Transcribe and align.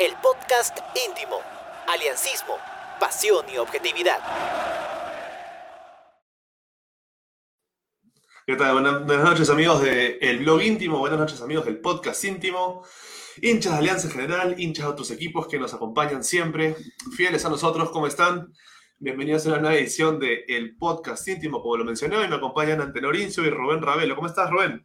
el 0.00 0.12
podcast 0.20 0.76
íntimo, 1.08 1.36
aliancismo, 1.86 2.56
pasión 2.98 3.44
y 3.52 3.58
objetividad. 3.58 4.18
¿Qué 8.44 8.56
tal? 8.56 8.72
Buenas, 8.72 9.24
noches 9.24 9.48
amigos 9.50 9.82
del 9.82 10.38
blog 10.40 10.62
íntimo, 10.62 10.98
buenas 10.98 11.18
noches 11.18 11.40
amigos 11.40 11.64
del 11.64 11.80
podcast 11.80 12.24
íntimo, 12.24 12.82
hinchas 13.40 13.72
de 13.72 13.78
Alianza 13.78 14.08
en 14.08 14.12
general, 14.12 14.60
hinchas 14.60 14.86
de 14.86 14.90
otros 14.90 15.10
equipos 15.12 15.46
que 15.46 15.60
nos 15.60 15.72
acompañan 15.72 16.24
siempre, 16.24 16.74
fieles 17.16 17.44
a 17.44 17.48
nosotros, 17.48 17.90
¿cómo 17.90 18.08
están? 18.08 18.52
Bienvenidos 18.98 19.46
a 19.46 19.50
una 19.50 19.60
nueva 19.60 19.76
edición 19.76 20.18
del 20.18 20.76
podcast 20.76 21.26
íntimo, 21.28 21.62
como 21.62 21.76
lo 21.76 21.84
mencioné, 21.84 22.16
hoy 22.16 22.28
me 22.28 22.36
acompañan 22.36 22.80
Antenor 22.80 23.14
Incio 23.14 23.44
y 23.44 23.50
Rubén 23.50 23.80
Ravelo. 23.80 24.16
¿Cómo 24.16 24.26
estás, 24.26 24.50
Rubén? 24.50 24.84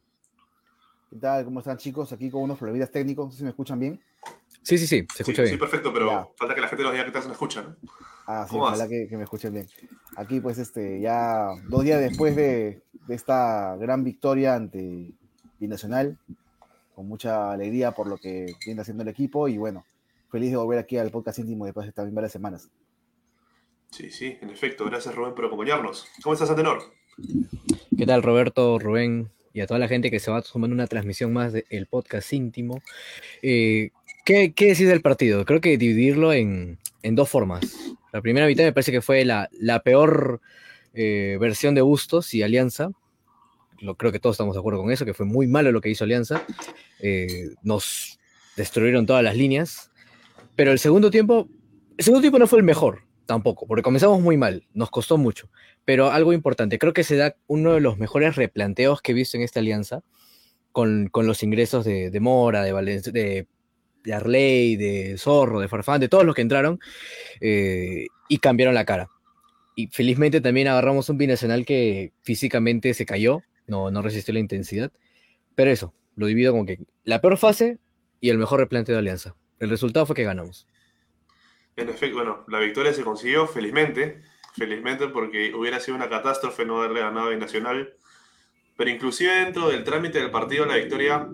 ¿Qué 1.09 1.15
tal? 1.15 1.43
¿Cómo 1.45 1.59
están 1.61 1.77
chicos? 1.77 2.11
Aquí 2.13 2.29
con 2.29 2.43
unos 2.43 2.59
problemas 2.59 2.91
técnicos, 2.91 3.25
no 3.25 3.31
sé 3.31 3.37
si 3.39 3.43
me 3.43 3.49
escuchan 3.49 3.79
bien. 3.79 3.99
Sí, 4.61 4.77
sí, 4.77 4.87
sí, 4.87 5.07
se 5.13 5.23
escucha 5.23 5.37
sí, 5.37 5.41
bien. 5.43 5.54
Sí, 5.54 5.57
perfecto, 5.57 5.93
pero 5.93 6.07
Ya. 6.07 6.27
falta 6.37 6.55
que 6.55 6.61
la 6.61 6.67
gente 6.67 6.83
nos 6.83 6.91
diga 6.93 7.05
que 7.05 7.11
te 7.11 7.19
no 7.19 7.31
escucha, 7.31 7.61
¿no? 7.61 7.75
Ah, 8.27 8.45
sí, 8.45 8.51
¿Cómo 8.51 8.65
ojalá 8.65 8.87
que, 8.87 9.07
que 9.07 9.17
me 9.17 9.23
escuchen 9.23 9.54
bien. 9.54 9.67
Aquí, 10.15 10.39
pues, 10.39 10.57
este, 10.59 11.01
ya 11.01 11.47
dos 11.67 11.83
días 11.83 12.00
después 12.00 12.36
de, 12.36 12.83
de 13.07 13.15
esta 13.15 13.75
gran 13.77 14.03
victoria 14.03 14.55
ante 14.55 15.11
Binacional, 15.59 16.17
con 16.93 17.07
mucha 17.07 17.51
alegría 17.51 17.91
por 17.91 18.07
lo 18.07 18.17
que 18.17 18.53
viene 18.65 18.81
haciendo 18.81 19.03
el 19.03 19.09
equipo 19.09 19.47
y 19.47 19.57
bueno, 19.57 19.86
feliz 20.29 20.51
de 20.51 20.57
volver 20.57 20.79
aquí 20.79 20.97
al 20.97 21.11
podcast 21.11 21.39
íntimo 21.39 21.65
después 21.65 21.87
de 21.87 21.91
también 21.93 22.15
varias 22.15 22.31
semanas. 22.31 22.69
Sí, 23.91 24.11
sí, 24.11 24.37
en 24.41 24.50
efecto. 24.50 24.86
Gracias, 24.86 25.15
Rubén, 25.15 25.33
por 25.33 25.45
acompañarnos. 25.45 26.05
¿Cómo 26.21 26.33
estás, 26.33 26.50
Antenor? 26.50 26.83
¿Qué 27.97 28.05
tal, 28.05 28.21
Roberto, 28.21 28.78
Rubén 28.79 29.31
y 29.53 29.61
a 29.61 29.67
toda 29.67 29.79
la 29.79 29.87
gente 29.87 30.11
que 30.11 30.19
se 30.19 30.29
va 30.29 30.41
sumando 30.43 30.73
una 30.73 30.87
transmisión 30.87 31.33
más 31.33 31.51
del 31.53 31.87
podcast 31.87 32.31
íntimo? 32.33 32.81
Eh, 33.41 33.89
¿qué, 34.30 34.53
¿Qué 34.53 34.67
decís 34.67 34.88
del 34.88 35.02
partido? 35.02 35.44
Creo 35.44 35.59
que 35.59 35.75
dividirlo 35.75 36.33
en, 36.33 36.78
en 37.02 37.16
dos 37.16 37.30
formas. 37.30 37.95
La 38.14 38.22
primera 38.22 38.45
mitad 38.45 38.64
me 38.64 38.72
parece 38.72 38.92
que 38.92 39.02
fue 39.02 39.26
la, 39.26 39.50
la 39.59 39.81
peor 39.81 40.40
eh, 40.94 41.40
versión 41.42 41.73
de 41.73 41.81
Bustos 41.81 42.31
y 42.36 42.44
Alianza. 42.44 42.92
Lo, 43.80 43.95
creo 43.95 44.12
que 44.12 44.20
todos 44.20 44.36
estamos 44.36 44.53
de 44.53 44.59
acuerdo 44.59 44.84
con 44.84 44.92
eso, 44.92 45.03
que 45.03 45.16
fue 45.16 45.26
muy 45.26 45.48
malo 45.48 45.72
lo 45.72 45.81
que 45.81 45.90
hizo 45.90 46.03
Alianza. 46.03 46.44
Eh, 47.00 47.50
nos 47.64 48.20
destruyeron 48.56 49.08
todas 49.08 49.23
las 49.23 49.36
líneas. 49.36 49.90
Pero 50.56 50.72
el 50.72 50.78
segundo 50.78 51.09
tiempo, 51.09 51.50
el 51.98 52.06
segundo 52.06 52.22
tiempo 52.22 52.38
no 52.38 52.46
fue 52.46 52.59
el 52.59 52.66
mejor 52.66 53.02
tampoco, 53.25 53.66
porque 53.66 53.81
comenzamos 53.81 54.22
muy 54.22 54.38
mal, 54.38 54.68
nos 54.75 54.92
costó 54.92 55.18
mucho. 55.18 55.50
Pero 55.86 56.12
algo 56.12 56.34
importante, 56.34 56.78
creo 56.78 56.94
que 56.94 57.03
se 57.03 57.16
da 57.16 57.36
uno 57.48 57.73
de 57.73 57.80
los 57.80 57.98
mejores 57.98 58.36
replanteos 58.36 59.02
que 59.02 59.12
he 59.12 59.16
visto 59.16 59.38
en 59.38 59.44
esta 59.44 59.59
alianza 59.59 60.03
con, 60.72 61.08
con 61.08 61.25
los 61.25 61.42
ingresos 61.42 61.84
de, 61.84 62.16
Mora, 62.20 62.62
de, 62.62 62.75
Valen- 62.75 63.12
de, 63.12 63.48
de 64.03 64.14
Arley, 64.14 64.75
de 64.75 65.17
Zorro, 65.17 65.59
de 65.59 65.67
Farfán, 65.67 66.00
de 66.00 66.09
todos 66.09 66.25
los 66.25 66.36
que 66.36 66.42
entraron 66.42 66.80
eh, 67.42 68.08
y 68.28 68.38
cambiaron 68.39 68.75
la 68.75 68.86
cara. 68.86 69.09
Y 69.75 69.88
felizmente 69.88 70.41
también 70.41 70.67
agarramos 70.67 71.09
un 71.09 71.17
binacional 71.17 71.66
que 71.66 72.11
físicamente 72.22 72.94
se 72.94 73.06
cayó, 73.06 73.41
no, 73.67 73.91
no 73.91 74.02
resistió 74.02 74.33
la 74.33 74.39
intensidad. 74.39 74.91
Pero 75.56 75.72
eso, 75.72 75.94
lo 76.16 76.28
divido 76.28 76.52
como 76.52 76.66
que 76.66 76.80
la 77.03 77.22
peor 77.22 77.38
fase 77.38 77.80
y 78.19 78.30
el 78.30 78.38
mejor 78.38 78.59
replanteo 78.59 78.95
de 78.95 79.00
alianza. 79.00 79.36
El 79.59 79.69
resultado 79.69 80.06
fue 80.06 80.16
que 80.16 80.23
ganamos. 80.23 80.67
En 81.75 81.89
efecto, 81.89 82.17
bueno, 82.17 82.44
la 82.47 82.59
victoria 82.59 82.94
se 82.94 83.03
consiguió, 83.03 83.47
felizmente. 83.47 84.22
Felizmente 84.56 85.08
porque 85.08 85.53
hubiera 85.53 85.80
sido 85.80 85.95
una 85.95 86.09
catástrofe 86.09 86.66
no 86.66 86.80
haberle 86.80 87.02
ganado 87.02 87.30
a 87.30 87.36
Nacional. 87.36 87.94
Pero 88.75 88.89
inclusive 88.89 89.34
dentro 89.34 89.69
del 89.69 89.84
trámite 89.84 90.19
del 90.19 90.31
partido, 90.31 90.66
la 90.66 90.75
victoria 90.75 91.28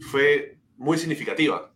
fue 0.00 0.51
muy 0.82 0.98
significativa. 0.98 1.70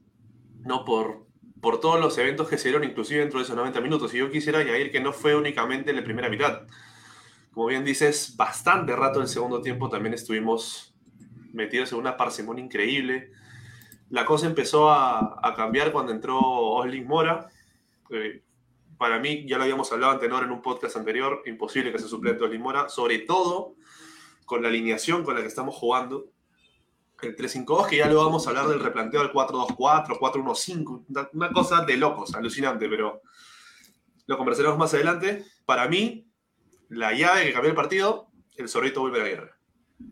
No 0.64 0.84
por, 0.84 1.26
por 1.60 1.80
todos 1.80 2.00
los 2.00 2.18
eventos 2.18 2.48
que 2.48 2.58
se 2.58 2.68
dieron, 2.68 2.82
inclusive 2.82 3.20
dentro 3.20 3.38
de 3.38 3.44
esos 3.44 3.54
90 3.54 3.80
minutos. 3.80 4.12
Y 4.12 4.18
yo 4.18 4.30
quisiera 4.30 4.58
añadir 4.58 4.90
que 4.90 5.00
no 5.00 5.12
fue 5.12 5.36
únicamente 5.36 5.90
en 5.90 5.96
la 5.96 6.02
primera 6.02 6.28
mitad. 6.28 6.62
Como 7.52 7.68
bien 7.68 7.84
dices, 7.84 8.34
bastante 8.36 8.96
rato 8.96 9.20
en 9.20 9.22
el 9.22 9.28
segundo 9.28 9.62
tiempo 9.62 9.88
también 9.88 10.12
estuvimos 10.12 10.92
metidos 11.52 11.92
en 11.92 11.98
una 11.98 12.16
parsimonia 12.16 12.64
increíble. 12.64 13.30
La 14.10 14.26
cosa 14.26 14.46
empezó 14.46 14.90
a, 14.90 15.40
cambiar 15.56 15.92
cuando 15.92 16.10
entró 16.10 16.40
Oslin 16.40 17.06
Mora. 17.06 17.46
Eh, 18.10 18.42
para 18.98 19.20
mí, 19.20 19.46
ya 19.46 19.56
lo 19.56 19.62
habíamos 19.62 19.90
hablado 19.92 20.14
antenor 20.14 20.42
en 20.42 20.50
un 20.50 20.62
podcast 20.62 20.96
anterior, 20.96 21.42
imposible 21.46 21.92
que 21.92 22.00
se 22.00 22.08
suplente 22.08 22.42
Oslin 22.42 22.60
Mora, 22.60 22.88
sobre 22.88 23.20
todo 23.20 23.76
con 24.46 24.62
la 24.62 24.68
alineación 24.68 25.22
con 25.22 25.36
la 25.36 25.42
que 25.42 25.46
estamos 25.46 25.76
jugando. 25.76 26.26
El 27.22 27.36
3-5-2, 27.36 27.88
que 27.88 27.96
ya 27.96 28.08
lo 28.08 28.24
vamos 28.24 28.46
a 28.46 28.50
hablar 28.50 28.68
del 28.68 28.80
replanteo 28.80 29.22
del 29.22 29.32
4-2-4, 29.32 30.18
4-1-5, 30.18 31.28
una, 31.32 31.50
cosa 31.50 31.84
de 31.84 31.96
locos, 31.96 32.34
alucinante, 32.34 32.88
pero 32.88 33.22
lo 34.26 34.36
conversaremos 34.36 34.76
más 34.76 34.92
adelante. 34.92 35.44
Para 35.64 35.88
mí, 35.88 36.28
la 36.90 37.12
llave 37.12 37.46
que 37.46 37.52
cambió 37.52 37.70
el 37.70 37.76
partido, 37.76 38.28
el 38.56 38.68
zorrito 38.68 39.00
vuelve 39.00 39.20
a 39.20 39.22
la 39.22 39.28
guerra. 39.28 39.58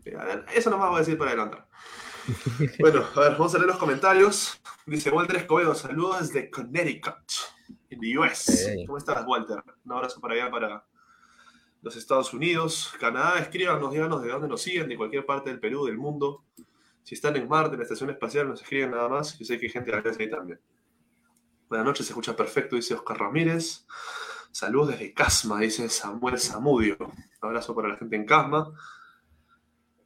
Eh, 0.05 0.45
Eso 0.53 0.69
nomás 0.69 0.89
voy 0.89 0.97
a 0.97 0.99
decir 0.99 1.17
para 1.17 1.31
adelantar. 1.31 1.67
Bueno, 2.79 3.05
a 3.15 3.19
ver, 3.19 3.33
vamos 3.33 3.53
a 3.53 3.57
leer 3.59 3.69
los 3.69 3.77
comentarios. 3.77 4.59
Dice 4.87 5.11
Walter 5.11 5.35
Escobedo, 5.35 5.75
saludos 5.75 6.27
desde 6.27 6.49
Connecticut, 6.49 7.15
en 7.89 7.99
the 7.99 8.17
US. 8.17 8.67
Hey. 8.67 8.85
¿Cómo 8.85 8.97
estás, 8.97 9.23
Walter? 9.27 9.63
Un 9.83 9.91
abrazo 9.91 10.19
para 10.19 10.33
allá, 10.33 10.49
para 10.49 10.85
los 11.83 11.95
Estados 11.95 12.33
Unidos, 12.33 12.93
Canadá. 12.99 13.37
Escríbanos, 13.39 13.91
díganos 13.91 14.23
de 14.23 14.29
dónde 14.29 14.47
nos 14.47 14.61
siguen, 14.61 14.89
de 14.89 14.97
cualquier 14.97 15.23
parte 15.23 15.51
del 15.51 15.59
Perú, 15.59 15.85
del 15.85 15.97
mundo. 15.97 16.43
Si 17.05 17.13
están 17.13 17.35
en 17.35 17.47
Marte, 17.47 17.73
en 17.73 17.77
la 17.79 17.83
estación 17.83 18.09
espacial, 18.09 18.47
nos 18.49 18.63
escriben 18.63 18.89
nada 18.89 19.07
más. 19.07 19.37
Yo 19.37 19.45
sé 19.45 19.59
que 19.59 19.67
hay 19.67 19.71
gente 19.71 19.91
de 19.91 20.01
la 20.01 20.09
ahí 20.09 20.27
también. 20.27 20.59
Buenas 21.69 21.85
noches, 21.85 22.07
se 22.07 22.13
escucha 22.13 22.35
perfecto, 22.35 22.75
dice 22.75 22.95
Oscar 22.95 23.19
Ramírez. 23.19 23.85
Saludos 24.51 24.87
desde 24.89 25.13
Casma, 25.13 25.59
dice 25.59 25.87
Samuel 25.87 26.39
Zamudio. 26.39 26.97
Un 26.99 27.13
abrazo 27.41 27.75
para 27.75 27.89
la 27.89 27.97
gente 27.97 28.15
en 28.15 28.25
Casma. 28.25 28.71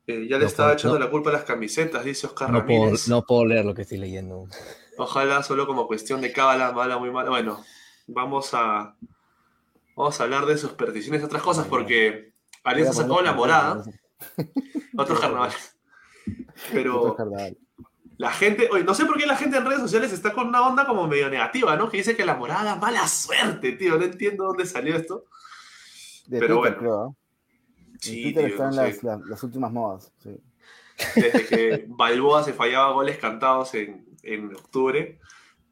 Eh, 0.07 0.27
ya 0.29 0.35
le 0.37 0.41
No 0.43 0.47
estaba 0.47 0.69
puedo- 0.69 0.77
echando 0.77 0.99
no. 0.99 1.05
la 1.05 1.09
culpa 1.09 1.29
a 1.29 1.33
las 1.33 1.43
camisetas, 1.45 2.03
dice 2.03 2.27
Oscar 2.27 2.51
No 2.51 2.65
puedo, 2.65 2.79
Ramírez. 2.81 3.07
no 3.07 3.21
puedo 3.23 3.45
leer 3.45 3.63
lo 3.63 3.73
que 3.73 3.83
estoy 3.83 3.99
leyendo. 3.99 4.49
Ojalá 4.97 5.41
solo 5.41 5.65
como 5.67 5.87
cuestión 5.87 6.19
de 6.19 6.33
cábala, 6.33 6.73
mala, 6.73 6.97
muy 6.97 7.11
mala. 7.11 7.29
Bueno, 7.29 7.63
vamos 8.07 8.49
a, 8.53 8.93
vamos 9.95 10.19
a 10.19 10.23
hablar 10.23 10.45
de 10.47 10.57
supersticiones 10.57 11.21
y 11.21 11.25
otras 11.25 11.43
cosas 11.43 11.65
porque 11.67 12.33
Alianza 12.65 12.91
sacó 13.03 13.21
la 13.21 13.31
morada, 13.31 13.85
otros 14.97 15.17
carnavales. 15.21 15.78
Pero 16.71 17.15
la 18.17 18.31
gente, 18.31 18.67
oye, 18.71 18.83
no 18.83 18.93
sé 18.93 19.05
por 19.05 19.17
qué 19.17 19.25
la 19.25 19.37
gente 19.37 19.57
en 19.57 19.65
redes 19.65 19.79
sociales 19.81 20.11
está 20.11 20.33
con 20.33 20.47
una 20.49 20.61
onda 20.67 20.85
como 20.85 21.07
medio 21.07 21.29
negativa, 21.29 21.75
¿no? 21.77 21.89
Que 21.89 21.97
dice 21.97 22.15
que 22.17 22.25
la 22.25 22.35
morada 22.35 22.63
da 22.63 22.75
mala 22.75 23.07
suerte, 23.07 23.73
tío. 23.73 23.97
No 23.97 24.03
entiendo 24.05 24.45
dónde 24.45 24.65
salió 24.65 24.95
esto. 24.95 25.25
De 26.27 26.39
pero 26.39 26.59
Twitter, 26.59 26.77
bueno. 26.79 27.15
creo. 27.15 27.15
Sí, 27.99 28.23
Twitter 28.23 28.45
tío, 28.45 28.53
están 28.55 28.75
no 28.75 28.81
las, 28.83 29.03
las- 29.03 29.21
las 29.25 29.43
últimas 29.43 29.71
modas. 29.71 30.11
sí. 30.21 30.37
desde 31.15 31.45
que 31.47 31.85
Balboa 31.87 32.43
se 32.43 32.51
fallaba 32.53 32.91
goles 32.91 33.17
cantados 33.17 33.73
en, 33.73 34.05
en 34.23 34.53
octubre, 34.53 35.17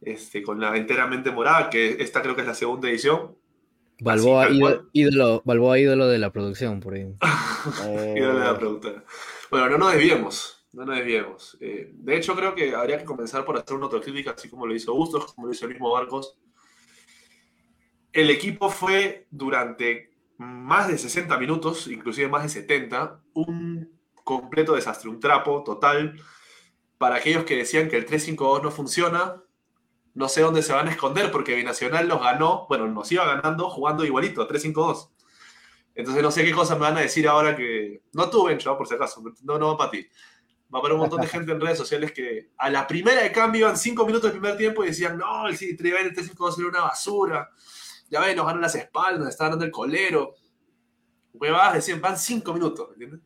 este, 0.01 0.41
con 0.41 0.59
la 0.61 0.75
enteramente 0.77 1.31
morada, 1.31 1.69
que 1.69 1.97
esta 2.01 2.21
creo 2.21 2.33
que 2.35 2.41
es 2.41 2.47
la 2.47 2.53
segunda 2.55 2.89
edición. 2.89 3.35
Balboa, 3.99 4.47
ídolo, 4.93 5.41
Balboa, 5.43 5.79
ídolo 5.79 6.07
de 6.07 6.19
la 6.19 6.31
producción, 6.31 6.79
por 6.79 6.93
ahí. 6.93 7.13
Eh, 7.87 8.13
Ídolo 8.17 8.39
de 8.39 8.45
la 8.45 8.57
productora. 8.57 9.03
Bueno, 9.49 9.69
no 9.69 9.77
nos 9.77 9.93
desviemos, 9.93 10.67
no 10.73 10.85
nos 10.85 10.97
desviemos. 10.97 11.57
Eh, 11.61 11.91
de 11.93 12.17
hecho, 12.17 12.35
creo 12.35 12.53
que 12.53 12.75
habría 12.75 12.97
que 12.97 13.05
comenzar 13.05 13.45
por 13.45 13.57
hacer 13.57 13.75
una 13.75 13.85
autocrítica, 13.85 14.31
así 14.31 14.49
como 14.49 14.67
lo 14.67 14.75
hizo 14.75 14.93
Bustos, 14.93 15.33
como 15.33 15.47
lo 15.47 15.53
hizo 15.53 15.65
el 15.65 15.71
mismo 15.71 15.91
Barcos. 15.91 16.37
El 18.11 18.29
equipo 18.29 18.69
fue 18.69 19.27
durante 19.31 20.11
más 20.37 20.87
de 20.87 20.97
60 20.97 21.37
minutos, 21.37 21.87
inclusive 21.87 22.27
más 22.27 22.43
de 22.43 22.49
70, 22.49 23.21
un 23.33 23.97
completo 24.23 24.75
desastre, 24.75 25.09
un 25.09 25.19
trapo 25.19 25.63
total. 25.63 26.19
Para 26.97 27.15
aquellos 27.15 27.45
que 27.45 27.55
decían 27.55 27.89
que 27.89 27.97
el 27.97 28.05
3-5-2 28.05 28.63
no 28.63 28.71
funciona, 28.71 29.43
no 30.13 30.27
sé 30.29 30.41
dónde 30.41 30.63
se 30.63 30.73
van 30.73 30.87
a 30.87 30.91
esconder 30.91 31.31
porque 31.31 31.55
Binacional 31.55 32.07
nos 32.07 32.21
ganó, 32.21 32.65
bueno, 32.67 32.87
nos 32.87 33.11
iba 33.11 33.25
ganando 33.25 33.69
jugando 33.69 34.03
igualito, 34.03 34.47
3-5-2. 34.47 35.09
Entonces 35.97 36.21
no 36.21 36.29
sé 36.29 36.45
qué 36.45 36.51
cosas 36.51 36.77
me 36.77 36.83
van 36.83 36.95
a 36.95 37.01
decir 37.01 37.27
ahora 37.27 37.55
que... 37.55 38.03
No 38.13 38.29
tú, 38.29 38.45
Bencho, 38.45 38.77
por 38.77 38.87
si 38.87 38.93
acaso, 38.93 39.23
no, 39.41 39.57
no 39.57 39.69
va 39.69 39.77
para 39.77 39.91
ti. 39.91 40.07
Va 40.73 40.79
para 40.79 40.93
un 40.93 40.99
montón 40.99 41.19
de 41.19 41.27
gente 41.27 41.51
en 41.51 41.59
redes 41.59 41.79
sociales 41.79 42.11
que 42.11 42.51
a 42.55 42.69
la 42.69 42.85
primera 42.85 43.23
de 43.23 43.31
cambio 43.31 43.61
iban 43.61 43.75
5 43.75 44.05
minutos 44.05 44.31
del 44.31 44.39
primer 44.39 44.57
tiempo 44.57 44.83
y 44.83 44.89
decían, 44.89 45.17
no, 45.17 45.47
el 45.47 45.57
City 45.57 45.89
el 45.89 46.13
3-5-2 46.13 46.59
era 46.59 46.67
una 46.67 46.81
basura. 46.81 47.49
Ya 48.11 48.19
ven, 48.19 48.37
nos 48.37 48.45
ganan 48.45 48.61
las 48.61 48.75
espaldas, 48.75 49.21
nos 49.21 49.29
está 49.29 49.49
dando 49.49 49.65
el 49.65 49.71
colero. 49.71 50.35
Huevadas 51.33 51.73
decían, 51.73 51.99
van 51.99 52.15
5 52.15 52.53
minutos, 52.53 52.89
¿entiendes? 52.91 53.21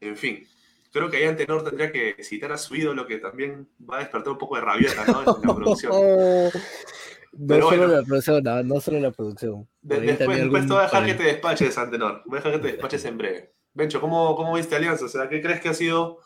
En 0.00 0.16
fin, 0.16 0.48
creo 0.90 1.10
que 1.10 1.18
ahí 1.18 1.24
Antenor 1.24 1.62
tendría 1.62 1.92
que 1.92 2.24
citar 2.24 2.52
a 2.52 2.56
su 2.56 2.74
ídolo 2.74 3.06
que 3.06 3.18
también 3.18 3.68
va 3.78 3.96
a 3.96 4.00
despertar 4.00 4.32
un 4.32 4.38
poco 4.38 4.56
de 4.56 4.62
rabieta 4.62 5.04
¿no? 5.04 5.20
en 5.20 5.46
la 5.46 5.54
producción. 5.54 5.92
No 7.32 7.46
Pero 7.46 7.68
solo 7.70 7.82
bueno. 7.86 7.94
la 8.00 8.02
producción, 8.02 8.42
no, 8.42 8.62
no 8.64 8.80
solo 8.80 9.00
la 9.00 9.10
producción. 9.12 9.68
De- 9.82 10.00
después 10.00 10.18
después 10.18 10.40
algún- 10.40 10.60
te 10.66 10.66
voy 10.72 10.78
a 10.78 10.82
dejar 10.82 11.06
que 11.06 11.14
te 11.14 11.22
despaches, 11.22 11.78
Antenor. 11.78 12.22
Voy 12.26 12.38
a 12.38 12.42
dejar 12.42 12.52
que 12.60 12.66
te 12.66 12.72
despaches 12.72 13.04
en 13.04 13.18
breve. 13.18 13.54
Bencho, 13.72 14.00
¿cómo, 14.00 14.34
¿cómo 14.34 14.54
viste 14.54 14.74
Alianza? 14.74 15.04
O 15.04 15.08
sea, 15.08 15.28
¿qué 15.28 15.40
crees 15.40 15.60
que 15.60 15.68
ha 15.68 15.74
sido 15.74 16.18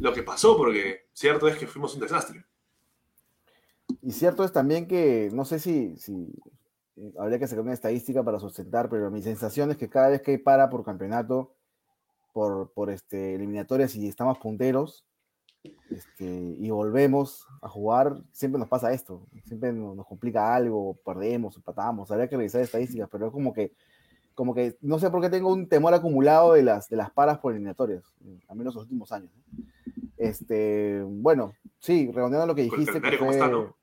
lo 0.00 0.12
que 0.14 0.22
pasó? 0.22 0.56
Porque 0.56 1.06
cierto 1.12 1.46
es 1.46 1.56
que 1.56 1.66
fuimos 1.66 1.94
un 1.94 2.00
desastre. 2.00 2.44
Y 4.02 4.12
cierto 4.12 4.44
es 4.44 4.52
también 4.52 4.86
que, 4.88 5.28
no 5.32 5.44
sé 5.44 5.58
si, 5.58 5.96
si 5.98 6.32
eh, 6.96 7.12
habría 7.18 7.38
que 7.38 7.46
sacar 7.46 7.62
una 7.64 7.74
estadística 7.74 8.22
para 8.22 8.38
sustentar, 8.40 8.88
pero 8.88 9.10
mi 9.10 9.20
sensación 9.20 9.70
es 9.70 9.76
que 9.76 9.90
cada 9.90 10.08
vez 10.08 10.22
que 10.22 10.38
para 10.38 10.70
por 10.70 10.84
campeonato, 10.84 11.54
por, 12.32 12.70
por 12.72 12.88
este, 12.90 13.34
eliminatorias 13.34 13.94
y 13.96 14.08
estamos 14.08 14.38
punteros, 14.38 15.04
este, 15.90 16.24
y 16.58 16.70
volvemos 16.70 17.46
a 17.60 17.68
jugar, 17.68 18.22
siempre 18.32 18.58
nos 18.58 18.68
pasa 18.68 18.92
esto, 18.92 19.26
siempre 19.44 19.72
nos, 19.72 19.96
nos 19.96 20.06
complica 20.06 20.54
algo, 20.54 20.96
perdemos, 21.04 21.56
empatamos, 21.56 22.10
habría 22.10 22.28
que 22.28 22.36
revisar 22.36 22.60
estadísticas, 22.62 23.08
pero 23.10 23.26
es 23.26 23.32
como 23.32 23.52
que, 23.52 23.72
como 24.34 24.54
que, 24.54 24.76
no 24.80 24.98
sé 24.98 25.10
por 25.10 25.20
qué 25.20 25.28
tengo 25.28 25.52
un 25.52 25.68
temor 25.68 25.92
acumulado 25.92 26.54
de 26.54 26.62
las, 26.62 26.88
de 26.88 26.96
las 26.96 27.10
paras 27.10 27.38
por 27.38 27.52
eliminatorias, 27.52 28.02
al 28.48 28.56
menos 28.56 28.74
los 28.74 28.84
últimos 28.84 29.12
años. 29.12 29.30
¿no? 29.34 29.64
Este, 30.16 31.02
bueno, 31.06 31.52
sí, 31.78 32.10
redondeando 32.12 32.46
lo 32.46 32.54
que 32.54 32.62
dijiste, 32.62 32.92
que 32.92 33.00
calendario, 33.00 33.18
¿cómo 33.18 33.30
fue... 33.32 33.40
está, 33.40 33.50
no? 33.50 33.76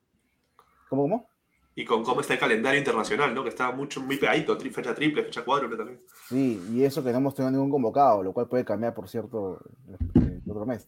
¿Cómo, 0.88 1.02
cómo? 1.02 1.26
Y 1.74 1.84
con 1.84 2.02
cómo 2.02 2.20
está 2.20 2.34
el 2.34 2.40
calendario 2.40 2.78
internacional, 2.80 3.32
¿no? 3.32 3.44
Que 3.44 3.50
está 3.50 3.70
mucho, 3.70 4.00
muy 4.00 4.16
pegadito, 4.16 4.58
tri- 4.58 4.72
fecha 4.72 4.92
triple, 4.94 5.22
fecha 5.22 5.44
cuádruple 5.44 5.76
también. 5.76 6.00
Sí, 6.28 6.60
y 6.72 6.82
eso 6.82 7.04
que 7.04 7.12
no 7.12 7.18
hemos 7.18 7.36
tenido 7.36 7.52
ningún 7.52 7.70
convocado, 7.70 8.20
lo 8.24 8.32
cual 8.32 8.48
puede 8.48 8.64
cambiar, 8.64 8.94
por 8.94 9.08
cierto, 9.08 9.60
el, 9.86 10.42
el 10.44 10.50
otro 10.50 10.66
mes. 10.66 10.86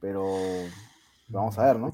Pero 0.00 0.24
vamos 1.28 1.58
a 1.58 1.66
ver, 1.66 1.78
¿no? 1.78 1.90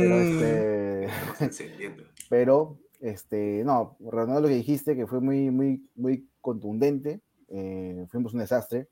Pero 0.00 0.20
este, 0.20 1.08
pero 2.28 2.78
este, 3.00 3.62
no, 3.64 3.96
redondeando 4.00 4.42
lo 4.42 4.48
que 4.48 4.54
dijiste, 4.54 4.96
que 4.96 5.06
fue 5.06 5.20
muy, 5.20 5.50
muy, 5.50 5.88
muy 5.94 6.28
contundente, 6.40 7.20
eh, 7.48 8.06
fuimos 8.10 8.34
un 8.34 8.40
desastre. 8.40 8.88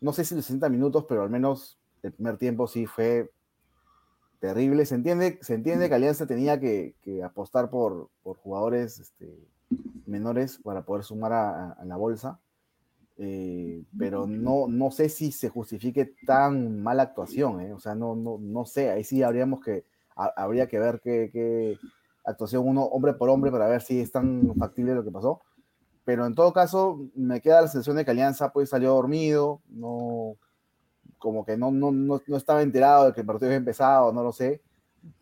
No 0.00 0.12
sé 0.12 0.24
si 0.24 0.34
los 0.34 0.44
60 0.44 0.68
minutos, 0.68 1.04
pero 1.08 1.22
al 1.22 1.30
menos 1.30 1.78
el 2.02 2.12
primer 2.12 2.36
tiempo 2.38 2.66
sí 2.66 2.86
fue 2.86 3.30
terrible. 4.40 4.86
Se 4.86 4.94
entiende, 4.94 5.38
se 5.42 5.54
entiende 5.54 5.88
que 5.88 5.94
Alianza 5.94 6.26
tenía 6.26 6.58
que, 6.58 6.94
que 7.02 7.22
apostar 7.22 7.70
por, 7.70 8.08
por 8.22 8.36
jugadores 8.38 8.98
este, 8.98 9.28
menores 10.06 10.58
para 10.62 10.82
poder 10.84 11.04
sumar 11.04 11.32
a, 11.32 11.50
a- 11.68 11.72
a 11.72 11.84
la 11.84 11.96
bolsa. 11.96 12.40
Eh, 13.18 13.82
pero 13.98 14.26
no, 14.26 14.66
no 14.68 14.90
sé 14.90 15.08
si 15.08 15.32
se 15.32 15.48
justifique 15.48 16.14
tan 16.26 16.82
mala 16.82 17.04
actuación, 17.04 17.60
¿eh? 17.60 17.72
o 17.72 17.78
sea, 17.80 17.94
no, 17.94 18.16
no, 18.16 18.38
no 18.40 18.64
sé, 18.66 18.90
ahí 18.90 19.04
sí 19.04 19.22
habríamos 19.22 19.60
que, 19.64 19.84
ha- 20.16 20.32
habría 20.36 20.66
que 20.68 20.78
ver 20.78 21.00
qué, 21.02 21.30
qué 21.32 21.76
actuación 22.24 22.66
uno 22.66 22.84
hombre 22.84 23.14
por 23.14 23.28
hombre 23.30 23.50
para 23.50 23.68
ver 23.68 23.82
si 23.82 24.00
es 24.00 24.12
tan 24.12 24.54
factible 24.56 24.94
lo 24.94 25.04
que 25.04 25.10
pasó. 25.10 25.40
Pero 26.04 26.26
en 26.26 26.34
todo 26.34 26.52
caso, 26.52 27.08
me 27.14 27.40
queda 27.40 27.60
la 27.62 27.68
sensación 27.68 27.96
de 27.96 28.04
que 28.04 28.10
Alianza 28.10 28.52
pues 28.52 28.70
salió 28.70 28.90
dormido, 28.94 29.60
no, 29.68 30.36
como 31.18 31.44
que 31.44 31.56
no, 31.56 31.70
no, 31.70 31.92
no, 31.92 32.20
no 32.26 32.36
estaba 32.36 32.62
enterado 32.62 33.06
de 33.06 33.12
que 33.12 33.20
el 33.20 33.26
partido 33.26 33.48
había 33.48 33.58
empezado, 33.58 34.12
no 34.12 34.22
lo 34.22 34.32
sé. 34.32 34.60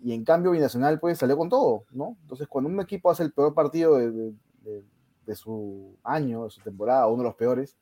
Y 0.01 0.13
en 0.13 0.25
cambio, 0.25 0.53
Binacional 0.53 1.01
pues 1.01 1.19
salió 1.19 1.37
con 1.37 1.49
todo, 1.49 1.85
¿no? 1.91 2.17
Entonces, 2.23 2.49
cuando 2.49 2.71
un 2.71 2.81
equipo 2.81 3.11
hace 3.11 3.23
el 3.23 3.33
peor 3.33 3.55
partido 3.55 3.97
de, 3.97 4.11
de- 4.11 4.35
de- 4.63 4.85
de 5.31 5.37
su 5.37 5.97
año, 6.03 6.45
de 6.45 6.51
su 6.51 6.61
temporada, 6.61 7.07
uno 7.07 7.23
de 7.23 7.29
los 7.29 7.37
peores, 7.37 7.77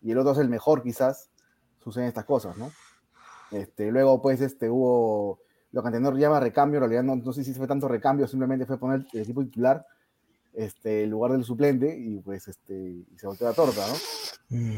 y 0.00 0.10
el 0.10 0.18
otro 0.18 0.32
hace 0.32 0.40
el 0.40 0.48
mejor 0.48 0.82
quizás, 0.82 1.30
suceden 1.78 2.08
estas 2.08 2.24
cosas, 2.24 2.56
¿no? 2.56 2.70
Este, 3.50 3.90
luego 3.90 4.20
pues 4.20 4.40
este, 4.40 4.68
hubo 4.68 5.40
lo 5.70 5.82
que 5.82 5.88
Antenor 5.88 6.16
llama 6.18 6.40
recambio, 6.40 6.78
en 6.78 6.82
realidad 6.82 7.02
no, 7.02 7.16
no 7.16 7.32
sé 7.32 7.44
si 7.44 7.52
fue 7.54 7.66
tanto 7.66 7.88
recambio, 7.88 8.26
simplemente 8.26 8.66
fue 8.66 8.78
poner 8.78 9.06
el 9.12 9.20
equipo 9.20 9.42
titular 9.42 9.86
este, 10.54 11.04
en 11.04 11.10
lugar 11.10 11.32
del 11.32 11.44
suplente 11.44 11.94
y 11.96 12.20
pues 12.20 12.48
este, 12.48 12.74
y 12.74 13.18
se 13.18 13.26
volteó 13.26 13.46
la 13.46 13.54
torta, 13.54 13.86
¿no? 13.86 13.94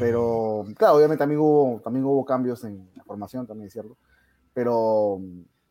Pero, 0.01 0.65
claro, 0.77 0.97
obviamente 0.97 1.21
también 1.21 1.41
hubo, 1.41 1.81
también 1.81 2.05
hubo 2.05 2.25
cambios 2.25 2.65
en 2.65 2.91
la 2.97 3.05
formación, 3.05 3.47
también 3.47 3.69
es 3.69 3.73
cierto. 3.73 3.97
Pero, 4.53 5.21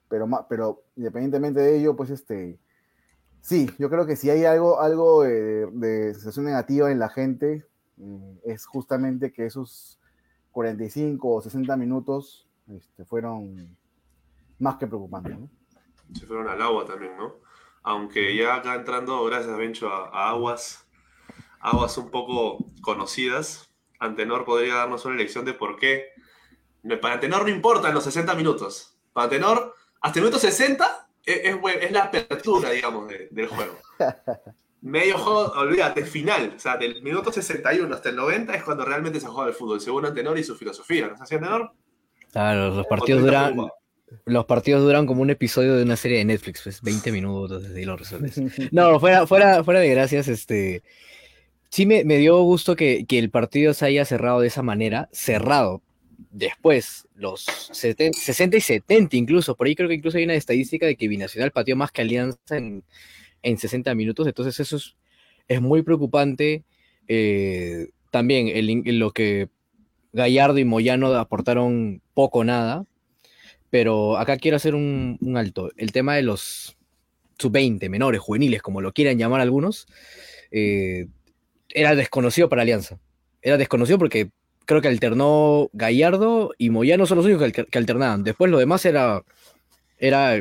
pero, 0.07 0.45
pero 0.47 0.83
independientemente 0.95 1.59
de 1.59 1.77
ello, 1.77 1.97
pues 1.97 2.09
este, 2.09 2.57
sí, 3.41 3.69
yo 3.77 3.89
creo 3.89 4.05
que 4.05 4.15
si 4.15 4.29
hay 4.29 4.45
algo, 4.45 4.81
algo 4.81 5.25
eh, 5.25 5.67
de 5.71 6.13
sensación 6.13 6.45
negativa 6.45 6.91
en 6.91 6.99
la 6.99 7.09
gente, 7.09 7.65
mm, 7.97 8.37
es 8.43 8.65
justamente 8.65 9.31
que 9.31 9.45
esos 9.45 9.99
45 10.51 11.35
o 11.35 11.41
60 11.41 11.75
minutos 11.77 12.47
este, 12.67 13.05
fueron 13.05 13.77
más 14.59 14.77
que 14.77 14.87
preocupantes, 14.87 15.39
¿no? 15.39 15.49
Se 16.13 16.25
fueron 16.25 16.47
al 16.47 16.61
agua 16.61 16.85
también, 16.85 17.15
¿no? 17.17 17.35
Aunque 17.83 18.35
ya 18.35 18.55
acá 18.55 18.75
entrando, 18.75 19.23
gracias 19.25 19.55
Bencho, 19.57 19.89
a, 19.89 20.29
aguas, 20.29 20.87
aguas 21.59 21.97
un 21.97 22.09
poco 22.09 22.65
conocidas, 22.81 23.71
Antenor 23.99 24.45
podría 24.45 24.75
darnos 24.75 25.05
una 25.05 25.15
lección 25.15 25.45
de 25.45 25.53
por 25.53 25.77
qué. 25.77 26.07
Para 27.01 27.15
Antenor 27.15 27.43
no 27.43 27.49
importan 27.49 27.93
los 27.93 28.05
60 28.05 28.33
minutos. 28.35 28.97
Para 29.11 29.25
Antenor, 29.25 29.75
hasta 30.01 30.19
el 30.19 30.25
minuto 30.25 30.39
60 30.39 31.08
es, 31.25 31.41
es 31.43 31.59
buen- 31.59 31.81
es 31.81 31.91
la 31.91 32.03
apertura, 32.03 32.71
digamos, 32.71 33.07
de- 33.07 33.27
del 33.31 33.47
juego. 33.47 33.77
Medio 34.81 35.17
juego, 35.17 35.51
olvídate, 35.57 36.05
final. 36.05 36.53
O 36.55 36.59
sea, 36.59 36.77
del 36.77 37.01
minuto 37.01 37.31
61 37.33 37.93
hasta 37.93 38.09
el 38.09 38.15
90 38.15 38.55
es 38.55 38.63
cuando 38.63 38.85
realmente 38.85 39.19
se 39.19 39.27
juega 39.27 39.49
el 39.49 39.55
fútbol, 39.55 39.81
según 39.81 40.05
Antenor 40.05 40.39
y 40.39 40.43
su 40.43 40.55
filosofía. 40.55 41.07
¿No 41.07 41.15
es 41.15 41.21
así, 41.21 41.35
Antenor? 41.35 41.71
Claro, 42.31 42.69
los 42.69 42.85
¿O 42.85 42.89
partidos 42.89 43.21
duran, 43.23 43.57
los 44.25 44.45
partidos 44.45 44.81
duran 44.83 45.05
como 45.05 45.21
un 45.21 45.31
episodio 45.31 45.75
de 45.75 45.83
una 45.83 45.97
serie 45.97 46.19
de 46.19 46.25
Netflix, 46.25 46.61
pues 46.63 46.81
20 46.81 47.11
minutos, 47.11 47.63
y 47.75 47.83
lo 47.83 47.97
resuelves. 47.97 48.39
No, 48.71 48.99
fuera, 49.01 49.27
fuera, 49.27 49.63
fuera 49.65 49.79
de 49.81 49.89
gracias, 49.89 50.27
este. 50.29 50.81
Sí 51.69 51.85
me, 51.85 52.03
me 52.05 52.17
dio 52.17 52.41
gusto 52.41 52.75
que, 52.75 53.05
que 53.05 53.19
el 53.19 53.29
partido 53.29 53.73
se 53.73 53.85
haya 53.85 54.05
cerrado 54.05 54.39
de 54.39 54.47
esa 54.47 54.63
manera, 54.63 55.09
cerrado. 55.11 55.81
Después, 56.31 57.07
los 57.15 57.41
70 57.41 58.17
60 58.17 58.57
y 58.57 58.61
70 58.61 59.17
incluso, 59.17 59.55
por 59.55 59.67
ahí 59.67 59.75
creo 59.75 59.89
que 59.89 59.95
incluso 59.95 60.17
hay 60.17 60.25
una 60.25 60.35
estadística 60.35 60.85
de 60.85 60.95
que 60.95 61.07
Binacional 61.07 61.51
pateó 61.51 61.75
más 61.75 61.91
que 61.91 62.01
Alianza 62.01 62.57
en, 62.57 62.83
en 63.41 63.57
60 63.57 63.95
minutos, 63.95 64.27
entonces 64.27 64.59
eso 64.59 64.77
es, 64.77 64.95
es 65.47 65.61
muy 65.61 65.81
preocupante. 65.81 66.63
Eh, 67.07 67.87
también 68.11 68.47
el 68.47 68.99
lo 68.99 69.11
que 69.11 69.49
Gallardo 70.13 70.59
y 70.59 70.65
Moyano 70.65 71.07
aportaron 71.15 72.01
poco 72.13 72.43
nada, 72.43 72.85
pero 73.69 74.17
acá 74.17 74.37
quiero 74.37 74.57
hacer 74.57 74.75
un, 74.75 75.17
un 75.21 75.37
alto. 75.37 75.71
El 75.77 75.91
tema 75.91 76.15
de 76.15 76.23
los 76.23 76.77
sub-20, 77.39 77.89
menores, 77.89 78.19
juveniles, 78.21 78.61
como 78.61 78.81
lo 78.81 78.93
quieran 78.93 79.17
llamar 79.17 79.41
algunos, 79.41 79.87
eh, 80.51 81.07
era 81.69 81.95
desconocido 81.95 82.49
para 82.49 82.63
Alianza. 82.63 82.99
Era 83.41 83.57
desconocido 83.57 83.97
porque 83.97 84.31
creo 84.69 84.81
que 84.81 84.87
alternó 84.87 85.69
Gallardo 85.73 86.51
y 86.59 86.69
Moyano 86.69 87.07
son 87.07 87.17
los 87.17 87.25
únicos 87.25 87.41
que, 87.41 87.47
alter- 87.47 87.65
que 87.71 87.77
alternaban. 87.79 88.23
Después 88.23 88.51
lo 88.51 88.59
demás 88.59 88.85
era, 88.85 89.23
era 89.97 90.39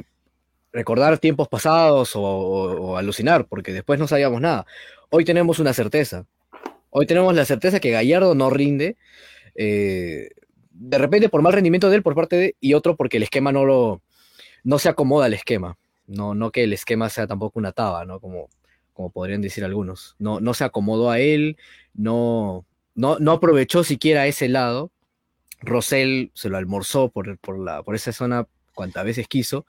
recordar 0.70 1.16
tiempos 1.18 1.48
pasados 1.48 2.12
o 2.14 2.96
alucinar, 2.98 3.46
porque 3.46 3.72
después 3.72 3.98
no 3.98 4.06
sabíamos 4.06 4.42
nada. 4.42 4.66
Hoy 5.08 5.24
tenemos 5.24 5.60
una 5.60 5.72
certeza. 5.72 6.26
Hoy 6.90 7.06
tenemos 7.06 7.34
la 7.34 7.46
certeza 7.46 7.80
que 7.80 7.90
Gallardo 7.90 8.34
no 8.34 8.50
rinde. 8.50 8.96
eh, 9.54 10.28
de 10.70 10.98
repente 10.98 11.28
por 11.30 11.42
mal 11.42 11.54
rendimiento 11.54 11.88
de 11.90 11.96
él 11.96 12.02
por 12.02 12.14
parte 12.14 12.36
de 12.36 12.56
y 12.60 12.74
otro 12.74 12.96
porque 12.96 13.16
el 13.16 13.24
esquema 13.24 13.50
no 13.50 13.64
lo 13.64 14.02
no 14.62 14.78
se 14.78 14.88
acomoda 14.88 15.26
al 15.26 15.34
esquema 15.34 15.76
no 16.06 16.34
no 16.34 16.52
que 16.52 16.62
el 16.64 16.72
esquema 16.72 17.08
sea 17.08 17.26
tampoco 17.26 17.58
una 17.58 17.72
taba 17.72 18.04
no 18.04 18.20
como 18.20 18.48
como 18.92 19.10
podrían 19.10 19.40
decir 19.42 19.64
algunos 19.64 20.14
no 20.20 20.38
no 20.38 20.54
se 20.54 20.62
acomodó 20.64 21.10
a 21.10 21.18
él 21.18 21.56
no 21.94 22.64
no 22.98 23.18
no 23.18 23.32
aprovechó 23.32 23.82
siquiera 23.84 24.26
ese 24.26 24.48
lado 24.48 24.90
Rosell 25.60 26.30
se 26.34 26.48
lo 26.48 26.56
almorzó 26.56 27.08
por, 27.10 27.38
por 27.38 27.58
la 27.58 27.82
por 27.82 27.94
esa 27.94 28.12
zona 28.12 28.46
cuantas 28.74 29.04
veces 29.04 29.26
quiso 29.28 29.64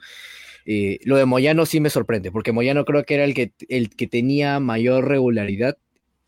Eh, 0.66 1.00
lo 1.04 1.16
de 1.18 1.26
Moyano 1.26 1.66
sí 1.66 1.80
me 1.80 1.90
sorprende 1.90 2.32
porque 2.32 2.52
Moyano 2.52 2.84
creo 2.86 3.04
que 3.06 3.16
era 3.16 3.24
el 3.24 3.34
que 3.34 3.54
el 3.70 3.90
que 3.90 4.08
tenía 4.08 4.60
mayor 4.60 5.08
regularidad 5.08 5.78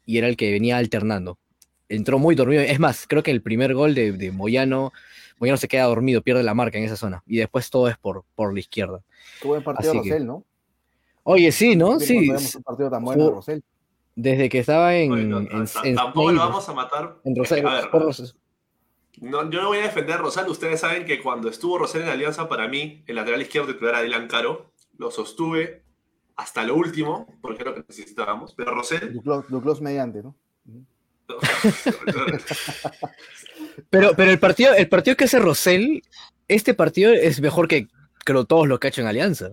y 0.05 0.17
era 0.17 0.27
el 0.27 0.35
que 0.37 0.51
venía 0.51 0.77
alternando 0.77 1.37
entró 1.89 2.17
muy 2.19 2.35
dormido. 2.35 2.61
Es 2.61 2.79
más, 2.79 3.05
creo 3.05 3.21
que 3.21 3.31
el 3.31 3.41
primer 3.41 3.73
gol 3.73 3.93
de, 3.93 4.13
de 4.13 4.31
Moyano, 4.31 4.93
Moyano 5.39 5.57
se 5.57 5.67
queda 5.67 5.83
dormido, 5.83 6.21
pierde 6.21 6.41
la 6.41 6.53
marca 6.53 6.77
en 6.77 6.85
esa 6.85 6.95
zona. 6.95 7.21
Y 7.27 7.35
después 7.37 7.69
todo 7.69 7.89
es 7.89 7.97
por, 7.97 8.23
por 8.33 8.53
la 8.53 8.59
izquierda. 8.61 9.01
Qué 9.41 9.47
buen 9.49 9.61
partido 9.61 9.91
Así 9.99 10.09
que- 10.09 10.19
¿no? 10.21 10.45
Oye, 11.23 11.51
sí, 11.51 11.75
¿no? 11.75 11.99
Sí. 11.99 12.29
no 12.29 12.37
un 12.39 12.63
partido 12.63 12.89
tan 12.89 13.03
bueno 13.03 13.21
de 13.23 13.29
Jugó- 13.29 13.35
Rosell. 13.35 13.61
Desde 14.15 14.49
que 14.49 14.59
estaba 14.59 14.95
en. 14.95 15.13
En- 15.13 15.95
tampoco 15.95 16.29
en- 16.29 16.35
lo 16.35 16.41
vamos 16.41 16.67
a 16.67 16.73
matar. 16.73 17.17
en 17.23 17.35
Rosario- 17.35 17.67
a 17.69 17.73
ver, 17.75 17.89
No, 19.21 19.49
yo 19.49 19.61
no 19.61 19.67
voy 19.69 19.77
a 19.79 19.83
defender 19.83 20.15
a 20.15 20.17
Rosal. 20.17 20.49
Ustedes 20.49 20.79
saben 20.79 21.05
que 21.05 21.21
cuando 21.21 21.49
estuvo 21.49 21.77
Rosal 21.77 22.01
en 22.01 22.09
Alianza, 22.09 22.47
para 22.49 22.67
mí, 22.67 23.03
el 23.07 23.15
lateral 23.15 23.41
izquierdo 23.41 23.71
titular 23.73 23.95
era 23.95 24.03
Dylan 24.03 24.27
Caro. 24.27 24.71
Lo 24.97 25.11
sostuve 25.11 25.83
hasta 26.35 26.63
lo 26.63 26.75
último, 26.75 27.27
porque 27.41 27.61
era 27.61 27.71
lo 27.71 27.75
que 27.77 27.83
necesitábamos. 27.87 28.53
Pero 28.55 28.73
Rosel. 28.73 29.13
Duclos, 29.13 29.45
Duclos 29.49 29.81
mediante, 29.81 30.21
¿no? 30.23 30.35
Pero, 33.89 34.11
pero 34.15 34.31
el 34.31 34.39
partido, 34.39 34.73
el 34.73 34.89
partido 34.89 35.15
que 35.15 35.25
hace 35.25 35.39
Rosell, 35.39 36.01
este 36.47 36.73
partido 36.73 37.13
es 37.13 37.39
mejor 37.41 37.67
que 37.67 37.87
creo 38.25 38.45
todos 38.45 38.67
los 38.67 38.79
que 38.79 38.87
ha 38.87 38.89
hecho 38.89 39.01
en 39.01 39.07
Alianza. 39.07 39.51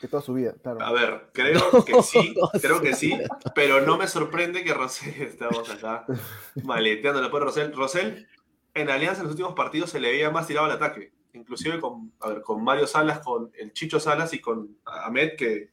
Que 0.00 0.08
toda 0.08 0.22
su 0.22 0.32
vida, 0.32 0.54
claro. 0.62 0.80
A 0.80 0.92
ver, 0.92 1.28
creo 1.32 1.60
que 1.84 2.02
sí, 2.02 2.34
No, 2.34 2.48
creo 2.58 2.80
que 2.80 2.94
sí, 2.94 3.18
pero 3.54 3.82
no 3.82 3.98
me 3.98 4.08
sorprende 4.08 4.64
que 4.64 4.72
Rosel 4.72 5.14
estamos 5.22 5.68
acá 5.68 6.06
maleteando 6.64 7.20
la 7.20 7.30
pobre 7.30 7.44
Rosel. 7.44 7.74
Rosel, 7.74 8.26
en 8.72 8.88
Alianza 8.88 9.20
en 9.20 9.24
los 9.26 9.32
últimos 9.32 9.54
partidos 9.54 9.90
se 9.90 10.00
le 10.00 10.10
veía 10.10 10.30
más 10.30 10.46
tirado 10.46 10.66
al 10.66 10.72
ataque. 10.72 11.12
inclusive 11.34 11.78
con, 11.80 12.12
a 12.20 12.28
ver, 12.28 12.42
con 12.42 12.64
Mario 12.64 12.86
Salas, 12.86 13.18
con 13.20 13.52
el 13.58 13.72
Chicho 13.74 14.00
Salas 14.00 14.32
y 14.32 14.40
con 14.40 14.78
Ahmed, 14.86 15.36
que 15.36 15.68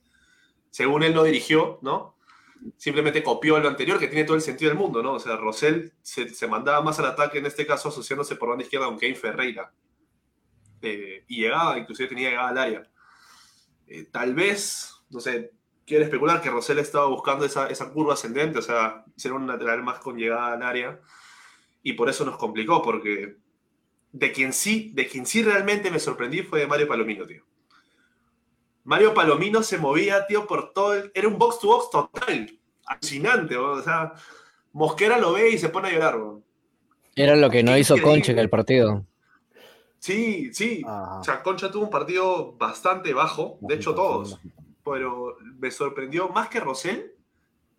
según 0.70 1.04
él 1.04 1.14
no 1.14 1.24
dirigió, 1.24 1.80
¿no? 1.82 2.18
Simplemente 2.76 3.24
copió 3.24 3.60
lo 3.60 3.70
anterior, 3.70 3.98
que 3.98 4.08
tiene 4.08 4.26
todo 4.26 4.36
el 4.36 4.42
sentido 4.42 4.70
del 4.70 4.78
mundo, 4.78 5.02
¿no? 5.02 5.14
O 5.14 5.20
sea, 5.20 5.38
Rosell 5.38 5.94
se, 6.02 6.30
se 6.30 6.48
mandaba 6.48 6.82
más 6.82 7.00
al 7.00 7.06
ataque, 7.06 7.38
en 7.38 7.46
este 7.46 7.66
caso 7.66 7.90
asociándose 7.90 8.36
por 8.36 8.50
banda 8.50 8.64
izquierda 8.64 8.88
con 8.88 8.98
Kane 8.98 9.16
Ferreira. 9.16 9.72
Eh, 10.82 11.24
y 11.28 11.42
llegaba, 11.42 11.78
inclusive 11.78 12.10
tenía 12.10 12.30
llegada 12.30 12.50
al 12.50 12.58
área. 12.58 12.84
Eh, 13.88 14.08
tal 14.12 14.34
vez, 14.36 14.96
no 15.10 15.20
sé, 15.20 15.52
quiere 15.86 16.04
especular 16.04 16.42
que 16.42 16.50
Rosell 16.50 16.80
estaba 16.80 17.08
buscando 17.08 17.46
esa, 17.46 17.68
esa 17.68 17.90
curva 17.92 18.14
ascendente, 18.14 18.60
o 18.60 18.62
sea, 18.62 19.06
ser 19.16 19.34
un 19.34 19.48
lateral 19.48 19.84
más 19.84 20.00
con 20.00 20.18
llegada 20.18 20.54
al 20.54 20.64
área, 20.64 21.00
y 21.82 21.94
por 21.94 22.10
eso 22.10 22.26
nos 22.26 22.38
complicó, 22.38 22.82
porque 22.82 23.38
de 24.12 24.32
quien 24.32 24.54
sí, 24.54 24.92
de 24.94 25.08
quien 25.08 25.26
sí 25.26 25.44
realmente 25.44 25.92
me 25.92 26.00
sorprendí 26.00 26.42
fue 26.42 26.60
de 26.60 26.68
Mario 26.68 26.88
Palomino, 26.88 27.26
tío. 27.26 27.44
Mario 28.84 29.14
Palomino 29.14 29.64
se 29.64 29.78
movía, 29.78 30.26
tío, 30.28 30.48
por 30.48 30.72
todo 30.72 30.94
el... 30.94 31.12
Era 31.14 31.28
un 31.28 31.38
box 31.38 31.60
to 31.60 31.68
box 31.68 31.90
total. 31.90 32.58
Alucinante, 32.86 33.58
o 33.58 33.82
sea, 33.82 34.14
Mosquera 34.72 35.18
lo 35.18 35.34
ve 35.34 35.50
y 35.50 35.58
se 35.58 35.68
pone 35.68 35.90
a 35.90 35.92
llorar. 35.92 36.16
Era 37.16 37.36
lo 37.36 37.50
que 37.50 37.64
no 37.64 37.78
hizo. 37.78 38.02
Concha 38.02 38.32
en 38.32 38.40
el 38.40 38.50
partido. 38.50 39.06
Sí, 40.08 40.54
sí. 40.54 40.84
Ajá. 40.88 41.20
O 41.20 41.24
sea, 41.24 41.44
Concha 41.44 41.70
tuvo 41.70 41.84
un 41.84 41.90
partido 41.90 42.54
bastante 42.54 43.14
bajo, 43.14 43.58
de 43.60 43.76
hecho 43.76 43.94
todos. 43.94 44.40
Pero 44.86 45.36
me 45.60 45.70
sorprendió 45.70 46.30
más 46.30 46.48
que 46.48 46.62
Rosell, 46.62 47.12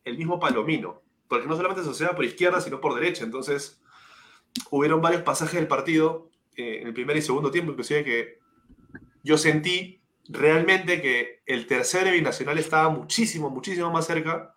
el 0.04 0.18
mismo 0.18 0.38
Palomino. 0.38 1.00
Porque 1.26 1.46
no 1.46 1.56
solamente 1.56 1.82
se 1.82 1.88
asociaba 1.88 2.14
por 2.14 2.26
izquierda, 2.26 2.60
sino 2.60 2.82
por 2.82 2.94
derecha. 2.94 3.24
Entonces, 3.24 3.80
hubieron 4.70 5.00
varios 5.00 5.22
pasajes 5.22 5.54
del 5.54 5.68
partido, 5.68 6.28
eh, 6.54 6.80
en 6.82 6.88
el 6.88 6.92
primer 6.92 7.16
y 7.16 7.22
segundo 7.22 7.50
tiempo, 7.50 7.72
inclusive, 7.72 8.04
que 8.04 8.38
yo 9.22 9.38
sentí 9.38 10.02
realmente 10.28 11.00
que 11.00 11.40
el 11.46 11.66
tercer 11.66 12.12
binacional 12.12 12.58
estaba 12.58 12.90
muchísimo, 12.90 13.48
muchísimo 13.48 13.90
más 13.90 14.06
cerca 14.06 14.54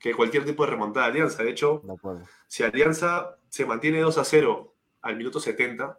que 0.00 0.14
cualquier 0.14 0.44
tipo 0.44 0.64
de 0.64 0.70
remontada 0.72 1.06
de 1.06 1.12
Alianza. 1.12 1.44
De 1.44 1.50
hecho, 1.50 1.80
De 1.84 2.24
si 2.48 2.64
Alianza 2.64 3.36
se 3.48 3.66
mantiene 3.66 4.00
2 4.00 4.18
a 4.18 4.24
0 4.24 4.74
al 5.02 5.16
minuto 5.16 5.38
70, 5.38 5.96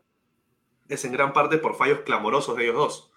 es 0.90 1.06
en 1.06 1.12
gran 1.12 1.32
parte 1.32 1.58
por 1.58 1.76
fallos 1.76 2.00
clamorosos 2.00 2.58
de 2.58 2.64
ellos 2.64 2.76
dos. 2.76 3.12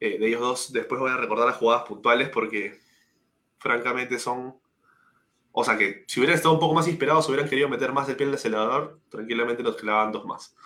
Eh, 0.00 0.18
de 0.18 0.26
ellos 0.26 0.40
dos, 0.40 0.72
después 0.72 1.00
voy 1.00 1.10
a 1.10 1.16
recordar 1.16 1.46
las 1.46 1.56
jugadas 1.56 1.84
puntuales 1.84 2.28
porque, 2.30 2.80
francamente, 3.58 4.18
son. 4.18 4.58
O 5.52 5.62
sea, 5.62 5.78
que 5.78 6.04
si 6.08 6.18
hubieran 6.18 6.36
estado 6.36 6.54
un 6.54 6.60
poco 6.60 6.74
más 6.74 6.88
inspirados, 6.88 7.28
hubieran 7.28 7.48
querido 7.48 7.68
meter 7.68 7.92
más 7.92 8.08
de 8.08 8.14
pie 8.16 8.24
en 8.24 8.30
el 8.30 8.34
acelerador, 8.34 8.98
tranquilamente 9.08 9.62
nos 9.62 9.76
clavaban 9.76 10.10
dos 10.10 10.24
más. 10.24 10.56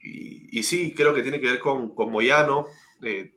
Y, 0.00 0.62
sí, 0.62 0.94
creo 0.94 1.14
que 1.14 1.22
tiene 1.22 1.40
que 1.40 1.46
ver 1.46 1.58
con, 1.58 1.94
con 1.94 2.10
Moyano, 2.10 2.66
eh, 3.02 3.34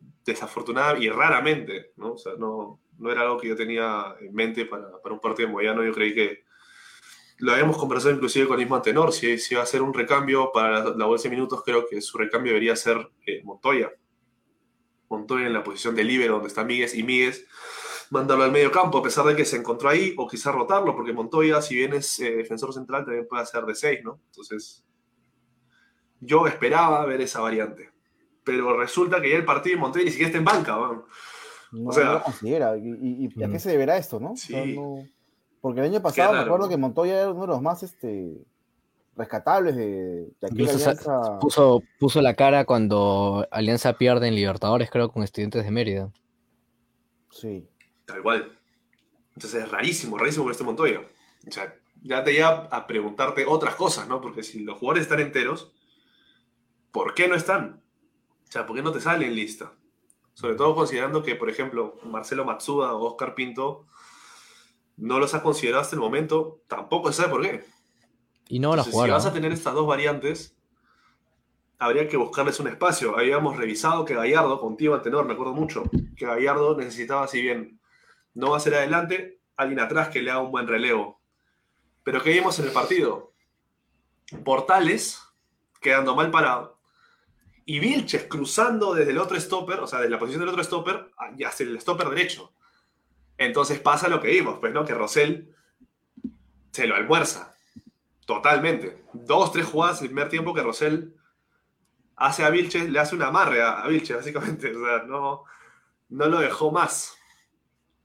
y 0.99 1.09
raramente, 1.09 1.93
¿no? 1.95 2.13
O 2.13 2.17
sea, 2.17 2.33
no, 2.37 2.81
no 2.97 3.11
era 3.11 3.21
algo 3.21 3.37
que 3.37 3.47
yo 3.47 3.55
tenía 3.55 4.15
en 4.19 4.33
mente 4.33 4.65
para, 4.65 5.01
para 5.01 5.15
un 5.15 5.21
partido 5.21 5.47
de 5.47 5.53
Moyano. 5.53 5.83
Yo 5.83 5.93
creí 5.93 6.13
que 6.13 6.43
lo 7.39 7.51
habíamos 7.51 7.77
conversado 7.77 8.13
inclusive 8.13 8.47
con 8.47 8.59
Isma 8.59 8.81
Tenor, 8.81 9.11
si, 9.13 9.37
si 9.37 9.55
va 9.55 9.63
a 9.63 9.65
ser 9.65 9.81
un 9.81 9.93
recambio 9.93 10.51
para 10.51 10.83
la, 10.83 10.89
la 10.95 11.05
bolsa 11.05 11.23
de 11.29 11.35
minutos, 11.35 11.61
creo 11.63 11.85
que 11.87 12.01
su 12.01 12.17
recambio 12.17 12.51
debería 12.53 12.75
ser 12.75 13.09
eh, 13.25 13.41
Montoya. 13.43 13.91
Montoya 15.09 15.45
en 15.47 15.53
la 15.53 15.63
posición 15.63 15.95
de 15.95 16.03
líbero 16.03 16.33
donde 16.33 16.47
está 16.49 16.63
Míguez 16.63 16.95
y 16.95 17.03
Míguez 17.03 17.45
mandarlo 18.09 18.43
al 18.45 18.51
medio 18.51 18.71
campo, 18.71 18.97
a 18.97 19.03
pesar 19.03 19.25
de 19.25 19.35
que 19.35 19.45
se 19.45 19.57
encontró 19.57 19.89
ahí, 19.89 20.13
o 20.17 20.27
quizás 20.27 20.53
rotarlo, 20.55 20.95
porque 20.95 21.13
Montoya, 21.13 21.61
si 21.61 21.75
bien 21.75 21.93
es 21.93 22.19
eh, 22.21 22.37
defensor 22.37 22.73
central, 22.73 23.03
también 23.05 23.27
puede 23.27 23.43
hacer 23.43 23.65
de 23.65 23.75
6, 23.75 23.99
¿no? 24.03 24.19
Entonces, 24.27 24.85
yo 26.19 26.47
esperaba 26.47 27.05
ver 27.05 27.21
esa 27.21 27.41
variante. 27.41 27.91
Pero 28.43 28.77
resulta 28.79 29.21
que 29.21 29.29
ya 29.29 29.35
el 29.35 29.45
partido 29.45 29.75
de 29.75 29.81
Montoya 29.81 30.05
ni 30.05 30.11
siquiera 30.11 30.27
está 30.29 30.37
en 30.39 30.45
banca, 30.45 30.79
weón. 30.79 31.03
No, 31.73 31.89
O 31.89 31.91
sea- 31.91 32.05
no 32.05 32.13
lo 32.13 32.23
considera. 32.23 32.77
¿Y, 32.77 32.81
y- 32.89 33.29
y 33.35 33.43
a 33.43 33.47
qué 33.49 33.55
Mm. 33.55 33.59
se 33.59 33.69
deberá 33.71 33.97
esto, 33.97 34.19
no? 34.21 34.31
O 34.31 34.37
sea, 34.37 34.63
Sí. 34.63 34.73
no- 34.75 35.05
Porque 35.61 35.81
el 35.81 35.87
año 35.87 36.01
pasado 36.01 36.33
me 36.33 36.39
acuerdo 36.39 36.69
que 36.69 36.77
Montoya 36.77 37.21
era 37.21 37.31
uno 37.31 37.41
de 37.41 37.47
los 37.47 37.61
más 37.61 37.83
este, 37.83 38.37
rescatables 39.15 39.75
de, 39.75 40.29
de 40.39 40.47
aquella 40.47 40.71
alianza. 40.71 41.39
puso, 41.39 41.83
puso 41.99 42.21
la 42.21 42.35
cara 42.35 42.65
cuando 42.65 43.47
Alianza 43.51 43.93
pierde 43.93 44.27
en 44.27 44.35
Libertadores, 44.35 44.89
creo, 44.89 45.11
con 45.11 45.23
Estudiantes 45.23 45.65
de 45.65 45.71
Mérida. 45.71 46.11
Sí. 47.31 47.67
Tal 48.05 48.21
cual. 48.21 48.57
Entonces 49.35 49.63
es 49.63 49.71
rarísimo, 49.71 50.17
rarísimo 50.17 50.45
con 50.45 50.51
este 50.51 50.63
Montoya. 50.63 51.01
O 51.47 51.51
sea, 51.51 51.75
ya 52.01 52.23
te 52.23 52.33
lleva 52.33 52.67
a 52.71 52.87
preguntarte 52.87 53.45
otras 53.45 53.75
cosas, 53.75 54.07
¿no? 54.07 54.21
Porque 54.21 54.43
si 54.43 54.63
los 54.63 54.77
jugadores 54.77 55.03
están 55.03 55.19
enteros, 55.19 55.71
¿por 56.91 57.13
qué 57.13 57.27
no 57.27 57.35
están? 57.35 57.81
O 58.47 58.51
sea, 58.51 58.65
¿por 58.65 58.75
qué 58.75 58.81
no 58.81 58.91
te 58.91 59.01
salen 59.01 59.35
lista? 59.35 59.73
Sobre 60.33 60.55
todo 60.55 60.75
considerando 60.75 61.23
que, 61.23 61.35
por 61.35 61.49
ejemplo, 61.49 61.97
Marcelo 62.03 62.45
Matsuda 62.45 62.93
o 62.93 63.05
Oscar 63.05 63.35
Pinto 63.35 63.87
no 64.97 65.19
los 65.19 65.33
has 65.33 65.41
considerado 65.41 65.81
hasta 65.81 65.95
el 65.95 66.01
momento, 66.01 66.61
tampoco 66.67 67.11
se 67.11 67.21
sabe 67.21 67.29
por 67.29 67.41
qué. 67.43 67.65
Y 68.49 68.59
no 68.59 68.69
van 68.69 68.79
a 68.79 68.83
jugar. 68.83 69.07
si 69.07 69.11
vas 69.11 69.25
a 69.25 69.33
tener 69.33 69.51
estas 69.51 69.73
dos 69.73 69.87
variantes, 69.87 70.55
habría 71.79 72.07
que 72.07 72.17
buscarles 72.17 72.59
un 72.59 72.67
espacio. 72.67 73.17
Habíamos 73.17 73.57
revisado 73.57 74.05
que 74.05 74.15
Gallardo, 74.15 74.59
contigo 74.59 74.95
Antenor, 74.95 75.25
me 75.25 75.33
acuerdo 75.33 75.53
mucho, 75.53 75.83
que 76.15 76.25
Gallardo 76.25 76.75
necesitaba, 76.75 77.27
si 77.27 77.41
bien 77.41 77.79
no 78.33 78.51
va 78.51 78.57
a 78.57 78.61
ser 78.61 78.75
adelante, 78.75 79.39
alguien 79.55 79.79
atrás 79.79 80.09
que 80.09 80.21
le 80.21 80.31
haga 80.31 80.41
un 80.41 80.51
buen 80.51 80.67
relevo. 80.67 81.19
Pero 82.03 82.21
¿qué 82.21 82.31
vimos 82.31 82.57
en 82.59 82.65
el 82.65 82.71
partido? 82.71 83.33
Portales 84.43 85.21
quedando 85.81 86.15
mal 86.15 86.31
parado. 86.31 86.79
Y 87.65 87.79
Vilches 87.79 88.23
cruzando 88.23 88.93
desde 88.93 89.11
el 89.11 89.17
otro 89.17 89.39
stopper, 89.39 89.81
o 89.81 89.87
sea, 89.87 89.99
de 89.99 90.09
la 90.09 90.17
posición 90.17 90.39
del 90.39 90.49
otro 90.49 90.63
stopper, 90.63 91.11
hacia 91.17 91.65
el 91.65 91.79
stopper 91.81 92.09
derecho. 92.09 92.53
Entonces 93.37 93.79
pasa 93.79 94.07
lo 94.07 94.21
que 94.21 94.29
vimos, 94.29 94.59
pues, 94.59 94.73
¿no? 94.73 94.85
Que 94.85 94.93
Rosell 94.93 95.53
se 96.71 96.87
lo 96.87 96.95
almuerza. 96.95 97.55
Totalmente. 98.25 99.03
Dos, 99.13 99.51
tres 99.51 99.65
jugadas 99.65 100.01
el 100.01 100.09
primer 100.09 100.29
tiempo 100.29 100.53
que 100.53 100.63
Rosell 100.63 101.13
hace 102.15 102.43
a 102.43 102.49
Vilches, 102.49 102.89
le 102.89 102.99
hace 102.99 103.15
un 103.15 103.21
amarre 103.21 103.61
a, 103.61 103.81
a 103.81 103.87
Vilches, 103.87 104.17
básicamente. 104.17 104.71
O 104.75 104.85
sea, 104.85 105.03
no, 105.03 105.43
no 106.09 106.25
lo 106.27 106.39
dejó 106.39 106.71
más. 106.71 107.17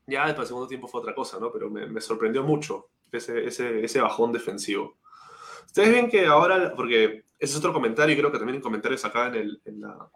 Ya 0.07 0.27
después 0.27 0.45
el 0.45 0.49
segundo 0.49 0.69
tiempo 0.69 0.89
fue 0.89 1.01
otra 1.01 1.15
cosa, 1.15 1.39
¿no? 1.39 1.51
Pero 1.53 1.71
me, 1.71 2.01
sorprendió 2.01 2.43
mucho 2.43 2.89
ese, 3.11 3.47
ese, 3.47 3.85
ese 3.85 4.01
bajón 4.01 4.33
defensivo. 4.33 4.99
Ustedes 5.67 5.91
ven 5.93 6.11
que 6.11 6.27
ahora, 6.27 6.75
porque 6.75 7.25
ese 7.39 7.53
es 7.53 7.57
otro 7.57 7.73
comentario, 7.73 8.15
y 8.15 8.19
creo 8.19 8.31
que 8.31 8.39
también 8.39 8.57
en 8.57 8.63
comentarios 8.63 9.05
acá 9.05 9.29
en, 9.29 9.35
el, 9.37 9.63
en, 9.65 9.81
la, 9.81 10.11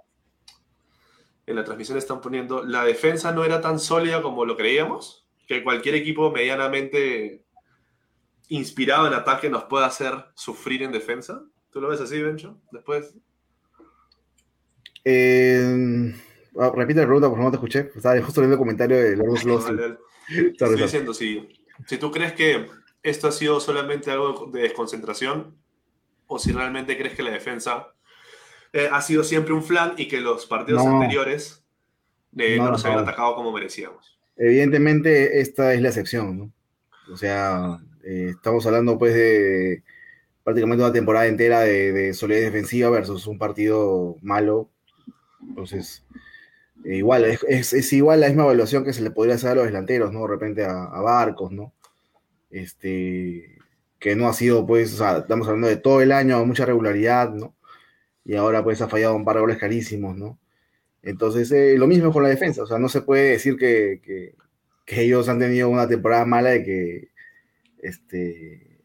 en 1.46 1.56
la 1.56 1.64
transmisión 1.64 1.96
están 1.96 2.20
poniendo, 2.20 2.64
la 2.64 2.84
defensa 2.84 3.32
no 3.32 3.44
era 3.44 3.60
tan 3.60 3.78
sólida 3.78 4.20
como 4.20 4.44
lo 4.44 4.56
creíamos, 4.56 5.26
que 5.46 5.62
cualquier 5.62 5.94
equipo 5.94 6.30
medianamente 6.30 7.44
inspirado 8.48 9.06
en 9.06 9.14
ataque 9.14 9.48
nos 9.48 9.64
puede 9.64 9.86
hacer 9.86 10.12
sufrir 10.34 10.82
en 10.82 10.92
defensa. 10.92 11.42
¿Tú 11.70 11.80
lo 11.80 11.88
ves 11.88 12.00
así, 12.00 12.20
Bencho? 12.20 12.58
Después. 12.72 13.14
Eh, 15.04 16.14
ah, 16.58 16.72
repite 16.74 17.00
la 17.00 17.06
pregunta, 17.06 17.28
por 17.28 17.38
favor, 17.38 17.44
no 17.44 17.50
te 17.50 17.56
escuché. 17.56 17.90
Estaba 17.94 18.20
justo 18.22 18.40
leyendo 18.40 18.54
el 18.54 18.58
comentario 18.58 18.96
de 18.96 19.16
dale. 19.16 19.38
Sorry, 19.38 19.96
Estoy 20.50 20.76
diciendo, 20.76 21.14
si, 21.14 21.48
si 21.86 21.98
tú 21.98 22.10
crees 22.10 22.32
que 22.32 22.66
esto 23.02 23.28
ha 23.28 23.32
sido 23.32 23.60
solamente 23.60 24.10
algo 24.10 24.50
de 24.52 24.62
desconcentración, 24.62 25.56
o 26.26 26.38
si 26.40 26.50
realmente 26.50 26.98
crees 26.98 27.14
que 27.14 27.22
la 27.22 27.30
defensa 27.30 27.94
eh, 28.76 28.88
ha 28.92 29.00
sido 29.02 29.24
siempre 29.24 29.52
un 29.54 29.62
flan 29.62 29.94
y 29.96 30.08
que 30.08 30.20
los 30.20 30.46
partidos 30.46 30.84
No. 30.84 31.00
anteriores 31.00 31.62
eh, 32.36 32.56
no, 32.58 32.64
No, 32.66 32.72
nos 32.72 32.84
habían 32.84 33.00
atacado 33.00 33.34
como 33.34 33.52
merecíamos. 33.52 34.18
Evidentemente, 34.36 35.40
esta 35.40 35.72
es 35.72 35.80
la 35.80 35.88
excepción, 35.88 36.38
¿no? 36.38 36.52
O 37.12 37.16
sea, 37.16 37.78
eh, 38.04 38.28
estamos 38.34 38.66
hablando 38.66 38.98
pues 38.98 39.14
de 39.14 39.82
prácticamente 40.44 40.84
una 40.84 40.92
temporada 40.92 41.26
entera 41.26 41.60
de, 41.60 41.92
de 41.92 42.14
solidez 42.14 42.44
defensiva 42.44 42.90
versus 42.90 43.26
un 43.26 43.38
partido 43.38 44.16
malo. 44.22 44.68
Entonces, 45.40 46.04
eh, 46.84 46.96
igual, 46.96 47.24
es, 47.24 47.42
es- 47.48 47.72
es 47.72 47.92
igual 47.94 48.20
la 48.20 48.28
misma 48.28 48.44
evaluación 48.44 48.84
que 48.84 48.92
se 48.92 49.02
le 49.02 49.10
podría 49.10 49.36
hacer 49.36 49.50
a 49.52 49.54
los 49.56 49.66
delanteros, 49.66 50.12
¿no? 50.12 50.22
De 50.22 50.28
repente 50.28 50.64
a, 50.64 50.84
a 50.84 51.00
Barcos, 51.00 51.50
¿no? 51.52 51.72
Este, 52.50 53.58
que 53.98 54.14
no 54.14 54.28
ha 54.28 54.32
sido, 54.34 54.66
pues, 54.66 54.94
o 54.94 54.96
sea, 54.98 55.18
estamos 55.18 55.46
hablando 55.48 55.68
de 55.68 55.76
todo 55.76 56.00
el 56.02 56.12
año, 56.12 56.44
mucha 56.44 56.64
regularidad, 56.66 57.30
¿no? 57.32 57.54
Y 58.26 58.36
ahora, 58.36 58.64
pues, 58.64 58.82
ha 58.82 58.88
fallado 58.88 59.16
un 59.16 59.24
par 59.26 59.36
de 59.36 59.42
goles 59.42 59.58
carísimos, 59.58 60.16
¿no? 60.18 60.38
Entonces, 61.02 61.52
eh, 61.52 61.76
lo 61.78 61.86
mismo 61.88 62.12
con 62.12 62.22
la 62.24 62.30
defensa, 62.30 62.62
o 62.64 62.66
sea, 62.66 62.78
no 62.78 62.88
se 62.88 63.02
puede 63.02 63.30
decir 63.32 63.56
que, 63.56 64.00
que- 64.04 64.34
ellos 64.88 65.28
han 65.28 65.38
tenido 65.40 65.68
una 65.70 65.88
temporada 65.88 66.26
mala 66.26 66.50
de 66.50 66.64
que, 66.64 67.08
este, 67.78 68.80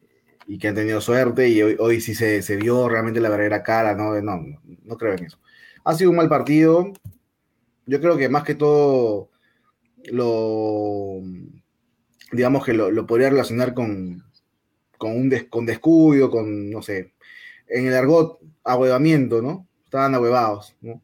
y 0.46 0.58
que 0.58 0.68
han 0.68 0.74
tenido 0.76 1.00
suerte 1.00 1.48
y 1.48 1.62
hoy, 1.62 1.76
hoy 1.80 2.00
sí 2.00 2.14
se, 2.14 2.42
se 2.42 2.56
vio 2.56 2.88
realmente 2.88 3.20
la 3.20 3.28
verdadera 3.30 3.62
cara, 3.62 3.94
¿no? 3.96 4.20
No, 4.22 4.40
no, 4.84 4.96
creo 4.98 5.14
en 5.14 5.26
eso. 5.26 5.38
Ha 5.84 5.94
sido 5.94 6.10
un 6.10 6.16
mal 6.16 6.28
partido, 6.28 6.92
yo 7.86 8.00
creo 8.00 8.16
que 8.16 8.28
más 8.28 8.44
que 8.44 8.54
todo 8.54 9.30
lo, 10.12 11.20
digamos 12.32 12.64
que 12.64 12.72
lo, 12.72 12.90
lo 12.90 13.06
podría 13.06 13.30
relacionar 13.30 13.74
con, 13.74 14.24
con 14.98 15.12
un 15.16 15.30
con 15.50 15.66
descuido, 15.66 16.30
con, 16.30 16.70
no 16.70 16.82
sé, 16.82 17.11
en 17.72 17.86
el 17.86 17.94
argot, 17.94 18.38
ahuevamiento, 18.64 19.42
¿no? 19.42 19.66
estaban 19.92 20.14
ahuevados, 20.14 20.74
¿no? 20.80 21.02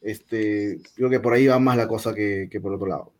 Este, 0.00 0.80
creo 0.96 1.10
que 1.10 1.20
por 1.20 1.34
ahí 1.34 1.46
va 1.46 1.58
más 1.58 1.76
la 1.76 1.86
cosa 1.86 2.14
que, 2.14 2.48
que 2.50 2.60
por 2.62 2.72
otro 2.72 2.86
lado. 2.86 3.12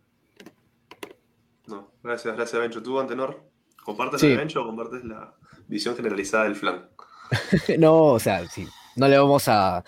No, 1.66 1.90
gracias, 2.02 2.34
gracias, 2.34 2.60
Bencho. 2.60 2.82
¿Tú, 2.82 2.98
Antenor, 2.98 3.42
compartes 3.84 4.20
Sí. 4.20 4.26
la 4.28 4.32
de 4.32 4.38
Bencho 4.38 4.62
o 4.62 4.66
compartes 4.66 5.04
la 5.04 5.34
visión 5.68 5.94
generalizada 5.94 6.44
del 6.44 6.56
flan? 6.56 6.88
No, 7.78 8.04
o 8.04 8.18
sea, 8.18 8.48
sí. 8.48 8.66
No 8.96 9.06
le 9.06 9.18
vamos 9.18 9.48
a, 9.48 9.84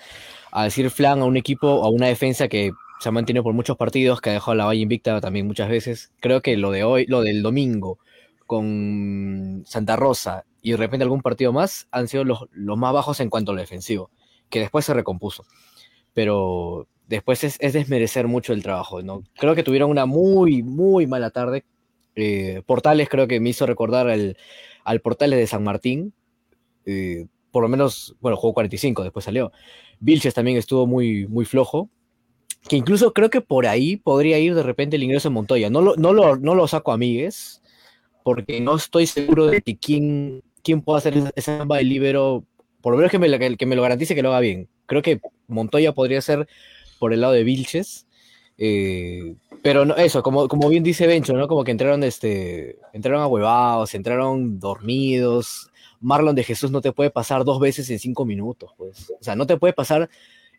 a 0.52 0.64
decir 0.64 0.90
flan 0.90 1.20
a 1.20 1.24
un 1.24 1.38
equipo, 1.38 1.82
a 1.84 1.88
una 1.88 2.06
defensa 2.06 2.48
que 2.48 2.72
se 3.00 3.08
ha 3.08 3.12
mantenido 3.12 3.42
por 3.42 3.54
muchos 3.54 3.76
partidos, 3.78 4.20
que 4.20 4.30
ha 4.30 4.34
dejado 4.34 4.54
la 4.54 4.66
valla 4.66 4.80
invicta 4.80 5.20
también 5.20 5.46
muchas 5.46 5.68
veces. 5.70 6.12
Creo 6.20 6.42
que 6.42 6.56
lo 6.58 6.70
de 6.70 6.84
hoy, 6.84 7.06
lo 7.06 7.22
del 7.22 7.42
domingo 7.42 7.98
con 8.46 9.62
Santa 9.66 9.96
Rosa 9.96 10.44
y 10.64 10.70
de 10.70 10.78
repente 10.78 11.04
algún 11.04 11.20
partido 11.20 11.52
más 11.52 11.88
han 11.90 12.08
sido 12.08 12.24
los, 12.24 12.46
los 12.50 12.78
más 12.78 12.94
bajos 12.94 13.20
en 13.20 13.28
cuanto 13.28 13.52
a 13.52 13.54
lo 13.54 13.60
defensivo, 13.60 14.10
que 14.48 14.60
después 14.60 14.86
se 14.86 14.94
recompuso. 14.94 15.44
Pero 16.14 16.88
después 17.06 17.44
es, 17.44 17.58
es 17.60 17.74
desmerecer 17.74 18.28
mucho 18.28 18.54
el 18.54 18.62
trabajo, 18.62 19.02
¿no? 19.02 19.22
Creo 19.34 19.54
que 19.54 19.62
tuvieron 19.62 19.90
una 19.90 20.06
muy, 20.06 20.62
muy 20.62 21.06
mala 21.06 21.28
tarde. 21.28 21.66
Eh, 22.16 22.62
Portales 22.64 23.10
creo 23.10 23.28
que 23.28 23.40
me 23.40 23.50
hizo 23.50 23.66
recordar 23.66 24.08
al, 24.08 24.38
al 24.84 25.00
Portales 25.02 25.38
de 25.38 25.46
San 25.46 25.62
Martín, 25.64 26.14
eh, 26.86 27.26
por 27.50 27.62
lo 27.62 27.68
menos, 27.68 28.16
bueno, 28.22 28.38
jugó 28.38 28.54
45, 28.54 29.02
después 29.02 29.26
salió. 29.26 29.52
Vilches 30.00 30.32
también 30.32 30.56
estuvo 30.56 30.86
muy, 30.86 31.26
muy 31.26 31.44
flojo, 31.44 31.90
que 32.70 32.76
incluso 32.76 33.12
creo 33.12 33.28
que 33.28 33.42
por 33.42 33.66
ahí 33.66 33.98
podría 33.98 34.38
ir 34.38 34.54
de 34.54 34.62
repente 34.62 34.96
el 34.96 35.02
ingreso 35.02 35.28
de 35.28 35.34
Montoya. 35.34 35.68
No 35.68 35.82
lo, 35.82 35.94
no 35.96 36.14
lo, 36.14 36.36
no 36.36 36.54
lo 36.54 36.66
saco 36.68 36.90
a 36.90 36.96
Migues, 36.96 37.60
porque 38.24 38.60
no 38.60 38.74
estoy 38.74 39.06
seguro 39.06 39.46
de 39.46 39.60
que 39.60 39.76
quién, 39.76 40.42
quién 40.64 40.80
pueda 40.82 40.98
hacer 40.98 41.16
esa- 41.16 41.32
esa 41.36 41.58
samba 41.58 41.76
de 41.76 41.84
libero, 41.84 42.44
por 42.80 42.92
lo 42.92 42.96
menos 42.96 43.12
que 43.12 43.18
me, 43.20 43.28
lo- 43.28 43.38
que, 43.38 43.56
que 43.56 43.66
me 43.66 43.76
lo 43.76 43.82
garantice 43.82 44.14
que 44.16 44.22
lo 44.22 44.30
haga 44.30 44.40
bien. 44.40 44.68
Creo 44.86 45.02
que 45.02 45.20
Montoya 45.46 45.92
podría 45.92 46.20
ser 46.20 46.48
por 46.98 47.12
el 47.12 47.20
lado 47.20 47.34
de 47.34 47.44
Vilches. 47.44 48.06
eh, 48.58 49.34
pero 49.62 49.84
no, 49.84 49.96
eso, 49.96 50.22
como, 50.22 50.46
como 50.46 50.68
bien 50.68 50.82
dice 50.84 51.06
Bencho, 51.06 51.32
¿no? 51.34 51.48
Como 51.48 51.64
que 51.64 51.70
entraron, 51.70 52.02
este, 52.04 52.78
entraron 52.92 53.20
ahuevados, 53.22 53.94
entraron 53.94 54.60
dormidos, 54.60 55.70
Marlon 56.00 56.34
de 56.34 56.44
Jesús 56.44 56.70
no 56.70 56.80
te 56.82 56.92
puede 56.92 57.10
pasar 57.10 57.44
dos 57.44 57.58
veces 57.60 57.88
en 57.90 57.98
cinco 57.98 58.24
minutos, 58.26 58.72
pues. 58.76 59.10
O 59.18 59.24
sea, 59.24 59.34
no 59.36 59.46
te 59.46 59.56
puede 59.56 59.72
pasar 59.72 60.08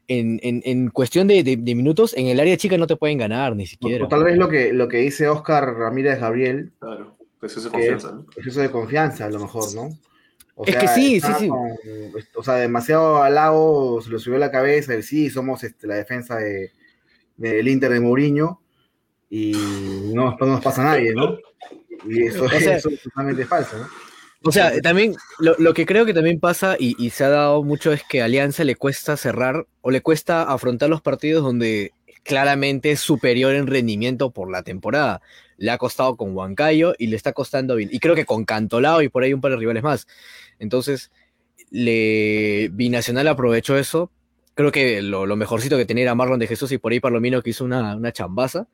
en, 0.08 0.40
en- 0.44 0.62
en 0.66 0.90
cuestión 0.90 1.28
de, 1.28 1.44
de- 1.44 1.56
de 1.58 1.76
minutos, 1.76 2.16
en 2.18 2.28
el 2.28 2.40
área 2.40 2.58
chica 2.58 2.78
no 2.78 2.88
te 2.88 2.96
pueden 2.96 3.18
ganar, 3.20 3.56
ni 3.56 3.66
siquiera. 3.68 4.06
O 4.06 4.08
tal 4.08 4.24
vez 4.24 4.38
lo 4.38 4.50
que, 4.50 4.74
lo 4.74 4.88
que 4.88 4.98
dice 4.98 5.28
Oscar 5.28 5.76
Ramírez 5.76 6.20
Gabriel, 6.20 6.72
Claro, 6.80 7.15
eso 7.46 7.60
es 7.60 7.66
que 7.66 7.72
confianza, 7.72 8.12
¿no? 8.12 8.26
exceso 8.36 8.60
de 8.62 8.72
confianza 8.72 9.26
a 9.26 9.30
lo 9.30 9.40
mejor, 9.40 9.74
¿no? 9.76 9.90
O 10.56 10.66
Es 10.66 10.76
que 10.78 10.88
sí, 10.88 11.20
sí, 11.20 11.28
sí. 11.40 11.48
con- 11.50 11.70
o 12.36 12.44
sea, 12.44 12.56
demasiado 12.56 13.22
halago, 13.22 14.02
se 14.02 14.10
le 14.10 14.20
subió 14.20 14.38
la 14.40 14.52
cabeza, 14.52 14.94
el 14.94 15.04
sí, 15.04 15.30
somos 15.30 15.64
este, 15.64 15.86
la 15.88 15.96
defensa 15.96 16.38
de, 16.38 16.72
del 17.36 17.68
Inter 17.68 17.92
de 17.92 18.00
Mourinho 18.00 18.62
y 19.30 19.52
no, 20.14 20.38
no 20.40 20.46
nos 20.46 20.62
pasa 20.64 20.82
a 20.82 20.86
nadie, 20.96 21.14
¿no? 21.14 21.38
Y 22.08 22.24
eso, 22.28 22.44
O 22.46 22.50
sea- 22.50 22.78
eso 22.78 22.90
es 22.90 23.02
totalmente 23.02 23.46
falso, 23.46 23.78
¿no? 23.78 23.88
O 24.48 24.52
sea, 24.52 24.80
también 24.82 25.16
lo, 25.40 25.56
lo 25.58 25.74
que 25.74 25.88
creo 25.88 26.06
que 26.06 26.14
también 26.14 26.40
pasa 26.40 26.76
y, 26.80 26.96
y 27.04 27.10
se 27.10 27.24
ha 27.24 27.30
dado 27.30 27.64
mucho 27.64 27.92
es 27.92 28.04
que 28.08 28.22
a 28.22 28.26
Alianza 28.26 28.64
le 28.64 28.76
cuesta 28.76 29.18
cerrar 29.18 29.66
o 29.82 29.90
le 29.90 30.02
cuesta 30.02 30.44
afrontar 30.44 30.88
los 30.88 31.02
partidos 31.02 31.44
donde 31.44 31.94
claramente 32.26 32.96
superior 32.98 33.54
en 33.54 33.68
rendimiento 33.68 34.32
por 34.32 34.52
la 34.52 34.64
temporada. 34.64 35.22
Le 35.58 35.72
ha 35.72 35.78
costado 35.78 36.18
con 36.18 36.36
Huancayo 36.36 36.96
y 36.98 37.08
le 37.08 37.16
está 37.16 37.32
costando. 37.34 37.80
Y 37.80 38.00
creo 38.00 38.16
que 38.16 38.26
con 38.26 38.46
Cantolao 38.46 39.02
y 39.02 39.10
por 39.10 39.24
ahí 39.24 39.34
un 39.34 39.42
par 39.42 39.52
de 39.52 39.58
rivales 39.58 39.84
más. 39.84 40.08
Entonces, 40.60 41.12
le 41.70 42.70
Binacional 42.74 43.28
aprovechó 43.28 43.78
eso. 43.78 44.12
Creo 44.56 44.72
que 44.72 45.02
lo, 45.02 45.26
lo 45.26 45.36
mejorcito 45.36 45.78
que 45.78 45.86
tenía 45.86 46.04
era 46.04 46.16
Marlon 46.16 46.40
de 46.40 46.48
Jesús 46.48 46.72
y 46.72 46.78
por 46.78 46.92
ahí 46.92 47.00
Palomino 47.00 47.42
que 47.42 47.52
hizo 47.52 47.64
una, 47.64 47.96
una 47.96 48.12
chambaza. 48.12 48.68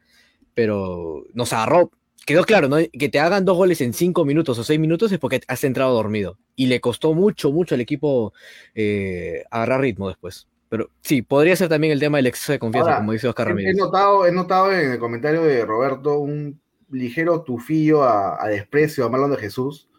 Pero 0.53 1.25
nos 1.34 1.53
agarró 1.53 1.91
quedó 2.25 2.44
claro, 2.44 2.68
¿no? 2.68 2.77
Que 2.77 3.09
te 3.09 3.20
hagan 3.20 3.46
dos 3.46 3.57
goles 3.57 3.81
en 3.81 3.94
cinco 3.94 4.25
minutos 4.25 4.57
o 4.59 4.64
seis 4.64 4.79
minutos 4.79 5.11
es 5.11 5.20
porque 5.20 5.42
has 5.48 5.64
entrado 5.64 5.94
dormido. 5.94 6.37
Y 6.55 6.68
le 6.68 6.79
costó 6.79 7.14
mucho, 7.14 7.51
mucho 7.51 7.75
al 7.75 7.81
equipo 7.81 8.33
eh, 8.75 9.44
agarrar 9.51 9.81
ritmo 9.81 10.07
después. 10.07 10.48
Pero 10.72 10.90
sí, 11.01 11.22
podría 11.22 11.53
ser 11.57 11.68
también 11.68 11.92
el 11.92 12.00
tema 12.00 12.18
del 12.18 12.27
exceso 12.27 12.53
de 12.53 12.60
confianza, 12.60 12.92
Ahora, 12.92 13.01
como 13.01 13.12
dice 13.12 13.27
Oscar 13.27 13.50
Ramírez. 13.50 13.75
He 13.75 13.77
notado, 13.77 14.25
he 14.25 14.31
notado 14.31 14.72
en 14.72 14.94
el 14.94 15.00
comentario 15.00 15.44
de 15.44 15.66
Roberto 15.66 16.20
un 16.20 16.62
ligero 16.90 17.42
tufillo 17.42 18.03
a, 18.03 18.42
a 18.42 18.48
desprecio 18.48 19.03
a 19.03 19.10
Marlon 19.10 19.31
de 19.31 19.38
Jesús. 19.38 19.90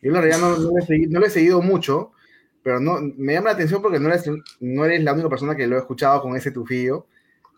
Yo 0.00 0.08
en 0.08 0.14
realidad 0.14 0.38
no, 0.38 0.56
no, 0.56 0.70
le 0.74 0.86
seguido, 0.86 1.10
no, 1.12 1.20
le 1.20 1.26
he 1.26 1.30
seguido 1.30 1.60
mucho, 1.60 2.12
pero 2.62 2.80
no, 2.80 2.96
me 3.18 3.34
llama 3.34 3.50
la 3.50 3.56
atención 3.56 3.82
porque 3.82 4.00
no 4.00 4.08
eres, 4.08 4.24
no 4.58 4.86
eres 4.86 5.04
la 5.04 5.12
única 5.12 5.28
persona 5.28 5.54
que 5.54 5.66
lo 5.66 5.76
he 5.76 5.80
escuchado 5.80 6.22
con 6.22 6.34
ese 6.34 6.50
tufillo. 6.50 7.04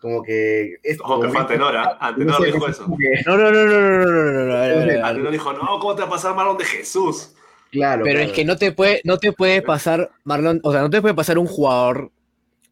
Como 0.01 0.21
que. 0.21 0.79
Es, 0.83 0.99
Ojo, 0.99 1.21
que 1.21 1.29
fue 1.29 1.39
Antenora. 1.39 1.97
Antenor 2.01 2.41
¿ah? 2.41 2.45
dijo 2.45 2.67
eso. 2.67 2.87
No, 3.25 3.37
no, 3.37 3.51
no, 3.51 3.65
no, 3.65 3.79
no, 3.79 4.05
no, 4.05 4.33
no. 4.33 4.95
no, 4.99 5.05
Antenor 5.05 5.31
dijo, 5.31 5.53
no, 5.53 5.79
¿cómo 5.79 5.95
te 5.95 6.01
va 6.01 6.09
a 6.09 6.11
pasar 6.11 6.35
Marlon 6.35 6.57
de 6.57 6.65
Jesús? 6.65 7.35
Claro. 7.71 8.03
Pero 8.03 8.17
claro. 8.17 8.29
es 8.31 8.35
que 8.35 8.43
no 8.43 8.57
te 8.57 8.73
puede, 8.73 8.99
no 9.05 9.17
te 9.17 9.31
puede 9.31 9.61
pasar, 9.61 10.11
Marlon, 10.25 10.59
o 10.63 10.73
sea, 10.73 10.81
no 10.81 10.89
te 10.89 10.99
puede 10.99 11.13
pasar 11.13 11.37
un 11.37 11.47
jugador 11.47 12.11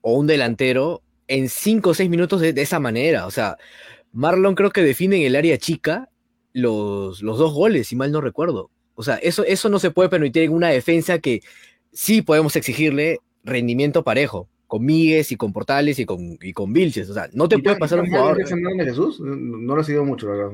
o 0.09 0.13
un 0.13 0.25
delantero 0.25 1.01
en 1.27 1.49
cinco 1.49 1.89
o 1.89 1.93
seis 1.93 2.09
minutos 2.09 2.39
de, 2.39 2.53
de 2.53 2.61
esa 2.61 2.79
manera. 2.79 3.25
O 3.25 3.31
sea, 3.31 3.57
Marlon 4.13 4.55
creo 4.55 4.71
que 4.71 4.81
define 4.81 5.17
en 5.17 5.23
el 5.23 5.35
área 5.35 5.57
chica 5.57 6.07
los, 6.53 7.21
los 7.21 7.37
dos 7.37 7.53
goles, 7.53 7.89
si 7.89 7.97
mal 7.97 8.09
no 8.13 8.21
recuerdo. 8.21 8.69
O 8.95 9.03
sea, 9.03 9.15
eso, 9.15 9.43
eso 9.43 9.67
no 9.67 9.79
se 9.79 9.91
puede 9.91 10.07
permitir 10.07 10.43
en 10.43 10.53
una 10.53 10.69
defensa 10.69 11.19
que 11.19 11.41
sí 11.91 12.21
podemos 12.21 12.55
exigirle 12.55 13.19
rendimiento 13.43 14.05
parejo, 14.05 14.47
con 14.67 14.85
Míguez 14.85 15.33
y 15.33 15.35
con 15.35 15.51
Portales 15.51 15.99
y 15.99 16.05
con, 16.05 16.37
y 16.41 16.53
con 16.53 16.71
Vilches. 16.71 17.09
O 17.09 17.13
sea, 17.13 17.27
no 17.33 17.49
te 17.49 17.57
¿Y 17.57 17.61
puede 17.61 17.75
pasar 17.75 17.99
un 17.99 18.07
jugador. 18.09 18.37
de 18.37 18.85
Jesús? 18.85 19.19
No, 19.19 19.35
no 19.35 19.75
lo 19.75 19.81
he 19.81 19.83
seguido 19.83 20.05
mucho, 20.05 20.27
la 20.29 20.35
verdad. 20.35 20.51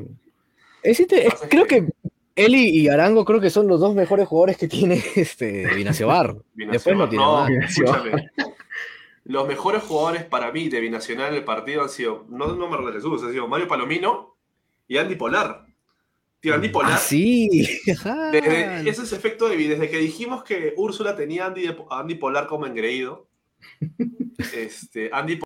Es 0.82 1.00
inte- 1.00 1.28
es- 1.28 1.34
Pasa 1.34 1.48
creo 1.48 1.66
que- 1.68 1.86
él 2.36 2.56
y, 2.56 2.70
y 2.70 2.88
Arango 2.88 3.24
creo 3.24 3.40
que 3.40 3.52
son 3.52 3.68
los 3.68 3.80
dos 3.80 3.94
mejores 3.94 4.28
jugadores 4.28 4.58
que 4.58 4.68
tiene 4.68 5.00
este 5.16 5.68
Binacio 5.76 6.08
Bar. 6.08 6.38
Después 6.56 6.98
no 6.98 7.08
tiene 7.08 7.24
más. 7.24 7.50
Los 9.26 9.48
mejores 9.48 9.84
jugadores 9.84 10.26
para 10.26 10.52
mí 10.52 10.70
de 10.70 10.82
Binacional 10.82 11.30
en 11.30 11.36
el 11.36 11.44
partido 11.44 11.82
han 11.82 11.90
sido, 11.90 12.26
no, 12.30 12.56
no 12.56 12.86
de 12.86 12.94
Jesús, 12.94 13.24
han 13.24 13.32
sido 13.32 13.48
Mario 13.48 13.68
Palomino 13.68 14.36
y 14.88 14.98
Andy 14.98 15.16
Polar. 15.16 15.66
Tío, 16.40 16.56
Andy 16.56 16.70
Polar. 16.70 16.94
Ah, 16.94 16.98
sí. 16.98 17.48
Desde, 18.32 18.90
ese 18.90 19.04
es 19.04 19.14
efecto 19.14 19.48
de 19.48 19.56
desde 19.56 19.90
que 19.90 19.98
dijimos 19.98 20.44
que 20.44 20.74
Úrsula 20.76 21.16
tenía 21.16 21.46
a 21.46 21.48
Andy, 21.48 21.74
Andy 21.90 22.16
Polar 22.16 22.48
como 22.48 22.66
engreído. 22.66 23.30
este, 24.54 25.10
Andy 25.14 25.40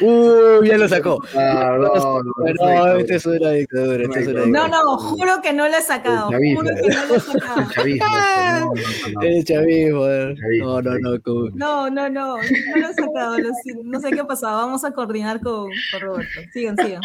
Uh, 0.00 0.64
ya 0.64 0.76
lo 0.76 0.88
sacó. 0.88 1.22
Ah, 1.36 1.76
no, 1.78 1.94
no, 1.94 2.22
no, 2.22 2.32
No, 2.54 2.86
no, 2.86 2.96
este 2.96 3.14
es 3.16 3.26
una 3.26 3.50
dictadura. 3.50 4.04
este 4.04 4.32
No, 4.32 4.68
No, 4.68 4.98
juro 4.98 5.40
que 5.42 5.52
no 5.52 5.68
lo 5.68 5.76
he 5.76 5.82
sacado. 5.82 6.26
Juro 6.26 6.70
que 6.74 6.88
no 6.88 7.06
lo 7.06 7.14
he 7.14 7.20
sacado. 7.20 7.70
chavismo, 7.74 8.06
no, 8.06 8.14
no, 8.14 8.62
no, 8.64 9.12
no. 9.12 9.22
El 9.22 9.44
chavismo. 9.44 10.06
Chavismo, 10.06 10.82
No, 10.82 10.82
no, 10.82 10.98
no. 10.98 11.50
No, 11.54 11.90
no, 11.90 12.10
no, 12.10 12.36
no 12.36 12.76
lo 12.76 12.88
he 12.88 12.94
sacado. 12.94 13.36
no 13.84 14.00
sé 14.00 14.10
qué 14.10 14.24
pasaba. 14.24 14.64
Vamos 14.64 14.84
a 14.84 14.90
coordinar 14.92 15.40
con, 15.40 15.70
con 15.92 16.00
Roberto. 16.00 16.40
Sigan, 16.52 16.76
sigan. 16.76 17.02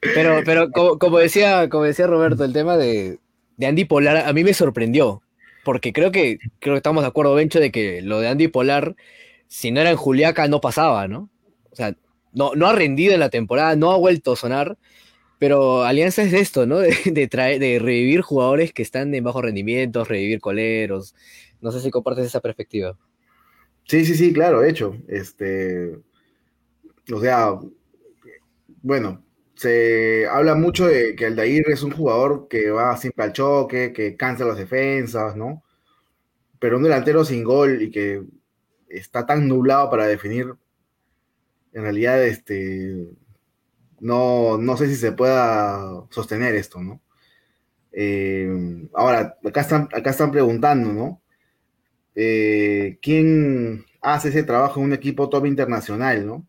Pero, 0.00 0.40
pero 0.44 0.70
como, 0.70 0.98
como 0.98 1.18
decía, 1.18 1.68
como 1.68 1.84
decía 1.84 2.06
Roberto, 2.06 2.44
el 2.44 2.52
tema 2.52 2.76
de, 2.76 3.18
de 3.56 3.66
Andy 3.66 3.84
Polar 3.84 4.16
a 4.18 4.32
mí 4.32 4.44
me 4.44 4.54
sorprendió. 4.54 5.22
Porque 5.64 5.92
creo 5.92 6.12
que, 6.12 6.38
creo 6.60 6.74
que 6.74 6.78
estamos 6.78 7.02
de 7.02 7.08
acuerdo, 7.08 7.34
Bencho, 7.34 7.58
de 7.58 7.72
que 7.72 8.00
lo 8.00 8.20
de 8.20 8.28
Andy 8.28 8.46
Polar, 8.48 8.94
si 9.48 9.72
no 9.72 9.80
era 9.80 9.90
en 9.90 9.96
Juliaca, 9.96 10.46
no 10.46 10.60
pasaba, 10.60 11.08
¿no? 11.08 11.28
O 11.72 11.76
sea, 11.76 11.96
no, 12.36 12.54
no 12.54 12.66
ha 12.66 12.72
rendido 12.74 13.14
en 13.14 13.20
la 13.20 13.30
temporada, 13.30 13.74
no 13.76 13.90
ha 13.90 13.96
vuelto 13.96 14.32
a 14.32 14.36
sonar. 14.36 14.76
Pero 15.38 15.82
Alianza 15.84 16.22
es 16.22 16.32
de 16.32 16.40
esto, 16.40 16.66
¿no? 16.66 16.78
De, 17.04 17.28
traer, 17.28 17.58
de 17.58 17.78
revivir 17.78 18.20
jugadores 18.20 18.72
que 18.72 18.82
están 18.82 19.14
en 19.14 19.24
bajo 19.24 19.42
rendimiento, 19.42 20.04
revivir 20.04 20.40
coleros. 20.40 21.14
No 21.60 21.72
sé 21.72 21.80
si 21.80 21.90
compartes 21.90 22.26
esa 22.26 22.40
perspectiva. 22.40 22.96
Sí, 23.84 24.04
sí, 24.04 24.14
sí, 24.14 24.32
claro, 24.32 24.60
de 24.60 24.70
hecho. 24.70 24.96
Este, 25.08 25.96
o 27.12 27.20
sea, 27.20 27.58
bueno, 28.82 29.24
se 29.54 30.26
habla 30.26 30.54
mucho 30.54 30.86
de 30.86 31.16
que 31.16 31.26
Aldair 31.26 31.64
es 31.68 31.82
un 31.82 31.92
jugador 31.92 32.48
que 32.48 32.70
va 32.70 32.96
siempre 32.96 33.24
al 33.24 33.32
choque, 33.32 33.92
que 33.92 34.16
cansa 34.16 34.44
las 34.44 34.58
defensas, 34.58 35.36
¿no? 35.36 35.62
Pero 36.58 36.76
un 36.76 36.82
delantero 36.82 37.24
sin 37.24 37.44
gol 37.44 37.82
y 37.82 37.90
que 37.90 38.22
está 38.88 39.24
tan 39.24 39.48
nublado 39.48 39.90
para 39.90 40.06
definir, 40.06 40.54
en 41.76 41.82
realidad, 41.82 42.24
este, 42.24 43.08
no, 44.00 44.58
no 44.58 44.76
sé 44.76 44.88
si 44.88 44.96
se 44.96 45.12
pueda 45.12 46.04
sostener 46.10 46.54
esto, 46.54 46.80
¿no? 46.82 47.00
Eh, 47.92 48.88
ahora, 48.94 49.38
acá 49.44 49.60
están, 49.60 49.88
acá 49.92 50.10
están 50.10 50.32
preguntando, 50.32 50.92
¿no? 50.92 51.22
eh, 52.16 52.98
quién 53.02 53.84
hace 54.00 54.30
ese 54.30 54.42
trabajo 54.42 54.80
en 54.80 54.86
un 54.86 54.92
equipo 54.94 55.28
top 55.28 55.46
internacional, 55.46 56.26
¿no? 56.26 56.46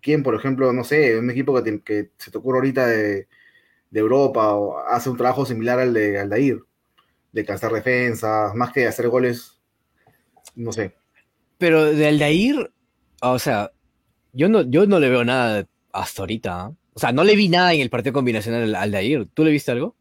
¿Quién, 0.00 0.22
por 0.22 0.34
ejemplo, 0.34 0.72
no 0.72 0.84
sé, 0.84 1.18
un 1.18 1.30
equipo 1.30 1.60
que, 1.62 1.82
que 1.82 2.10
se 2.18 2.30
te 2.30 2.38
ocurre 2.38 2.58
ahorita 2.58 2.86
de, 2.86 3.26
de 3.90 4.00
Europa 4.00 4.54
o 4.54 4.78
hace 4.78 5.08
un 5.08 5.16
trabajo 5.16 5.46
similar 5.46 5.78
al 5.78 5.94
de 5.94 6.18
Aldair, 6.18 6.60
de 7.32 7.44
cazar 7.44 7.72
defensas, 7.72 8.54
más 8.54 8.72
que 8.72 8.86
hacer 8.86 9.08
goles, 9.08 9.58
no 10.54 10.72
sé. 10.72 10.94
Pero 11.58 11.84
de 11.84 12.06
Aldair, 12.06 12.70
o 13.22 13.38
sea, 13.38 13.72
yo 14.34 14.48
no, 14.48 14.62
yo 14.62 14.86
no 14.86 14.98
le 14.98 15.08
veo 15.08 15.24
nada 15.24 15.66
hasta 15.92 16.22
ahorita. 16.22 16.60
¿ah? 16.60 16.72
O 16.92 17.00
sea, 17.00 17.12
no 17.12 17.24
le 17.24 17.36
vi 17.36 17.48
nada 17.48 17.72
en 17.72 17.80
el 17.80 17.90
partido 17.90 18.12
combinacional 18.12 18.62
al 18.62 18.74
Aldair. 18.74 19.28
¿Tú 19.32 19.44
le 19.44 19.50
viste 19.50 19.70
algo? 19.72 19.94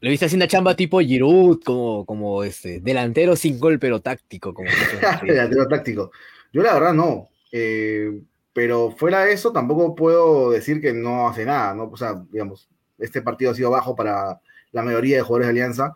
¿Le 0.00 0.10
viste 0.10 0.26
haciendo 0.26 0.44
una 0.44 0.50
chamba 0.50 0.76
tipo 0.76 1.00
Giroud, 1.00 1.62
como, 1.64 2.04
como 2.04 2.44
este, 2.44 2.80
delantero 2.80 3.34
sin 3.34 3.58
gol, 3.58 3.78
pero 3.78 4.00
táctico? 4.00 4.52
Como 4.52 4.68
delantero 5.26 5.66
táctico. 5.66 6.10
Yo 6.52 6.62
la 6.62 6.74
verdad 6.74 6.92
no. 6.92 7.28
Eh, 7.50 8.22
pero 8.52 8.90
fuera 8.90 9.24
de 9.24 9.32
eso, 9.32 9.52
tampoco 9.52 9.94
puedo 9.94 10.50
decir 10.50 10.80
que 10.80 10.92
no 10.92 11.28
hace 11.28 11.44
nada, 11.44 11.74
¿no? 11.74 11.84
O 11.84 11.96
sea, 11.96 12.22
digamos, 12.30 12.68
este 12.98 13.22
partido 13.22 13.50
ha 13.50 13.54
sido 13.54 13.70
bajo 13.70 13.96
para 13.96 14.40
la 14.72 14.82
mayoría 14.82 15.16
de 15.16 15.22
jugadores 15.22 15.46
de 15.46 15.50
Alianza. 15.50 15.94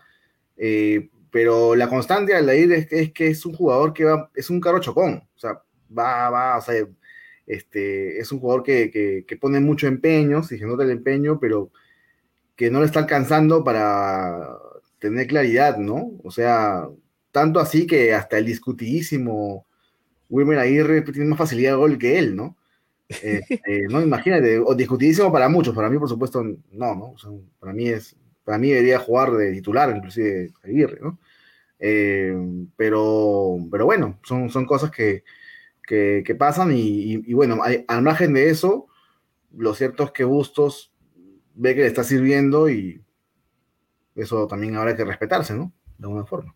Eh, 0.57 1.11
pero 1.31 1.77
la 1.77 1.89
constante 1.89 2.35
al 2.35 2.53
ir 2.55 2.73
es, 2.73 2.91
es, 2.91 3.13
que 3.13 3.29
es 3.29 3.47
un 3.47 3.55
jugador 3.55 3.93
que 3.93 4.05
va, 4.05 4.31
es 4.35 4.51
un 4.51 4.61
carro 4.61 4.81
chocón, 4.81 5.23
o 5.35 5.39
sea, 5.39 5.63
va, 5.97 6.31
va, 6.31 6.59
o 6.59 6.63
sea, 6.63 6.87
este, 7.47 8.19
es 8.19 8.31
un 8.33 8.41
jugador 8.41 8.63
que, 8.63 8.91
que, 8.91 9.25
que 9.27 9.37
pone 9.37 9.61
mucho 9.61 9.87
empeño, 9.87 10.43
si 10.43 10.59
se 10.59 10.67
nota 10.67 10.85
el 10.85 10.91
empeño, 10.91 11.39
pero 11.41 11.71
que 12.57 12.71
no 12.71 12.81
le 12.81 12.87
está 12.87 13.01
alcanzando 13.01 13.65
para 13.65 14.57
tener 14.99 15.27
claridad, 15.27 15.79
¿no? 15.79 16.13
O 16.23 16.31
sea, 16.31 16.89
tanto 17.33 17.61
así 17.61 17.87
que 17.87 18.15
hasta 18.15 18.39
el 18.39 18.47
discutidísimo 18.47 19.67
Wilmer 20.29 20.59
Aguirre 20.59 21.03
tiene 21.03 21.31
más 21.31 21.39
facilidad 21.39 21.73
de 21.73 21.77
gol 21.77 21.99
que 21.99 22.19
él, 22.19 22.37
¿no? 22.37 22.57
Eh, 23.09 23.43
no, 23.91 24.01
imagínate, 24.01 24.59
o 24.59 24.75
discutidísimo 24.75 25.33
para 25.33 25.49
muchos, 25.49 25.75
para 25.75 25.91
mí, 25.91 25.99
por 25.99 26.09
supuesto, 26.09 26.43
no, 26.45 26.95
¿no? 26.95 27.15
Para 27.59 27.73
mí 27.73 27.89
es 27.89 28.17
para 28.45 28.59
mí 28.59 28.71
debería 28.71 28.99
jugar 28.99 29.31
de 29.33 29.53
titular, 29.53 29.95
inclusive 29.95 30.51
Aguirre, 30.65 30.99
¿no? 31.01 31.19
Eh, 31.79 32.37
pero, 32.77 33.57
pero 33.71 33.85
bueno, 33.87 34.19
son, 34.25 34.51
son 34.51 34.67
cosas 34.67 34.91
que, 34.91 35.23
que, 35.91 36.37
pasan 36.39 36.71
y, 36.73 37.33
bueno, 37.33 37.59
al 37.89 38.03
margen 38.03 38.33
de 38.33 38.51
eso, 38.51 38.87
lo 39.53 39.75
cierto 39.75 40.05
es 40.05 40.13
que 40.13 40.23
Bustos 40.23 40.93
ve 41.55 41.75
que 41.75 41.81
le 41.81 41.89
está 41.89 42.05
sirviendo 42.05 42.71
y 42.71 43.03
eso 44.15 44.47
también 44.47 44.77
habrá 44.77 44.95
que 44.95 45.05
respetarse, 45.05 45.55
¿no? 45.55 45.73
De 45.99 46.07
alguna 46.07 46.25
forma. 46.25 46.55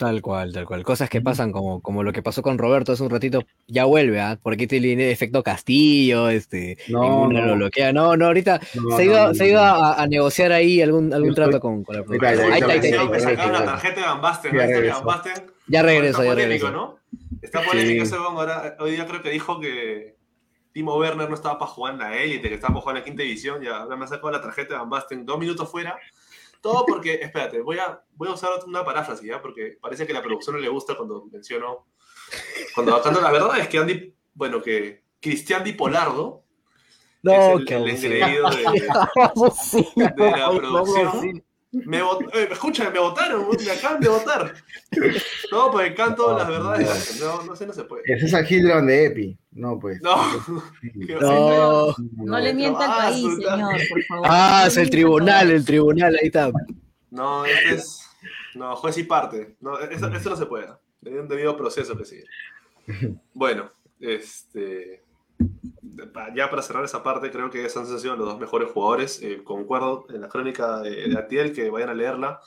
Tal 0.00 0.22
cual, 0.22 0.50
tal 0.50 0.64
cual. 0.64 0.82
Cosas 0.82 1.10
que 1.10 1.20
pasan 1.20 1.52
como, 1.52 1.82
como 1.82 2.02
lo 2.02 2.10
que 2.10 2.22
pasó 2.22 2.40
con 2.40 2.56
Roberto 2.56 2.92
hace 2.92 3.02
un 3.02 3.10
ratito, 3.10 3.42
ya 3.66 3.84
vuelve, 3.84 4.18
¿ah? 4.18 4.38
Porque 4.42 4.66
tiene 4.66 5.10
efecto 5.10 5.42
Castillo, 5.42 6.30
este, 6.30 6.78
no, 6.88 7.28
no. 7.28 7.44
lo 7.44 7.54
bloquea. 7.54 7.92
No, 7.92 8.16
no, 8.16 8.24
ahorita 8.24 8.62
se 8.62 9.02
ha 9.02 9.04
ido, 9.04 9.34
se 9.34 9.48
ido 9.48 9.62
a, 9.62 10.06
negociar 10.06 10.52
ahí 10.52 10.80
algún, 10.80 11.12
algún 11.12 11.34
trato 11.34 11.60
con, 11.60 11.84
con 11.84 11.96
la 11.96 12.02
producción. 12.02 12.50
Ahí 12.50 12.60
está, 12.60 12.72
ahí 12.72 13.34
está. 13.34 13.52
la 13.52 13.64
tarjeta 13.66 14.00
de 14.00 14.06
Van 14.06 14.22
Basten, 14.22 14.52
Ya 15.68 15.82
regreso, 15.82 16.24
ya 16.24 16.34
regreso. 16.34 16.70
¿no? 16.70 16.96
Está 17.42 17.62
polémico 17.62 18.04
ese 18.04 18.16
ahora, 18.16 18.76
hoy 18.78 18.92
día 18.92 19.06
creo 19.06 19.20
que 19.20 19.28
dijo 19.28 19.60
que 19.60 20.16
Timo 20.72 20.96
Werner 20.96 21.28
no 21.28 21.34
estaba 21.34 21.58
para 21.58 21.70
jugar 21.72 21.92
en 21.92 21.98
la 21.98 22.16
élite, 22.16 22.48
que 22.48 22.54
estaba 22.54 22.72
para 22.72 22.80
jugar 22.80 22.96
en 22.96 23.00
la 23.02 23.04
quinta 23.04 23.22
división, 23.22 23.60
ya 23.60 23.84
me 23.84 24.02
ha 24.02 24.08
sacado 24.08 24.30
la 24.30 24.40
tarjeta 24.40 24.72
de 24.72 24.80
Van 24.80 24.88
Basten 24.88 25.26
dos 25.26 25.38
minutos 25.38 25.70
fuera 25.70 25.98
todo 26.60 26.84
porque, 26.86 27.14
espérate, 27.14 27.60
voy 27.60 27.78
a, 27.78 28.02
voy 28.14 28.28
a 28.28 28.32
usar 28.32 28.50
una 28.66 28.84
paráfrasis, 28.84 29.26
¿ya? 29.26 29.40
Porque 29.40 29.78
parece 29.80 30.06
que 30.06 30.12
a 30.12 30.16
la 30.16 30.22
producción 30.22 30.56
no 30.56 30.62
le 30.62 30.68
gusta 30.68 30.96
cuando 30.96 31.26
menciono. 31.26 31.86
Cuando 32.74 33.00
tanto, 33.00 33.20
la 33.20 33.30
verdad 33.30 33.58
es 33.58 33.68
que 33.68 33.78
Andy, 33.78 34.14
bueno, 34.34 34.62
que 34.62 35.04
Cristian 35.20 35.64
Di 35.64 35.72
Polardo 35.72 36.44
no, 37.22 37.32
es 37.32 37.70
el, 37.70 37.72
el 37.72 37.90
engreído 37.90 38.50
de, 38.50 38.56
de, 40.16 40.30
la 40.30 40.50
producción. 40.50 41.44
Me 41.72 41.98
eh, 41.98 42.48
escucha, 42.50 42.90
me 42.90 42.98
votaron, 42.98 43.46
me 43.48 43.70
acaban 43.70 44.00
de 44.00 44.08
votar. 44.08 44.54
No, 45.52 45.70
pues 45.70 45.94
canto 45.94 46.36
las 46.36 46.48
verdades. 46.48 47.20
No, 47.20 47.44
no 47.44 47.54
sé, 47.54 47.66
no 47.66 47.72
se 47.72 47.84
puede. 47.84 48.02
Ese 48.06 48.26
es 48.26 48.32
el 48.32 48.46
Hildron 48.46 48.86
de 48.86 49.06
Epi. 49.06 49.38
No, 49.52 49.78
pues. 49.78 50.00
No. 50.02 50.16
No, 51.20 51.94
no, 52.16 52.38
le 52.38 52.54
mienta 52.54 52.84
al 52.84 53.12
país, 53.12 53.36
señor, 53.36 53.80
por 53.88 54.02
favor. 54.04 54.26
Ah, 54.28 54.64
es 54.66 54.76
el 54.76 54.90
tribunal, 54.90 55.50
el 55.50 55.64
tribunal, 55.64 56.16
ahí 56.20 56.26
está. 56.26 56.50
No, 57.10 57.44
este 57.44 57.74
es. 57.74 58.00
No, 58.54 58.74
juez 58.76 58.98
y 58.98 59.04
parte. 59.04 59.56
No, 59.60 59.78
eso, 59.78 60.08
eso 60.08 60.30
no 60.30 60.36
se 60.36 60.46
puede. 60.46 60.66
Hay 61.06 61.12
un 61.14 61.28
debido 61.28 61.56
proceso 61.56 61.96
que 61.96 62.04
seguir. 62.04 62.26
Bueno, 63.32 63.70
este 64.00 65.04
ya 66.34 66.50
para 66.50 66.62
cerrar 66.62 66.84
esa 66.84 67.02
parte, 67.02 67.30
creo 67.30 67.50
que 67.50 67.64
esas 67.64 67.90
han 67.90 68.00
sido 68.00 68.16
los 68.16 68.26
dos 68.26 68.38
mejores 68.38 68.70
jugadores. 68.70 69.20
Eh, 69.22 69.42
concuerdo 69.44 70.06
en 70.10 70.20
la 70.20 70.28
crónica 70.28 70.80
de, 70.80 71.16
Atiel, 71.16 71.52
que 71.52 71.70
vayan 71.70 71.90
a 71.90 71.94
leerla. 71.94 72.40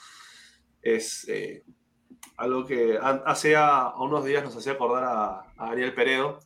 Es 0.82 1.28
eh, 1.30 1.64
algo 2.38 2.66
que 2.66 2.98
hace 3.02 3.56
a, 3.56 3.94
unos 3.98 4.26
días 4.26 4.44
nos 4.44 4.56
hacía 4.56 4.74
acordar 4.74 5.04
a, 5.04 5.54
Ariel 5.58 5.94
Peredo. 5.94 6.40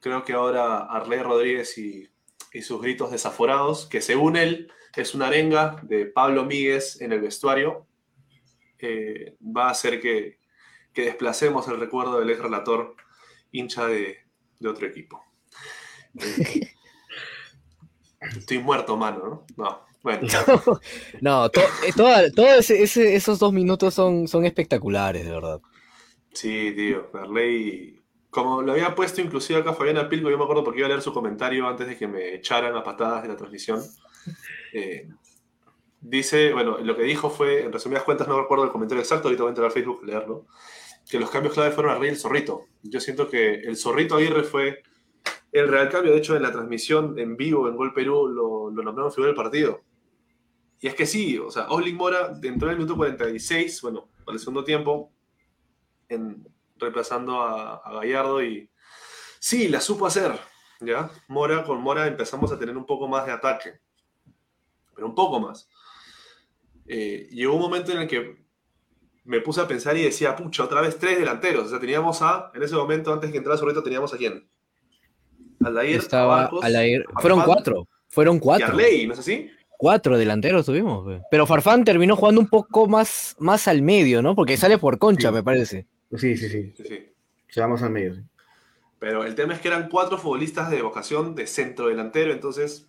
Creo 0.00 0.24
que 0.24 0.34
ahora 0.34 0.78
Arley 0.84 1.22
Rodríguez 1.22 1.76
y, 1.78 2.08
sus 2.62 2.80
gritos 2.80 3.10
desaforados, 3.10 3.86
que 3.86 4.00
según 4.00 4.36
él 4.36 4.70
es 4.94 5.12
una 5.16 5.26
arenga 5.26 5.80
de 5.82 6.06
Pablo 6.06 6.44
Míguez 6.44 7.00
en 7.00 7.10
el 7.10 7.20
vestuario, 7.20 7.88
eh, 8.78 9.36
va 9.40 9.66
a 9.66 9.70
hacer 9.70 10.00
que, 10.00 10.38
desplacemos 10.94 11.66
el 11.66 11.80
recuerdo 11.80 12.20
del 12.20 12.30
ex 12.30 12.40
relator 12.40 12.94
hincha 13.50 13.88
de 13.88 14.18
otro 14.64 14.86
equipo. 14.86 15.23
Estoy 18.36 18.58
muerto, 18.58 18.96
mano, 18.96 19.18
¿no? 19.18 19.46
No. 19.56 19.84
Bueno. 20.02 20.28
no, 21.22 21.50
todos 21.50 22.70
eh, 22.70 23.14
esos 23.16 23.38
dos 23.38 23.52
minutos 23.54 23.94
son, 23.94 24.28
son 24.28 24.44
espectaculares, 24.44 25.24
de 25.24 25.30
verdad. 25.30 25.60
Sí, 26.34 26.72
tío. 26.76 27.08
Darley, 27.12 28.02
como 28.28 28.60
lo 28.60 28.72
había 28.72 28.94
puesto 28.94 29.22
inclusive 29.22 29.60
acá 29.60 29.72
Fabiana 29.72 30.08
Pilco, 30.08 30.28
yo 30.28 30.36
me 30.36 30.44
acuerdo 30.44 30.62
porque 30.62 30.80
iba 30.80 30.86
a 30.86 30.90
leer 30.90 31.00
su 31.00 31.12
comentario 31.12 31.66
antes 31.66 31.86
de 31.86 31.96
que 31.96 32.06
me 32.06 32.34
echaran 32.34 32.76
a 32.76 32.82
patadas 32.82 33.22
de 33.22 33.28
la 33.28 33.36
transmisión. 33.36 33.82
Eh, 34.74 35.08
dice, 36.00 36.52
bueno, 36.52 36.78
lo 36.78 36.96
que 36.96 37.04
dijo 37.04 37.30
fue, 37.30 37.62
en 37.62 37.72
resumidas 37.72 38.04
cuentas, 38.04 38.28
no 38.28 38.38
recuerdo 38.38 38.64
el 38.64 38.72
comentario 38.72 39.00
exacto, 39.00 39.28
ahorita 39.28 39.44
voy 39.44 39.50
a 39.50 39.52
entrar 39.52 39.68
a 39.68 39.70
Facebook 39.70 40.00
a 40.02 40.06
leerlo, 40.06 40.46
que 41.08 41.18
los 41.18 41.30
cambios 41.30 41.54
clave 41.54 41.70
fueron 41.70 41.92
a 41.92 41.98
Rey 41.98 42.10
el 42.10 42.18
Zorrito. 42.18 42.66
Yo 42.82 43.00
siento 43.00 43.30
que 43.30 43.54
el 43.54 43.76
Zorrito 43.76 44.16
Aguirre 44.16 44.42
fue 44.42 44.82
el 45.54 45.68
Real 45.68 45.88
Cambio, 45.88 46.12
de 46.12 46.18
hecho, 46.18 46.34
en 46.34 46.42
la 46.42 46.50
transmisión 46.50 47.16
en 47.16 47.36
vivo 47.36 47.68
en 47.68 47.76
Gol 47.76 47.94
Perú 47.94 48.26
lo, 48.28 48.70
lo 48.70 48.82
nombraron 48.82 49.12
figura 49.12 49.28
del 49.28 49.36
partido. 49.36 49.82
Y 50.80 50.88
es 50.88 50.96
que 50.96 51.06
sí, 51.06 51.38
o 51.38 51.48
sea, 51.48 51.68
Oslin 51.68 51.96
Mora 51.96 52.36
entró 52.42 52.68
en 52.68 52.72
el 52.72 52.78
minuto 52.78 52.96
46, 52.96 53.80
bueno, 53.82 54.08
para 54.24 54.34
el 54.34 54.40
segundo 54.40 54.64
tiempo, 54.64 55.12
en, 56.08 56.44
reemplazando 56.76 57.40
a, 57.40 57.80
Gallardo 58.00 58.42
y 58.42 58.68
sí, 59.38 59.68
la 59.68 59.80
supo 59.80 60.06
hacer, 60.06 60.32
¿ya? 60.80 61.08
Mora, 61.28 61.62
con 61.62 61.80
Mora 61.80 62.08
empezamos 62.08 62.50
a 62.50 62.58
tener 62.58 62.76
un 62.76 62.84
poco 62.84 63.06
más 63.06 63.24
de 63.24 63.32
ataque, 63.32 63.74
pero 64.92 65.06
un 65.06 65.14
poco 65.14 65.38
más. 65.38 65.68
Eh, 66.86 67.28
llegó 67.30 67.54
un 67.54 67.60
momento 67.60 67.92
en 67.92 67.98
el 67.98 68.08
que 68.08 68.44
me 69.22 69.40
puse 69.40 69.60
a 69.60 69.68
pensar 69.68 69.96
y 69.96 70.02
decía, 70.02 70.34
pucha, 70.34 70.64
otra 70.64 70.80
vez 70.80 70.98
tres 70.98 71.16
delanteros. 71.16 71.66
O 71.66 71.68
sea, 71.70 71.78
teníamos 71.78 72.20
a, 72.22 72.50
en 72.54 72.62
ese 72.62 72.74
momento, 72.74 73.12
antes 73.12 73.30
que 73.30 73.38
entrara 73.38 73.56
Sorrito, 73.56 73.84
teníamos 73.84 74.12
a 74.12 74.18
quién? 74.18 74.50
Aldair, 75.62 75.96
Estaba 75.96 76.50
Fueron 77.20 77.42
cuatro. 77.42 77.88
Fueron 78.08 78.38
cuatro. 78.38 78.74
¿no 78.74 78.80
es 79.12 79.18
así? 79.18 79.50
Cuatro 79.76 80.16
delanteros 80.16 80.66
tuvimos. 80.66 81.20
Pero 81.30 81.46
Farfán 81.46 81.84
terminó 81.84 82.16
jugando 82.16 82.40
un 82.40 82.48
poco 82.48 82.86
más, 82.86 83.36
más 83.38 83.68
al 83.68 83.82
medio, 83.82 84.22
¿no? 84.22 84.34
Porque 84.34 84.56
sale 84.56 84.78
por 84.78 84.98
concha, 84.98 85.30
me 85.32 85.42
parece. 85.42 85.86
Sí, 86.16 86.36
sí, 86.36 86.48
sí. 86.48 86.74
sí, 86.76 87.12
sí. 87.48 87.60
al 87.60 87.90
medio, 87.90 88.14
sí. 88.14 88.22
Pero 88.98 89.24
el 89.24 89.34
tema 89.34 89.52
es 89.52 89.60
que 89.60 89.68
eran 89.68 89.88
cuatro 89.88 90.16
futbolistas 90.16 90.70
de 90.70 90.80
vocación 90.80 91.34
de 91.34 91.46
centro 91.46 91.88
delantero, 91.88 92.32
entonces 92.32 92.88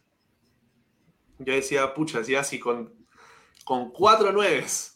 yo 1.39 1.53
decía, 1.53 1.93
pucha, 1.93 2.19
decía 2.19 2.39
así 2.39 2.59
con, 2.59 2.93
con 3.65 3.91
cuatro 3.91 4.31
nueves 4.31 4.95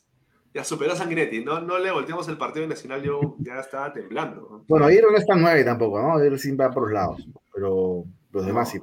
ya 0.53 0.63
superó 0.63 0.93
a 0.93 0.95
Sanguinetti. 0.95 1.43
No, 1.43 1.62
no 1.62 1.77
le 1.77 1.91
volteamos 1.91 2.27
el 2.27 2.38
partido 2.38 2.65
nacional, 2.67 3.03
yo 3.03 3.36
ya 3.39 3.60
estaba 3.60 3.93
temblando. 3.93 4.63
Bueno, 4.67 4.86
Aguirre 4.86 5.12
no 5.12 5.17
está 5.17 5.36
nueve 5.36 5.63
tampoco, 5.63 6.01
¿no? 6.01 6.13
Aguirre 6.13 6.38
sí 6.38 6.55
va 6.55 6.71
por 6.71 6.84
los 6.84 6.93
lados, 6.93 7.27
pero 7.60 8.06
los 8.32 8.45
demás 8.45 8.72
sí. 8.72 8.80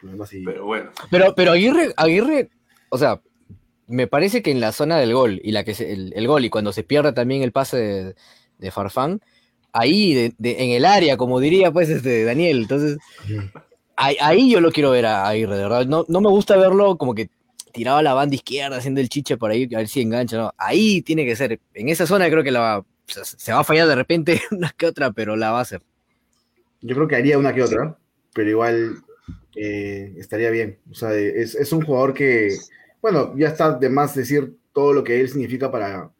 Los 0.00 0.12
demás 0.12 0.28
sí. 0.28 0.42
Pero 0.44 0.66
bueno. 0.66 0.90
Pero, 1.10 1.34
pero 1.34 1.52
Aguirre, 1.52 1.94
Aguirre, 1.96 2.50
o 2.90 2.98
sea, 2.98 3.22
me 3.86 4.06
parece 4.06 4.42
que 4.42 4.50
en 4.50 4.60
la 4.60 4.72
zona 4.72 4.98
del 4.98 5.14
gol, 5.14 5.40
y 5.42 5.52
la 5.52 5.64
que 5.64 5.72
el, 5.72 6.26
gol, 6.26 6.44
y 6.44 6.50
cuando 6.50 6.72
se 6.72 6.82
pierde 6.82 7.12
también 7.12 7.42
el 7.42 7.52
pase 7.52 8.14
de, 8.58 8.70
Farfán, 8.70 9.22
ahí 9.72 10.34
en 10.42 10.70
el 10.70 10.84
área, 10.84 11.16
como 11.16 11.40
diría 11.40 11.72
pues 11.72 11.88
este 11.88 12.24
Daniel, 12.24 12.58
entonces 12.58 12.98
ahí, 13.96 14.16
ahí, 14.20 14.50
yo 14.50 14.60
lo 14.60 14.70
quiero 14.70 14.90
ver 14.90 15.06
a 15.06 15.26
Aguirre, 15.26 15.56
de 15.56 15.62
verdad. 15.62 15.86
No, 15.86 16.04
no 16.06 16.20
me 16.20 16.28
gusta 16.28 16.56
verlo 16.56 16.98
como 16.98 17.14
que 17.14 17.30
tiraba 17.72 18.02
la 18.02 18.12
banda 18.12 18.34
izquierda 18.34 18.76
haciendo 18.76 19.00
el 19.00 19.08
chiche 19.08 19.38
por 19.38 19.50
ahí, 19.50 19.68
a 19.74 19.78
ver 19.78 19.88
si 19.88 20.02
engancha, 20.02 20.36
¿no? 20.36 20.52
Ahí 20.58 21.00
tiene 21.00 21.24
que 21.24 21.34
ser. 21.34 21.58
En 21.72 21.88
esa 21.88 22.06
zona 22.06 22.28
creo 22.28 22.44
que 22.44 22.50
la 22.50 22.60
va, 22.60 22.84
se 23.06 23.52
va 23.52 23.60
a 23.60 23.64
fallar 23.64 23.88
de 23.88 23.94
repente 23.94 24.42
una 24.50 24.70
que 24.76 24.86
otra, 24.86 25.12
pero 25.12 25.34
la 25.34 25.50
va 25.50 25.60
a 25.60 25.62
hacer. 25.62 25.82
Yo 26.82 26.94
creo 26.94 27.08
que 27.08 27.16
haría 27.16 27.38
una 27.38 27.54
que 27.54 27.62
otra, 27.62 27.96
pero 28.34 28.50
igual 28.50 28.96
eh, 29.56 30.14
estaría 30.18 30.50
bien. 30.50 30.78
O 30.90 30.94
sea, 30.94 31.14
es, 31.14 31.72
un 31.72 31.82
jugador 31.82 32.14
que, 32.14 32.56
bueno, 33.00 33.36
ya 33.36 33.48
está 33.48 33.78
de 33.78 33.88
más 33.88 34.14
decir 34.14 34.56
todo 34.72 34.92
lo 34.92 35.04
que 35.04 35.20
él 35.20 35.28
significa 35.28 35.70
para, 35.70 36.10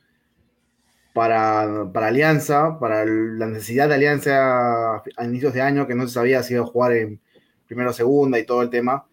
para, 1.15 1.91
para 1.93 2.09
Alianza, 2.09 2.79
para 2.79 3.05
la 3.05 3.47
necesidad 3.47 3.89
de 3.89 3.95
Alianza 3.95 4.97
a 4.97 5.25
inicios 5.25 5.55
de 5.55 5.63
año, 5.63 5.87
que 5.87 5.95
no 5.95 6.07
se 6.07 6.15
sabía 6.15 6.43
si 6.43 6.55
iba 6.55 6.63
a 6.63 6.67
jugar 6.67 6.93
en 6.93 7.21
primero 7.67 7.91
o 7.91 7.95
segunda 7.95 8.39
y 8.39 8.45
todo 8.45 8.63
el 8.63 8.71
tema, 8.71 9.07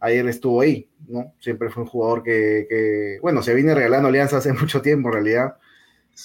ayer 0.00 0.26
estuvo 0.28 0.60
ahí, 0.62 0.88
¿no? 1.08 1.34
Siempre 1.38 1.68
fue 1.70 1.82
un 1.82 1.88
jugador 1.88 2.22
que, 2.22 2.66
que, 2.68 3.18
bueno, 3.20 3.42
se 3.42 3.54
viene 3.54 3.74
regalando 3.74 4.08
Alianza 4.08 4.38
hace 4.38 4.52
mucho 4.54 4.80
tiempo 4.80 5.08
en 5.08 5.14
realidad, 5.14 5.56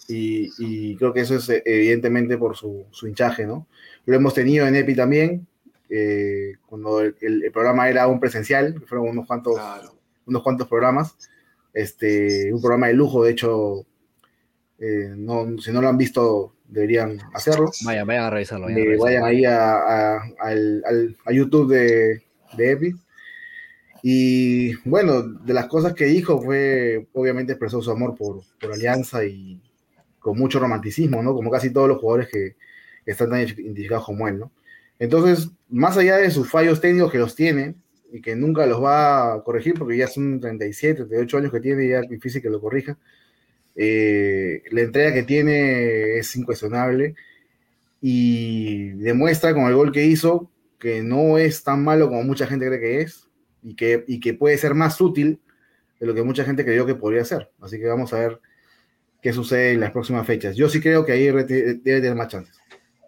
y, 0.08 0.50
y 0.58 0.96
creo 0.96 1.12
que 1.12 1.22
eso 1.22 1.36
es 1.36 1.50
eh, 1.50 1.62
evidentemente 1.66 2.38
por 2.38 2.56
su, 2.56 2.86
su, 2.92 3.08
hinchaje, 3.08 3.46
¿no? 3.46 3.68
Lo 4.06 4.16
hemos 4.16 4.34
tenido 4.34 4.66
en 4.66 4.76
EPI 4.76 4.96
también, 4.96 5.48
eh, 5.94 6.56
cuando 6.66 7.02
el, 7.02 7.16
el, 7.20 7.52
programa 7.52 7.90
era 7.90 8.08
un 8.08 8.22
presencial, 8.22 8.82
fueron 8.88 9.10
unos 9.10 9.28
cuantos, 9.28 9.56
claro. 9.56 9.94
unos 10.26 10.42
cuantos 10.42 10.68
programas, 10.70 11.18
este, 11.74 12.54
un 12.54 12.62
programa 12.62 12.88
de 12.88 12.94
lujo, 12.94 13.26
de 13.26 13.32
hecho, 13.32 13.86
eh, 14.80 15.14
no, 15.18 15.58
si 15.60 15.70
no 15.72 15.82
lo 15.82 15.90
han 15.90 15.98
visto, 15.98 16.56
deberían 16.66 17.20
hacerlo. 17.34 17.70
Vayan, 17.84 18.08
vayan 18.08 18.24
a 18.24 18.30
revisarlo. 18.30 18.68
Vayan, 18.68 18.80
a 18.80 18.86
revisarlo. 18.86 19.04
vayan 19.04 19.24
ahí 19.26 19.44
a, 19.44 19.74
a, 19.74 20.24
al, 20.40 20.82
al, 20.86 21.18
a 21.26 21.34
YouTube 21.34 21.74
de, 21.74 22.24
de 22.56 22.72
EPI. 22.72 22.96
Y 24.02 24.76
bueno, 24.90 25.22
de 25.22 25.54
las 25.54 25.68
cosas 25.68 25.94
que 25.94 26.06
dijo 26.06 26.42
fue, 26.42 27.06
obviamente 27.12 27.52
expresó 27.52 27.82
su 27.82 27.92
amor 27.92 28.16
por, 28.16 28.42
por 28.60 28.72
Alianza 28.72 29.26
y 29.26 29.62
con 30.20 30.38
mucho 30.38 30.58
romanticismo, 30.58 31.22
¿no? 31.22 31.34
Como 31.34 31.52
casi 31.52 31.72
todos 31.72 31.90
los 31.90 31.98
jugadores 32.00 32.30
que, 32.30 32.56
que 33.04 33.12
están 33.12 33.30
tan 33.30 33.42
identificados 33.42 34.06
como 34.06 34.28
él, 34.30 34.40
¿no? 34.40 34.52
Entonces, 35.02 35.50
más 35.68 35.98
allá 35.98 36.18
de 36.18 36.30
sus 36.30 36.48
fallos 36.48 36.80
técnicos 36.80 37.12
que 37.12 37.18
los 37.18 37.34
tiene 37.34 37.74
y 38.12 38.22
que 38.22 38.36
nunca 38.36 38.68
los 38.68 38.84
va 38.84 39.34
a 39.34 39.44
corregir 39.44 39.74
porque 39.74 39.98
ya 39.98 40.06
son 40.06 40.40
37, 40.40 41.06
38 41.06 41.38
años 41.40 41.52
que 41.52 41.60
tiene 41.60 41.86
y 41.86 41.90
ya 41.90 42.02
es 42.02 42.08
difícil 42.08 42.40
que 42.40 42.52
lo 42.52 42.62
corrija, 42.62 43.00
eh, 43.76 44.62
la 44.70 44.82
entrega 44.82 45.12
que 45.12 45.24
tiene 45.24 46.20
es 46.20 46.36
incuestionable 46.36 47.16
y 48.00 48.90
demuestra 48.90 49.56
con 49.56 49.64
el 49.64 49.74
gol 49.74 49.92
que 49.92 50.06
hizo 50.06 50.52
que 50.78 51.02
no 51.02 51.40
es 51.40 51.64
tan 51.64 51.84
malo 51.84 52.08
como 52.08 52.22
mucha 52.24 52.46
gente 52.46 52.68
cree 52.68 52.80
que 52.80 53.02
es 53.02 53.28
y 53.64 53.76
que, 53.76 54.04
y 54.08 54.20
que 54.20 54.36
puede 54.36 54.56
ser 54.60 54.76
más 54.76 55.02
útil 55.02 55.42
de 56.00 56.06
lo 56.06 56.14
que 56.14 56.22
mucha 56.22 56.44
gente 56.44 56.64
creyó 56.64 56.86
que 56.86 56.94
podría 56.94 57.26
ser. 57.26 57.50
Así 57.60 57.80
que 57.80 57.88
vamos 57.88 58.14
a 58.14 58.20
ver 58.20 58.40
qué 59.20 59.34
sucede 59.34 59.72
en 59.72 59.80
las 59.80 59.90
próximas 59.90 60.28
fechas. 60.28 60.56
Yo 60.56 60.70
sí 60.70 60.80
creo 60.80 61.04
que 61.04 61.14
ahí 61.14 61.26
debe 61.26 61.82
tener 61.82 62.14
más 62.14 62.28
chances. 62.28 62.61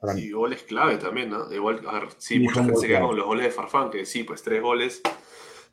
Para. 0.04 0.20
Y 0.20 0.32
goles 0.32 0.64
clave 0.64 0.98
también, 0.98 1.30
¿no? 1.30 1.52
Igual, 1.52 1.82
a 1.88 1.94
ver, 1.94 2.10
sí, 2.18 2.40
mucha 2.40 2.62
gente 2.62 2.76
se 2.76 2.88
queda 2.88 3.02
con 3.02 3.16
los 3.16 3.26
goles 3.26 3.46
de 3.46 3.52
Farfán, 3.52 3.90
que 3.90 4.06
sí, 4.06 4.26
pues 4.26 4.44
tres 4.44 4.62
goles, 4.62 5.02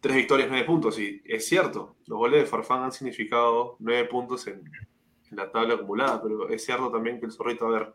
tres 0.00 0.14
victorias, 0.14 0.48
nueve 0.48 0.64
puntos. 0.64 0.98
Y 1.00 1.20
es 1.24 1.46
cierto, 1.46 1.96
los 2.06 2.18
goles 2.18 2.42
de 2.42 2.46
Farfán 2.46 2.84
han 2.84 2.92
significado 2.92 3.76
nueve 3.80 4.04
puntos 4.08 4.46
en, 4.46 4.62
en 5.30 5.36
la 5.36 5.50
tabla 5.50 5.74
acumulada, 5.74 6.22
pero 6.22 6.48
es 6.48 6.64
cierto 6.64 6.90
también 6.92 7.18
que 7.18 7.26
el 7.26 7.32
Zorrito, 7.32 7.66
a 7.66 7.70
ver, 7.70 7.94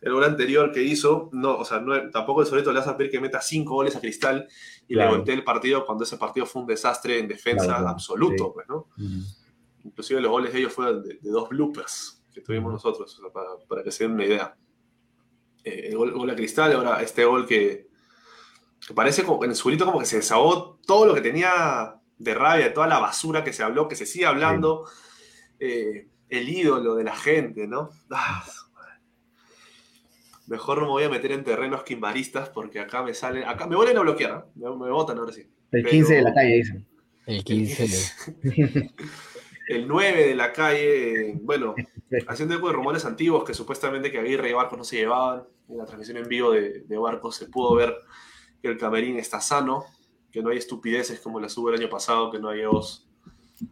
el 0.00 0.12
gol 0.12 0.24
anterior 0.24 0.72
que 0.72 0.82
hizo, 0.82 1.28
no, 1.32 1.56
o 1.58 1.64
sea, 1.64 1.78
no, 1.80 2.10
tampoco 2.10 2.40
el 2.40 2.46
Zorrito 2.46 2.72
le 2.72 2.80
hace 2.80 2.90
a 2.90 2.96
pedir 2.96 3.10
que 3.10 3.20
meta 3.20 3.40
cinco 3.40 3.74
goles 3.74 3.94
a 3.94 4.00
Cristal 4.00 4.48
y 4.88 4.94
claro. 4.94 5.10
le 5.10 5.16
voltee 5.18 5.34
el 5.34 5.44
partido 5.44 5.84
cuando 5.84 6.04
ese 6.04 6.16
partido 6.16 6.46
fue 6.46 6.62
un 6.62 6.68
desastre 6.68 7.18
en 7.18 7.28
defensa 7.28 7.66
claro, 7.66 7.88
absoluto, 7.88 8.44
sí. 8.46 8.50
pues, 8.54 8.68
¿no? 8.68 8.76
Uh 8.76 9.02
-huh. 9.02 9.36
Inclusive 9.84 10.20
los 10.20 10.30
goles 10.30 10.52
de 10.52 10.58
ellos 10.58 10.72
fueron 10.72 11.02
de, 11.02 11.18
de 11.20 11.30
dos 11.30 11.48
bloopers 11.48 12.22
que 12.32 12.40
tuvimos 12.40 12.72
nosotros, 12.72 13.18
o 13.18 13.22
sea, 13.22 13.32
para, 13.32 13.48
para, 13.68 13.82
que 13.82 13.90
se 13.90 14.04
den 14.04 14.14
una 14.14 14.24
idea. 14.24 14.56
Eh, 15.64 15.88
el, 15.88 15.96
gol, 15.96 16.12
gol, 16.12 16.30
a 16.30 16.36
Cristal, 16.36 16.72
ahora 16.72 17.02
este 17.02 17.24
gol 17.24 17.46
que, 17.46 17.88
que 18.86 18.94
parece 18.94 19.24
como 19.24 19.44
en 19.44 19.50
el 19.50 19.56
Zurito 19.56 19.84
como 19.84 19.98
que 19.98 20.06
se 20.06 20.16
desahogó 20.16 20.78
todo 20.86 21.06
lo 21.06 21.14
que 21.14 21.20
tenía 21.20 21.96
de 22.18 22.34
rabia, 22.34 22.72
toda 22.72 22.86
la 22.86 22.98
basura 22.98 23.44
que 23.44 23.52
se 23.52 23.62
habló, 23.62 23.88
que 23.88 23.96
se 23.96 24.06
sigue 24.06 24.26
hablando, 24.26 24.86
sí. 24.86 25.66
eh, 25.66 26.08
el 26.28 26.48
ídolo 26.48 26.94
de 26.94 27.04
la 27.04 27.16
gente, 27.16 27.66
¿no? 27.66 27.90
Ah, 28.10 28.44
mejor 30.46 30.78
no 30.78 30.84
me 30.84 30.90
voy 30.90 31.04
a 31.04 31.08
meter 31.08 31.32
en 31.32 31.44
terrenos 31.44 31.84
quimbaristas 31.84 32.48
porque 32.48 32.80
acá 32.80 33.02
me 33.02 33.14
salen, 33.14 33.44
acá 33.44 33.66
me 33.66 33.76
vuelven 33.76 33.96
a 33.96 34.00
bloquear, 34.00 34.46
¿eh? 34.46 34.50
me, 34.56 34.68
me 34.76 34.90
votan 34.90 35.18
ahora 35.18 35.32
sí. 35.32 35.48
El 35.70 35.86
15 35.86 36.08
Pero, 36.08 36.18
de 36.18 36.22
la 36.22 36.34
calle, 36.34 36.56
dicen. 36.56 36.86
El 37.26 37.44
15. 37.44 37.84
el 37.84 38.94
9 39.78 40.26
de 40.28 40.34
la 40.34 40.52
calle, 40.52 41.38
bueno, 41.42 41.74
haciendo 42.28 42.58
de 42.58 42.72
rumores 42.72 43.04
antiguos 43.04 43.44
que 43.44 43.54
supuestamente 43.54 44.10
que 44.10 44.18
Aguirre 44.18 44.50
y 44.50 44.52
Barcos 44.52 44.78
no 44.78 44.84
se 44.84 44.96
llevaban. 44.96 45.44
En 45.68 45.78
la 45.78 45.84
transmisión 45.84 46.16
en 46.16 46.28
vivo 46.28 46.50
de, 46.50 46.80
de 46.80 46.98
Barcos 46.98 47.36
se 47.36 47.46
pudo 47.46 47.74
ver 47.76 47.94
que 48.60 48.68
el 48.68 48.76
camerín 48.76 49.16
está 49.16 49.40
sano, 49.40 49.84
que 50.30 50.42
no 50.42 50.50
hay 50.50 50.58
estupideces 50.58 51.20
como 51.20 51.40
las 51.40 51.56
hubo 51.56 51.70
el 51.70 51.80
año 51.80 51.88
pasado, 51.88 52.30
que 52.30 52.38
no 52.38 52.48
hay 52.48 52.60
egos 52.60 53.08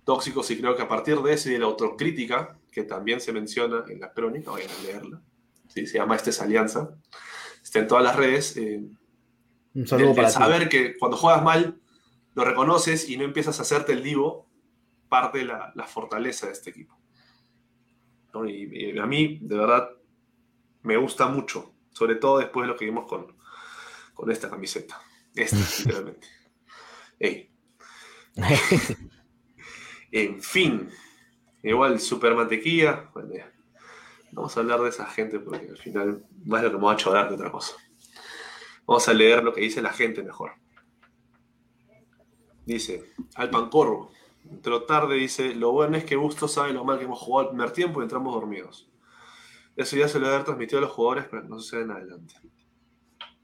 tóxicos, 0.05 0.51
y 0.51 0.59
creo 0.59 0.77
que 0.77 0.83
a 0.83 0.89
partir 0.89 1.19
de 1.19 1.33
eso 1.33 1.49
y 1.49 1.55
de 1.55 1.59
la 1.59 1.67
autocrítica, 1.67 2.59
que 2.71 2.85
también 2.85 3.21
se 3.21 3.33
menciona 3.33 3.85
en 3.89 4.01
la 4.01 4.13
crónica, 4.13 4.51
vayan 4.51 4.71
a 4.71 4.83
leerla, 4.83 5.21
¿sí? 5.69 5.87
se 5.87 5.99
llama 5.99 6.17
Esta 6.17 6.31
es 6.31 6.41
Alianza, 6.41 6.91
está 7.63 7.81
en 7.81 7.89
todas 7.89 8.05
las 8.05 8.17
redes. 8.17 8.57
Eh, 8.57 8.83
Un 9.75 9.87
saludo 9.87 10.11
el, 10.11 10.17
para 10.17 10.29
el 10.29 10.35
saber 10.35 10.69
que 10.69 10.97
cuando 10.97 11.17
juegas 11.17 11.43
mal, 11.43 11.81
lo 12.35 12.45
reconoces 12.45 13.09
y 13.09 13.17
no 13.17 13.25
empiezas 13.25 13.59
a 13.59 13.63
hacerte 13.63 13.93
el 13.93 14.03
divo, 14.03 14.48
parte 15.09 15.39
de 15.39 15.45
la, 15.45 15.73
la 15.75 15.85
fortaleza 15.85 16.47
de 16.47 16.53
este 16.53 16.71
equipo. 16.71 16.99
¿no? 18.33 18.49
Y, 18.49 18.69
y, 18.73 18.99
a 18.99 19.07
mí, 19.07 19.39
de 19.41 19.57
verdad, 19.57 19.91
me 20.83 20.97
gusta 20.97 21.29
mucho, 21.29 21.75
sobre 21.91 22.17
todo 22.17 22.39
después 22.39 22.65
de 22.65 22.73
lo 22.73 22.77
que 22.79 22.85
vimos 22.85 23.07
con, 23.07 23.37
con 24.15 24.31
esta 24.31 24.51
camiseta. 24.51 25.01
Esta, 25.35 25.57
literalmente. 25.79 26.27
Ey. 27.19 27.51
en 30.13 30.43
fin, 30.43 30.89
igual 31.63 32.01
super 32.01 32.35
mantequilla. 32.35 33.11
Bueno. 33.13 33.35
Vamos 34.33 34.57
a 34.57 34.61
hablar 34.61 34.81
de 34.81 34.91
esa 34.91 35.07
gente 35.07 35.41
porque 35.41 35.69
al 35.69 35.79
final 35.79 36.25
más 36.45 36.63
lo 36.63 36.71
que 36.71 36.77
me 36.77 36.85
va 36.85 36.93
a 36.93 36.97
chorar 36.97 37.29
que 37.29 37.35
otra 37.35 37.51
cosa. 37.51 37.75
Vamos 38.87 39.09
a 39.09 39.15
leer 39.15 39.43
lo 39.43 39.53
que 39.53 39.63
dice 39.63 39.83
la 39.83 39.93
gente 39.93 40.23
mejor. 40.23 40.53
Dice, 42.65 43.13
al 43.35 43.51
Entró 44.51 44.85
tarde, 44.85 45.17
dice, 45.17 45.55
lo 45.55 45.73
bueno 45.73 45.97
es 45.97 46.05
que 46.05 46.17
Bustos 46.17 46.53
sabe 46.53 46.73
lo 46.73 46.85
mal 46.85 46.99
que 46.99 47.05
hemos 47.05 47.19
jugado 47.19 47.51
el 47.51 47.57
primer 47.57 47.73
tiempo 47.73 48.01
y 48.01 48.05
entramos 48.05 48.35
dormidos. 48.35 48.89
Eso 49.77 49.97
ya 49.97 50.09
se 50.09 50.19
lo 50.19 50.27
haber 50.27 50.45
transmitido 50.45 50.79
a 50.79 50.83
los 50.83 50.91
jugadores 50.91 51.27
para 51.27 51.43
que 51.43 51.49
no 51.49 51.59
suceda 51.59 51.83
en 51.83 51.91
adelante. 51.93 52.35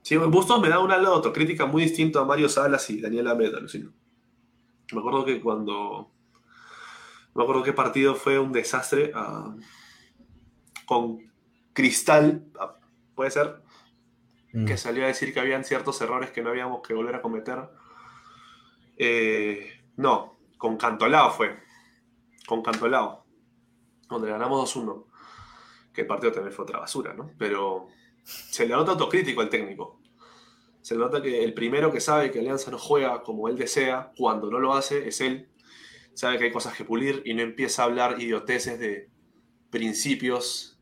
Sí, 0.03 0.17
Bustos 0.17 0.61
me 0.61 0.69
da 0.69 0.81
una 0.81 0.97
autocrítica 0.97 1.65
muy 1.65 1.85
distinta 1.85 2.21
a 2.21 2.25
Mario 2.25 2.49
Salas 2.49 2.91
y 2.91 3.01
Daniel 3.01 3.29
Ameda. 3.29 3.61
Me 3.61 4.99
acuerdo 4.99 5.25
que 5.25 5.41
cuando... 5.41 6.11
Me 7.35 7.43
acuerdo 7.43 7.63
que 7.63 7.73
partido 7.73 8.15
fue 8.15 8.39
un 8.39 8.53
desastre 8.53 9.13
uh, 9.15 9.59
con 10.87 11.19
Cristal, 11.73 12.45
uh, 12.55 13.15
puede 13.15 13.31
ser, 13.31 13.63
mm. 14.53 14.67
que 14.67 14.77
salió 14.77 15.05
a 15.05 15.09
decir 15.09 15.33
que 15.33 15.41
habían 15.41 15.65
ciertos 15.65 16.01
errores 16.01 16.31
que 16.31 16.43
no 16.43 16.51
habíamos 16.51 16.87
que 16.87 16.95
volver 16.95 17.15
a 17.17 17.23
cometer. 17.23 17.59
Eh, 18.97 19.83
no, 19.97 20.34
con 20.65 20.79
Cantolao 20.79 21.31
fue. 21.31 21.59
Con 22.47 22.63
Cantolao. 22.63 23.27
Donde 24.09 24.31
ganamos 24.31 24.75
2-1. 24.75 25.05
Que 25.93 26.01
el 26.01 26.07
partido 26.07 26.33
también 26.33 26.55
fue 26.55 26.63
otra 26.63 26.79
basura, 26.79 27.13
¿no? 27.13 27.33
Pero 27.37 27.89
se 28.25 28.67
le 28.67 28.73
nota 28.73 28.93
autocrítico 28.93 29.43
al 29.43 29.51
técnico. 29.51 30.01
Se 30.81 30.95
le 30.95 31.01
nota 31.01 31.21
que 31.21 31.45
el 31.45 31.53
primero 31.53 31.93
que 31.93 32.01
sabe 32.01 32.31
que 32.31 32.39
Alianza 32.39 32.71
no 32.71 32.79
juega 32.79 33.23
como 33.23 33.51
él 33.51 33.59
desea, 33.59 34.11
cuando 34.17 34.51
no 34.51 34.59
lo 34.59 34.73
hace, 34.73 35.07
es 35.07 35.21
él. 35.21 35.51
Sabe 36.15 36.39
que 36.39 36.45
hay 36.45 36.53
cosas 36.53 36.75
que 36.75 36.87
pulir 36.87 37.21
y 37.27 37.35
no 37.35 37.43
empieza 37.43 37.83
a 37.83 37.85
hablar 37.85 38.19
idioteces 38.19 38.79
de 38.79 39.11
principios. 39.69 40.81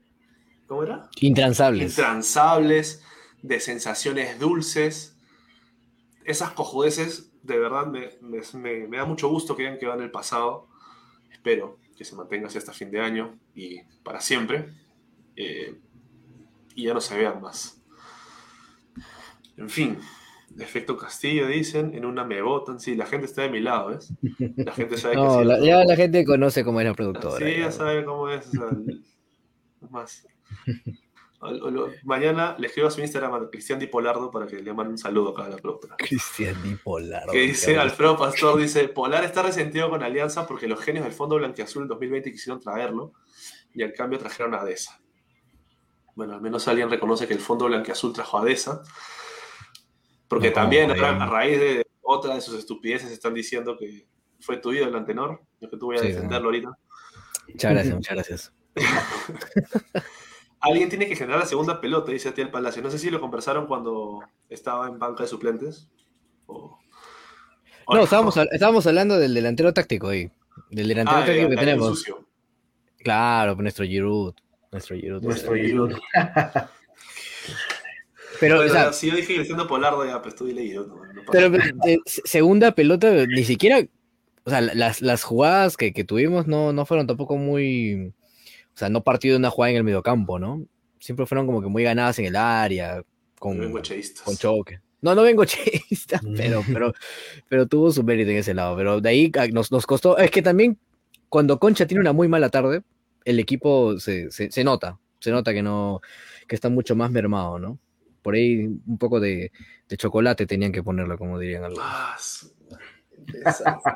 ¿Cómo 0.69 0.85
era? 0.85 1.11
Intransables. 1.21 1.91
Intransables, 1.91 3.03
de 3.43 3.59
sensaciones 3.59 4.39
dulces. 4.39 5.17
Esas 6.25 6.53
cojudeces 6.53 7.32
de 7.43 7.59
verdad 7.59 7.87
me, 7.87 8.11
me, 8.21 8.87
me, 8.89 8.97
da 8.97 9.05
mucho 9.05 9.29
gusto 9.29 9.57
que 9.57 9.67
hayan 9.67 9.79
quedado 9.79 9.99
en 9.99 10.05
el 10.05 10.11
pasado. 10.11 10.69
Espero 11.31 11.79
que 11.97 12.05
se 12.05 12.17
mantenga 12.17 12.47
así 12.47 12.59
hasta 12.59 12.73
fin 12.73 12.91
de 12.91 13.01
año 13.01 13.39
y 13.55 13.83
para 14.03 14.21
siempre. 14.21 14.73
Eh, 15.37 15.79
y 16.75 16.85
ya 16.85 16.95
no 16.95 17.01
se 17.01 17.17
vean 17.17 17.41
más. 17.41 17.83
En 19.57 19.69
fin, 19.69 19.99
efecto 20.59 20.97
Castillo 20.97 21.47
dicen, 21.47 21.95
en 21.95 22.05
una 22.05 22.25
me 22.25 22.41
votan. 22.43 22.81
Sí, 22.81 22.95
la 22.95 23.07
gente 23.07 23.27
está 23.27 23.43
de 23.43 23.51
mi 23.51 23.61
lado, 23.61 23.89
¿ves? 23.89 24.13
La 24.57 24.73
gente 24.73 24.97
sabe 24.97 25.15
no, 25.17 25.39
que 25.39 25.45
la, 25.45 25.61
ya 25.61 25.85
la 25.85 25.97
gente 25.97 26.25
conoce 26.25 26.65
cómo 26.65 26.81
es 26.81 26.87
la 26.87 26.95
productora. 26.95 27.37
Sí, 27.37 27.53
ya, 27.53 27.67
ya 27.67 27.73
sabe 27.73 28.05
cómo 28.05 28.29
es. 28.29 28.47
O 28.49 28.51
sea, 28.51 28.71
más. 29.91 30.27
Mañana 32.05 32.55
le 32.57 32.69
escribo 32.69 32.87
a 32.87 32.91
su 32.91 33.01
Instagram 33.01 33.35
a 33.35 33.51
Cristian 33.51 33.79
Di 33.79 33.89
Polardo 33.89 34.31
para 34.31 34.47
que 34.47 34.63
le 34.63 34.73
mande 34.73 34.93
un 34.93 34.99
saludo 34.99 35.31
acá 35.31 35.47
a 35.47 35.49
la 35.49 35.57
productora. 35.57 35.97
Cristian 35.97 36.63
Di 36.63 36.77
Polardo. 36.77 37.33
Que 37.33 37.41
dice 37.41 37.77
Alfredo 37.77 38.17
Pastor, 38.17 38.61
dice, 38.61 38.87
Polar 38.89 39.25
está 39.25 39.43
resentido 39.43 39.91
con 39.91 40.05
Alianza 40.05 40.47
porque 40.47 40.69
los 40.69 40.81
genios 40.81 41.05
del 41.05 41.13
Fondo 41.13 41.37
Blanquiazul 41.37 41.83
en 41.83 41.89
2020 41.89 42.31
quisieron 42.31 42.61
traerlo 42.61 43.13
y 43.75 43.83
al 43.83 43.93
cambio 43.93 44.21
trajeron 44.21 44.55
a 44.55 44.63
Deza. 44.63 45.01
Bueno, 46.15 46.35
al 46.35 46.41
menos 46.41 46.69
alguien 46.69 46.89
reconoce 46.89 47.27
que 47.27 47.35
el 47.35 47.41
Fondo 47.41 47.65
Blanquiazul 47.67 48.13
trajo 48.13 48.39
a 48.39 48.45
Deza. 48.45 48.83
Porque 50.29 50.49
no, 50.49 50.55
también 50.55 50.89
no, 50.89 51.05
a 51.05 51.27
raíz 51.27 51.59
de 51.59 51.87
otra 52.03 52.37
de 52.37 52.41
sus 52.41 52.57
estupideces 52.57 53.11
están 53.11 53.35
diciendo 53.35 53.77
que 53.77 54.07
fue 54.39 54.59
tu 54.59 54.73
ídolo 54.73 54.91
el 54.91 54.97
antenor. 54.97 55.43
Yo 55.61 55.69
que 55.69 55.77
tú 55.77 55.87
voy 55.87 55.97
a 55.97 56.01
sí, 56.01 56.09
defenderlo 56.09 56.49
ahorita. 56.49 56.71
Muchas 57.49 57.73
gracias, 57.73 57.95
muchas 57.95 58.15
gracias. 58.15 58.53
Alguien 60.63 60.89
tiene 60.89 61.07
que 61.09 61.17
generar 61.17 61.41
la 61.41 61.47
segunda 61.47 61.81
pelota, 61.81 62.13
dice 62.13 62.29
Atiel 62.29 62.51
Palacio. 62.51 62.83
No 62.83 62.91
sé 62.91 62.99
si 62.99 63.11
lo 63.11 63.21
conversaron 63.21 63.67
cuando 63.67 64.21
estaba 64.49 64.87
en 64.89 64.99
banca 64.99 65.25
de 65.25 65.29
suplentes. 65.29 65.89
o- 66.47 66.79
o 67.87 67.95
No, 67.97 68.05
estábamos, 68.05 68.37
estábamos 68.37 68.87
hablando 68.87 69.19
del 69.19 69.35
delantero 69.35 69.73
táctico 69.75 70.09
ahí. 70.09 70.31
Del 70.71 70.89
delantero 70.89 71.19
Ah, 71.19 71.25
táctico 71.27 71.49
que 71.51 71.57
tenemos. 71.57 71.89
sucio. 71.89 72.27
Claro, 72.99 73.55
pues, 73.57 73.63
nuestro 73.63 73.85
Giroud. 73.85 74.35
Nuestro 74.71 74.97
Giroud. 74.97 75.23
Nuestro 75.23 75.55
Giroud. 75.55 75.93
Pero, 78.41 78.61
o 78.61 78.69
sea, 78.69 78.93
si 78.93 79.09
yo 79.11 79.17
dije 79.17 79.35
Cristiano 79.35 79.67
Polardo, 79.67 80.05
ya, 80.05 80.21
pues 80.21 80.35
tú 80.35 80.47
dile 80.47 80.63
Giroud, 80.63 80.89
no, 80.89 80.97
no 80.97 81.25
pasa 81.25 81.31
pero 81.33 81.47
eh, 81.87 81.99
se- 82.07 82.23
segunda 82.25 82.73
pelota, 82.73 83.11
ni 83.27 83.45
siquiera. 83.45 83.81
O 84.45 84.51
sea, 84.51 84.61
las, 84.61 85.01
las 85.03 85.23
jugadas 85.23 85.77
que, 85.77 85.93
que 85.93 86.03
tuvimos 86.03 86.49
no, 86.49 86.73
no 86.73 86.85
fueron 86.87 87.07
tampoco 87.07 87.37
muy. 87.37 88.13
O 88.75 88.79
sea, 88.79 88.89
no 88.89 89.03
partido 89.03 89.35
de 89.35 89.39
una 89.39 89.51
jugada 89.51 89.71
en 89.71 89.77
el 89.79 89.85
mediocampo, 89.85 90.39
¿no? 90.39 90.65
Siempre 90.99 91.27
fueron 91.27 91.47
como 91.47 91.61
que 91.61 91.69
muy 91.69 91.83
ganadas 91.83 92.19
en 92.19 92.27
el 92.27 92.37
área, 92.37 93.03
con, 93.39 93.73
con 93.73 94.37
choque. 94.37 94.81
No, 95.01 95.17
no 95.17 95.23
vengo 95.23 95.45
cheísta, 95.47 96.21
pero, 96.37 96.63
pero, 96.73 96.95
pero 97.49 97.67
tuvo 97.67 97.91
su 97.91 98.05
mérito 98.05 98.31
en 98.31 98.39
ese 98.39 98.55
lado. 98.55 98.77
Pero 98.77 99.01
de 99.01 99.09
ahí 99.09 99.33
ah, 99.39 99.49
nos, 99.49 99.71
nos 99.73 99.85
costó. 99.85 100.17
Es 100.17 100.31
que 100.31 100.43
también 100.43 100.79
cuando 101.29 101.59
Concha 101.59 101.87
tiene 101.87 102.01
una 102.01 102.13
muy 102.13 102.29
mala 102.29 102.49
tarde, 102.51 102.83
el 103.25 103.39
equipo 103.41 103.99
se, 103.99 104.31
se, 104.31 104.51
se 104.51 104.65
nota. 104.65 104.99
Se 105.19 105.31
nota 105.31 105.53
que 105.53 105.63
no, 105.63 106.01
que 106.47 106.55
está 106.55 106.69
mucho 106.69 106.95
más 106.95 107.11
mermado, 107.11 107.59
¿no? 107.59 107.79
Por 108.23 108.35
ahí 108.35 108.67
un 108.67 108.99
poco 108.99 109.19
de, 109.19 109.51
de 109.89 109.97
chocolate 109.97 110.47
tenían 110.47 110.73
que 110.73 110.83
ponerlo, 110.83 111.19
como 111.19 111.39
dirían 111.39 111.65
algunos. 111.65 111.85
Ah, 111.85 112.17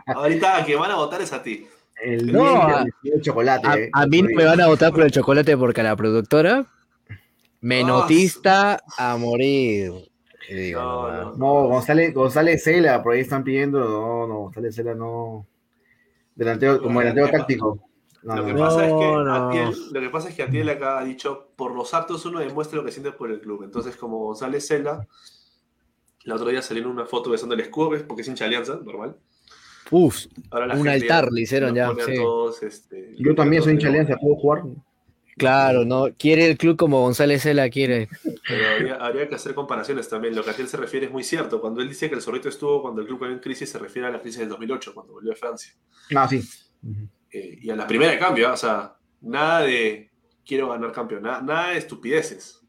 Ahorita 0.07 0.59
a 0.59 0.65
que 0.65 0.77
van 0.77 0.91
a 0.91 0.97
votar 0.97 1.21
es 1.21 1.33
a 1.33 1.43
ti. 1.43 1.67
El 2.03 2.33
No, 2.33 2.45
a- 2.45 2.85
dio 3.03 3.21
chocolate. 3.21 3.67
A, 3.69 3.77
eh. 3.79 3.91
a 3.93 4.07
mí 4.07 4.23
no 4.23 4.29
me 4.35 4.45
van 4.45 4.61
a 4.61 4.67
votar 4.69 4.93
por 4.93 5.03
el 5.03 5.11
chocolate 5.11 5.57
porque 5.57 5.81
a 5.81 5.85
la 5.85 5.97
productora 5.97 6.67
me 7.61 7.81
Ah, 7.81 7.87
notista 7.87 8.81
a 8.99 9.17
morir. 9.17 9.93
Digo, 10.49 10.81
No, 10.81 11.11
no, 11.11 11.23
no. 11.33 11.37
No, 11.37 11.69
González, 11.69 12.15
González 12.15 12.63
Cela, 12.63 13.03
por 13.03 13.15
ahí 13.15 13.21
están 13.21 13.43
pidiendo. 13.43 13.81
No, 13.81 14.27
no, 14.29 14.35
González 14.43 14.75
Cela 14.77 14.95
no. 14.95 15.47
Delantero, 16.35 16.81
como 16.83 17.01
delantero 17.01 17.31
táctico. 17.31 17.81
No, 18.23 18.37
Lo 18.37 18.45
que 18.47 18.55
pasa 18.55 18.87
es 18.87 18.93
que. 18.93 19.05
Atiel, 19.31 19.75
lo 19.93 20.01
que 20.01 20.11
pasa 20.11 20.29
es 20.29 20.35
que 20.35 20.43
Atiel 20.43 20.69
acá 20.69 20.99
ha 20.99 21.05
dicho, 21.05 21.49
por 21.57 21.75
los 21.75 21.95
actos 21.95 22.25
uno 22.27 22.41
demuestra 22.41 22.77
lo 22.77 22.85
que 22.85 22.93
siente 22.93 23.13
por 23.13 23.31
el 23.31 23.41
club. 23.41 23.63
Entonces, 23.65 23.97
como 23.97 24.19
González 24.19 24.67
Cela, 24.67 25.07
el 26.25 26.33
otro 26.33 26.49
día 26.51 26.61
salió 26.61 26.83
en 26.83 26.91
una 26.91 27.07
foto 27.07 27.31
besando 27.31 27.55
el 27.55 27.61
escudo, 27.63 27.91
porque 28.07 28.23
es 28.23 28.29
hincha 28.29 28.45
de 28.45 28.49
alianza, 28.49 28.79
normal. 28.85 29.17
Uf, 29.90 30.27
la 30.51 30.75
Un 30.75 30.88
altar 30.88 31.31
le 31.33 31.42
hicieron 31.42 31.75
ya, 31.75 31.88
pone 31.88 32.03
a 32.03 32.07
sí. 32.07 32.16
todos, 32.16 32.62
este, 32.62 33.14
Yo 33.18 33.35
también 33.35 33.62
soy 33.62 33.75
hincha 33.75 33.88
de 33.88 34.01
Alianza, 34.01 34.16
¿puedo 34.16 34.37
jugar? 34.37 34.62
claro, 35.37 35.85
¿no? 35.85 36.07
Quiere 36.18 36.46
el 36.46 36.57
club 36.57 36.77
como 36.77 37.03
González 37.03 37.42
Cela 37.42 37.68
quiere. 37.68 38.09
Pero 38.49 38.70
habría, 38.70 38.94
habría 38.94 39.29
que 39.29 39.35
hacer 39.35 39.55
comparaciones 39.55 40.09
también. 40.09 40.35
Lo 40.35 40.42
que 40.42 40.51
Atiel 40.51 40.68
se 40.68 40.77
refiere 40.77 41.07
es 41.07 41.12
muy 41.12 41.22
cierto. 41.25 41.61
Cuando 41.61 41.83
él 41.83 41.88
dice 41.88 42.09
que 42.09 42.14
el 42.14 42.22
zorrito 42.22 42.49
estuvo 42.49 42.83
cuando 42.83 43.03
el 43.03 43.07
club 43.07 43.20
cayó 43.20 43.33
en 43.33 43.38
crisis, 43.38 43.68
se 43.70 43.79
refiere 43.79 44.09
a 44.09 44.11
la 44.11 44.20
crisis 44.20 44.40
del 44.40 44.49
2008, 44.49 44.94
cuando 44.94 45.12
volvió 45.12 45.33
a 45.33 45.37
Francia. 45.37 45.75
No, 46.11 46.27
sí. 46.29 46.42
Eh, 47.31 47.59
y 47.61 47.70
a 47.70 47.77
la 47.77 47.87
primera 47.87 48.12
de 48.12 48.18
cambio, 48.18 48.49
¿ah? 48.49 48.53
o 48.53 48.57
sea, 48.57 48.96
nada 49.20 49.61
de 49.62 50.11
quiero 50.44 50.70
ganar 50.70 50.92
campeonato, 50.92 51.44
nada 51.44 51.70
de 51.70 51.79
estupideces. 51.79 52.61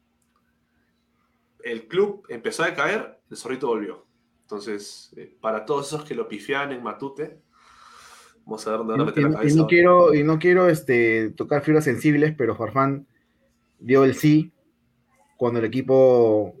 El 1.62 1.86
club 1.86 2.26
empezó 2.28 2.64
a 2.64 2.74
caer, 2.74 3.18
el 3.30 3.36
zorrito 3.36 3.68
volvió. 3.68 4.07
Entonces, 4.48 5.12
eh, 5.16 5.36
para 5.40 5.66
todos 5.66 5.88
esos 5.88 6.04
que 6.04 6.14
lo 6.14 6.26
pifian 6.26 6.72
en 6.72 6.82
Matute, 6.82 7.42
vamos 8.46 8.66
a 8.66 8.70
ver 8.70 8.78
dónde 8.78 8.92
van 8.94 9.02
a 9.02 9.04
meter 9.04 9.22
la 9.22 9.30
Y, 9.30 9.32
y 9.32 9.34
cabeza. 9.34 9.56
no 9.56 9.66
ahora. 9.66 9.68
quiero, 9.68 10.14
y 10.14 10.22
no 10.24 10.38
quiero 10.38 10.68
este, 10.70 11.30
tocar 11.30 11.62
fibras 11.62 11.84
sensibles, 11.84 12.34
pero 12.36 12.56
Farfán 12.56 13.06
dio 13.78 14.04
el 14.04 14.14
sí 14.14 14.52
cuando 15.36 15.58
el 15.60 15.66
equipo 15.66 16.54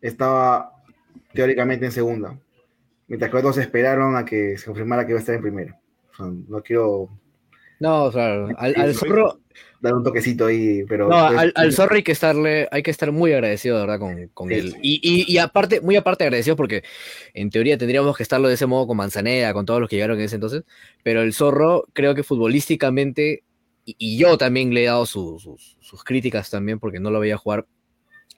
estaba 0.00 0.72
teóricamente 1.32 1.86
en 1.86 1.92
segunda. 1.92 2.38
Mientras 3.08 3.30
que 3.30 3.36
otros 3.36 3.58
esperaron 3.58 4.16
a 4.16 4.24
que 4.24 4.58
se 4.58 4.66
confirmara 4.66 5.06
que 5.06 5.12
iba 5.12 5.18
a 5.18 5.20
estar 5.20 5.34
en 5.36 5.42
primera. 5.42 5.80
O 6.12 6.16
sea, 6.16 6.26
no 6.48 6.62
quiero 6.62 7.08
No, 7.78 8.10
claro. 8.10 8.48
Al, 8.58 8.74
al 8.76 8.94
Sí, 8.94 9.00
zorro, 9.00 9.40
dar 9.80 9.94
un 9.94 10.02
toquecito 10.02 10.46
ahí, 10.46 10.84
pero. 10.88 11.08
no, 11.08 11.28
es- 11.32 11.38
al, 11.38 11.52
al 11.54 11.72
zorro 11.72 11.94
hay 11.96 12.02
que 12.02 12.12
estarle, 12.12 12.68
hay 12.70 12.82
que 12.82 12.90
estar 12.90 13.12
muy 13.12 13.32
agradecido, 13.32 13.76
de 13.76 13.82
verdad, 13.82 13.98
con, 13.98 14.28
con 14.28 14.48
Sí, 14.50 14.54
él. 14.60 14.72
sí. 14.72 14.78
Y, 14.82 15.00
y, 15.02 15.32
y 15.32 15.38
aparte, 15.38 15.80
muy 15.80 15.96
aparte 15.96 16.24
agradecido 16.24 16.56
porque 16.56 16.82
en 17.34 17.50
teoría 17.50 17.78
tendríamos 17.78 18.16
que 18.16 18.22
estarlo 18.22 18.48
de 18.48 18.54
ese 18.54 18.66
modo 18.66 18.86
con 18.86 18.96
Manzaneda, 18.96 19.52
con 19.52 19.66
todos 19.66 19.80
los 19.80 19.88
que 19.88 19.96
llegaron 19.96 20.18
en 20.18 20.24
ese 20.24 20.36
entonces. 20.36 20.64
Pero 21.02 21.22
el 21.22 21.32
zorro, 21.32 21.84
creo 21.92 22.14
que 22.14 22.22
futbolísticamente, 22.22 23.44
y, 23.84 23.94
y 23.98 24.18
yo 24.18 24.36
también 24.38 24.72
le 24.74 24.82
he 24.82 24.86
dado 24.86 25.06
su- 25.06 25.38
sus, 25.38 25.76
sus 25.80 26.02
críticas 26.04 26.50
también 26.50 26.78
porque 26.80 27.00
no 27.00 27.10
lo 27.10 27.20
veía 27.20 27.36
jugar, 27.36 27.66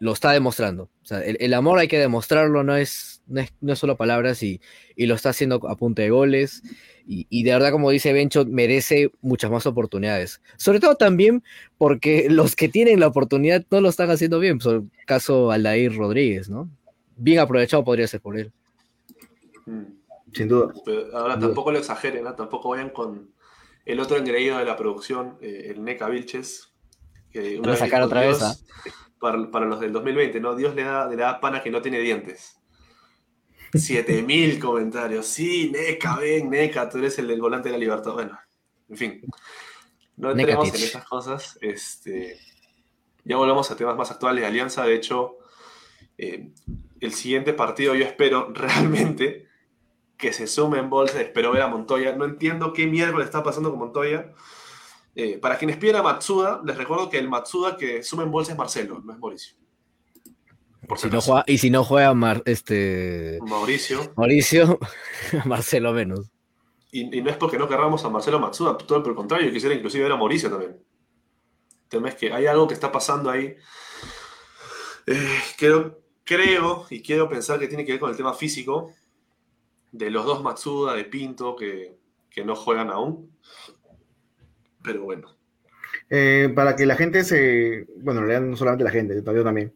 lo 0.01 0.13
está 0.13 0.33
demostrando. 0.33 0.85
O 1.03 1.07
sea, 1.07 1.21
el, 1.21 1.37
el 1.41 1.55
amor 1.55 1.79
hay 1.79 1.89
que 1.89 1.99
demostrarlo, 1.99 2.63
no 2.65 2.77
es, 2.77 3.18
no 3.29 3.41
es, 3.41 3.53
no 3.61 3.73
es 3.73 3.79
solo 3.79 3.97
palabras 3.97 4.43
y, 4.43 4.61
y 4.97 5.07
lo 5.07 5.15
está 5.15 5.31
haciendo 5.31 5.61
a 5.69 5.77
punta 5.77 6.03
de 6.03 6.11
goles. 6.11 6.63
Y, 7.07 7.27
y 7.31 7.43
de 7.43 7.53
verdad, 7.53 7.71
como 7.71 7.91
dice 7.91 8.13
Bencho, 8.13 8.45
merece 8.45 9.13
muchas 9.21 9.51
más 9.51 9.67
oportunidades. 9.67 10.41
Sobre 10.57 10.81
todo 10.81 10.97
también 10.97 11.43
porque 11.79 12.27
los 12.31 12.57
que 12.57 12.69
tienen 12.69 13.01
la 13.01 13.07
oportunidad 13.07 13.65
no 13.71 13.81
lo 13.81 13.89
están 13.89 14.11
haciendo 14.11 14.39
bien. 14.41 14.59
Por 14.59 14.75
el 14.75 14.91
caso 15.07 15.51
Aldair 15.51 15.97
Rodríguez, 15.97 16.49
¿no? 16.49 16.69
Bien 17.17 17.39
aprovechado 17.41 17.85
podría 17.85 18.07
ser 18.07 18.21
por 18.21 18.39
él. 18.39 18.53
Mm. 19.67 19.99
Sin 20.33 20.49
duda. 20.49 20.73
Pero 20.85 21.17
ahora 21.17 21.39
tampoco 21.39 21.73
lo 21.73 21.79
exageren, 21.79 22.25
¿no? 22.25 22.35
tampoco 22.35 22.71
vayan 22.71 22.91
con 22.91 23.31
el 23.85 24.01
otro 24.01 24.19
engreído 24.19 24.59
de 24.59 24.65
la 24.65 24.77
producción, 24.77 25.39
eh, 25.41 25.69
el 25.71 25.83
Neca 25.83 26.09
Vilches. 26.09 26.71
Que 27.31 27.61
a 27.65 27.77
sacar 27.77 28.03
otra 28.03 28.21
vez, 28.21 28.39
"Dios", 28.39 28.65
Para, 29.19 29.51
para 29.51 29.67
los 29.67 29.81
del 29.81 29.93
2020, 29.93 30.41
¿no? 30.41 30.55
Dios 30.55 30.75
le 30.75 30.85
da, 30.85 31.09
le 31.09 31.17
da 31.17 31.41
pana 31.41 31.63
que 31.63 31.71
no 31.71 31.83
tiene 31.83 31.99
dientes. 32.01 32.58
7000 33.73 34.59
comentarios. 34.59 35.27
Sí, 35.27 35.71
Neca, 35.71 36.17
ven, 36.17 36.51
Neca, 36.51 36.89
tú 36.89 36.99
eres 36.99 37.19
el 37.19 37.29
del 37.29 37.41
volante 37.41 37.69
de 37.69 37.73
la 37.73 37.79
libertad. 37.79 38.13
Bueno, 38.13 38.39
en 38.89 38.97
fin. 38.97 39.21
No 40.17 40.35
Neca 40.35 40.53
entremos 40.53 40.75
en 40.75 40.85
estas 40.85 41.05
cosas. 41.05 41.59
Este, 41.61 42.39
ya 43.25 43.37
volvamos 43.37 43.71
a 43.71 43.77
temas 43.77 43.97
más 43.97 44.11
actuales 44.11 44.43
de 44.43 44.47
Alianza. 44.47 44.85
De 44.85 44.95
hecho, 44.95 45.39
eh, 46.17 46.51
el 47.01 47.13
siguiente 47.13 47.53
partido 47.53 47.95
yo 47.95 48.05
espero 48.05 48.51
realmente 48.55 49.47
que 50.17 50.33
se 50.33 50.47
sume 50.47 50.79
en 50.79 50.91
bolsa. 50.91 51.21
Espero 51.21 51.53
ver 51.53 51.63
a 51.63 51.69
Montoya. 51.69 52.17
No 52.17 52.25
entiendo 52.25 52.73
qué 52.73 52.87
miércoles 52.87 53.27
está 53.27 53.43
pasando 53.43 53.71
con 53.71 53.79
Montoya. 53.79 54.33
Eh, 55.15 55.39
para 55.39 55.59
quienes 55.59 55.77
piden 55.79 55.97
a 55.97 56.03
Matsuda, 56.03 56.61
les 56.65 56.77
recuerdo 56.77 57.11
que 57.11 57.19
el 57.19 57.29
Matsuda 57.29 57.77
que 57.77 58.03
suma 58.05 58.23
en 58.23 58.31
bolsa 58.31 58.53
es 58.53 58.59
Marcelo, 58.59 59.01
no 59.05 59.13
es 59.13 59.19
Mauricio. 59.19 59.57
Por 60.89 60.99
Si 60.99 61.09
si 61.09 61.11
no 61.11 61.21
juega, 61.21 61.45
y 61.47 61.59
si 61.59 61.71
no 61.71 61.85
juega 61.85 62.15
Mar- 62.15 62.43
este, 62.47 63.45
Mauricio. 63.51 63.99
Mauricio, 64.17 64.79
Marcelo 65.47 65.93
menos. 65.93 66.31
Y, 66.91 67.19
y 67.19 67.23
no 67.23 67.31
es 67.31 67.37
porque 67.37 67.59
no 67.59 67.69
querramos 67.69 68.05
a 68.05 68.11
Marcelo 68.11 68.39
Matsuda, 68.41 68.77
todo 68.79 69.03
por 69.03 69.11
el 69.11 69.17
contrario, 69.17 69.47
yo 69.47 69.53
quisiera 69.53 69.75
inclusive 69.75 70.05
ver 70.05 70.13
a 70.13 70.17
Mauricio 70.17 70.51
también. 70.51 70.73
El 70.73 71.89
tema 71.89 72.09
es 72.11 72.15
que 72.15 72.33
hay 72.33 72.47
algo 72.47 72.69
que 72.69 72.75
está 72.75 72.93
pasando 72.93 73.31
ahí. 73.31 73.57
Eh, 75.07 75.39
creo, 75.57 75.99
creo 76.25 76.87
y 76.91 77.03
quiero 77.03 77.29
pensar 77.29 77.59
que 77.59 77.69
tiene 77.69 77.85
que 77.85 77.93
ver 77.93 78.01
con 78.01 78.11
el 78.11 78.17
tema 78.17 78.35
físico 78.35 78.93
de 79.93 80.11
los 80.11 80.25
dos 80.27 80.43
Matsuda, 80.43 80.95
de 80.95 81.05
Pinto, 81.05 81.57
que, 81.57 81.99
que 82.31 82.45
no 82.45 82.55
juegan 82.57 82.91
aún. 82.91 83.31
Pero 84.83 85.03
bueno. 85.03 85.29
Eh, 86.11 86.51
para 86.55 86.77
que 86.77 86.87
la 86.87 86.97
gente 86.97 87.25
se. 87.25 87.87
Bueno, 87.99 88.21
en 88.21 88.27
realidad 88.27 88.49
no 88.49 88.57
solamente 88.57 88.85
la 88.85 88.91
gente, 88.91 89.23
yo 89.25 89.45
también. 89.45 89.75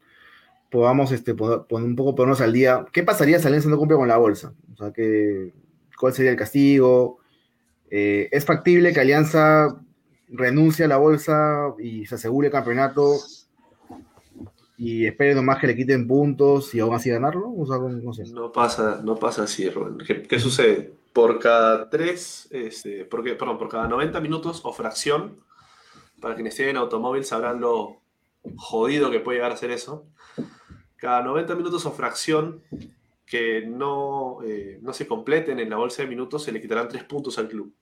Podamos 0.72 1.12
este, 1.12 1.34
poner, 1.34 1.66
un 1.70 1.94
poco 1.94 2.14
ponernos 2.14 2.40
al 2.40 2.54
día. 2.54 2.86
¿Qué 2.92 3.02
pasaría 3.02 3.38
si 3.38 3.46
Alianza 3.46 3.68
no 3.68 3.76
cumple 3.76 3.98
con 3.98 4.08
la 4.08 4.16
bolsa? 4.16 4.54
O 4.72 4.76
sea, 4.78 4.90
que, 4.90 5.52
¿cuál 5.98 6.14
sería 6.14 6.30
el 6.30 6.36
castigo? 6.38 7.18
Eh, 7.90 8.30
¿Es 8.32 8.46
factible 8.46 8.94
que 8.94 9.00
Alianza 9.00 9.78
renuncie 10.28 10.86
a 10.86 10.88
la 10.88 10.96
bolsa 10.96 11.74
y 11.78 12.06
se 12.06 12.14
asegure 12.14 12.46
el 12.46 12.52
campeonato 12.52 13.18
y 14.78 15.04
espere 15.04 15.34
nomás 15.34 15.58
que 15.60 15.66
le 15.66 15.76
quiten 15.76 16.08
puntos 16.08 16.74
y 16.74 16.80
aún 16.80 16.94
así 16.94 17.10
ganarlo? 17.10 17.52
O 17.54 17.66
sea, 17.66 17.76
no. 17.76 18.42
No 18.42 18.50
pasa, 18.50 19.02
no 19.04 19.16
pasa 19.16 19.42
así, 19.42 19.68
Rubén. 19.68 19.98
¿Qué, 19.98 20.22
qué 20.22 20.38
sucede? 20.38 20.94
Por 21.12 21.38
cada 21.38 21.90
tres, 21.90 22.48
este, 22.50 23.04
porque, 23.04 23.34
perdón, 23.34 23.58
por 23.58 23.68
cada 23.68 23.86
90 23.88 24.18
minutos 24.22 24.62
o 24.64 24.72
fracción, 24.72 25.36
para 26.18 26.34
quienes 26.34 26.54
tienen 26.54 26.78
automóvil 26.78 27.26
sabrán 27.26 27.60
lo 27.60 27.98
jodido 28.56 29.10
que 29.10 29.20
puede 29.20 29.36
llegar 29.36 29.52
a 29.52 29.56
ser 29.58 29.70
eso. 29.70 30.06
Cada 31.02 31.20
90 31.20 31.56
minutos 31.56 31.84
o 31.84 31.90
fracción 31.90 32.62
que 33.26 33.66
no, 33.66 34.38
eh, 34.44 34.78
no 34.82 34.92
se 34.92 35.04
completen 35.08 35.58
en 35.58 35.68
la 35.68 35.76
bolsa 35.76 36.02
de 36.02 36.08
minutos, 36.08 36.44
se 36.44 36.52
le 36.52 36.60
quitarán 36.60 36.88
tres 36.88 37.02
puntos 37.02 37.36
al 37.38 37.48
club. 37.48 37.74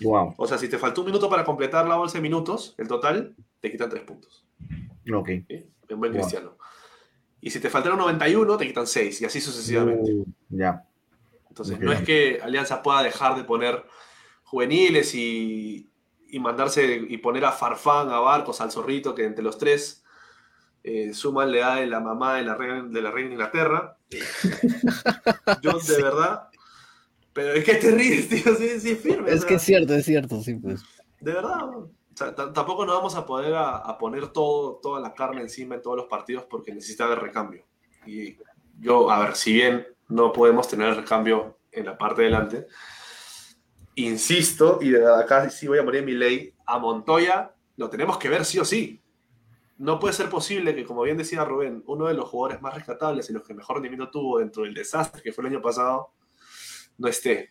Wow. 0.00 0.32
O 0.36 0.46
sea, 0.46 0.56
si 0.56 0.68
te 0.68 0.78
faltó 0.78 1.00
un 1.00 1.08
minuto 1.08 1.28
para 1.28 1.44
completar 1.44 1.88
la 1.88 1.96
bolsa 1.96 2.18
de 2.18 2.22
minutos, 2.22 2.76
el 2.78 2.86
total, 2.86 3.34
te 3.58 3.68
quitan 3.68 3.90
tres 3.90 4.04
puntos. 4.04 4.46
Ok. 5.12 5.28
¿sí? 5.48 5.66
En 5.88 5.98
buen 5.98 6.12
Wow. 6.12 6.20
cristiano. 6.20 6.56
Y 7.40 7.50
si 7.50 7.58
te 7.58 7.68
faltaron 7.68 7.98
91, 7.98 8.56
te 8.56 8.64
quitan 8.68 8.86
6, 8.86 9.22
y 9.22 9.24
así 9.24 9.40
sucesivamente. 9.40 10.12
Uh, 10.12 10.24
ya. 10.50 10.86
Entonces, 11.48 11.80
no 11.80 11.90
es 11.90 12.02
que 12.02 12.38
Alianza 12.44 12.80
pueda 12.80 13.02
dejar 13.02 13.34
de 13.34 13.42
poner 13.42 13.84
juveniles 14.44 15.16
y, 15.16 15.90
y 16.28 16.38
mandarse 16.38 17.06
y 17.08 17.18
poner 17.18 17.44
a 17.44 17.50
Farfán, 17.50 18.08
a 18.10 18.20
Barcos, 18.20 18.60
al 18.60 18.70
Zorrito, 18.70 19.16
que 19.16 19.24
entre 19.24 19.42
los 19.42 19.58
tres 19.58 20.04
eh, 20.88 21.12
suman 21.12 21.50
la 21.50 21.58
edad 21.58 21.76
de 21.80 21.86
la 21.88 21.98
mamá 21.98 22.36
de 22.36 22.44
la 22.44 22.54
reina 22.54 22.84
de, 22.84 23.02
la 23.02 23.10
reina 23.10 23.32
Inglaterra. 23.32 23.98
Yo, 25.60 25.78
de 25.80 26.02
verdad. 26.02 26.48
Pero 27.32 27.54
es 27.54 27.64
que 27.64 27.74
te 27.74 27.90
ríes, 27.90 28.28
tío, 28.30 28.54
sí, 28.54 28.78
sí, 28.78 28.90
es 28.92 29.00
firme. 29.00 29.28
o 29.28 29.34
Es 29.34 29.40
sea, 29.40 29.48
que 29.48 29.54
es 29.56 29.62
cierto, 29.62 29.94
es 29.94 30.04
cierto, 30.04 30.40
sí, 30.40 30.54
pues. 30.54 30.82
De 31.20 31.32
verdad. 31.32 31.64
O 31.64 31.90
sea, 32.14 32.32
tampoco 32.34 32.86
nos 32.86 32.94
vamos 32.94 33.16
a 33.16 33.26
poder 33.26 33.52
a, 33.54 33.78
a 33.78 33.98
poner 33.98 34.28
todo, 34.28 34.76
toda 34.80 35.00
la 35.00 35.12
carne 35.12 35.40
encima 35.40 35.74
en 35.74 35.82
todos 35.82 35.96
los 35.96 36.06
partidos 36.06 36.44
porque 36.48 36.72
necesita 36.72 37.04
haber 37.04 37.18
recambio. 37.18 37.66
Y 38.06 38.36
yo, 38.78 39.10
a 39.10 39.18
ver, 39.18 39.34
si 39.34 39.54
bien 39.54 39.84
no 40.08 40.32
podemos 40.32 40.68
tener 40.68 40.90
el 40.90 40.96
recambio 40.96 41.58
en 41.72 41.86
la 41.86 41.98
parte 41.98 42.22
de 42.22 42.28
delante, 42.28 42.66
insisto, 43.96 44.78
y 44.80 44.90
de 44.90 45.04
acá 45.12 45.50
sí 45.50 45.66
voy 45.66 45.80
a 45.80 45.82
morir 45.82 46.00
en 46.00 46.06
mi 46.06 46.12
ley, 46.12 46.54
a 46.64 46.78
Montoya 46.78 47.52
lo 47.76 47.90
tenemos 47.90 48.18
que 48.18 48.28
ver 48.28 48.44
sí 48.44 48.60
o 48.60 48.64
sí. 48.64 49.02
No 49.78 49.98
puede 49.98 50.14
ser 50.14 50.30
posible 50.30 50.74
que, 50.74 50.84
como 50.84 51.02
bien 51.02 51.18
decía 51.18 51.44
Rubén, 51.44 51.82
uno 51.86 52.06
de 52.06 52.14
los 52.14 52.28
jugadores 52.28 52.62
más 52.62 52.74
rescatables 52.74 53.28
y 53.28 53.32
los 53.32 53.42
que 53.42 53.54
mejor 53.54 53.76
rendimiento 53.76 54.10
tuvo 54.10 54.38
dentro 54.38 54.62
del 54.62 54.72
desastre 54.72 55.22
que 55.22 55.32
fue 55.32 55.44
el 55.44 55.52
año 55.52 55.62
pasado, 55.62 56.12
no 56.98 57.08
esté. 57.08 57.50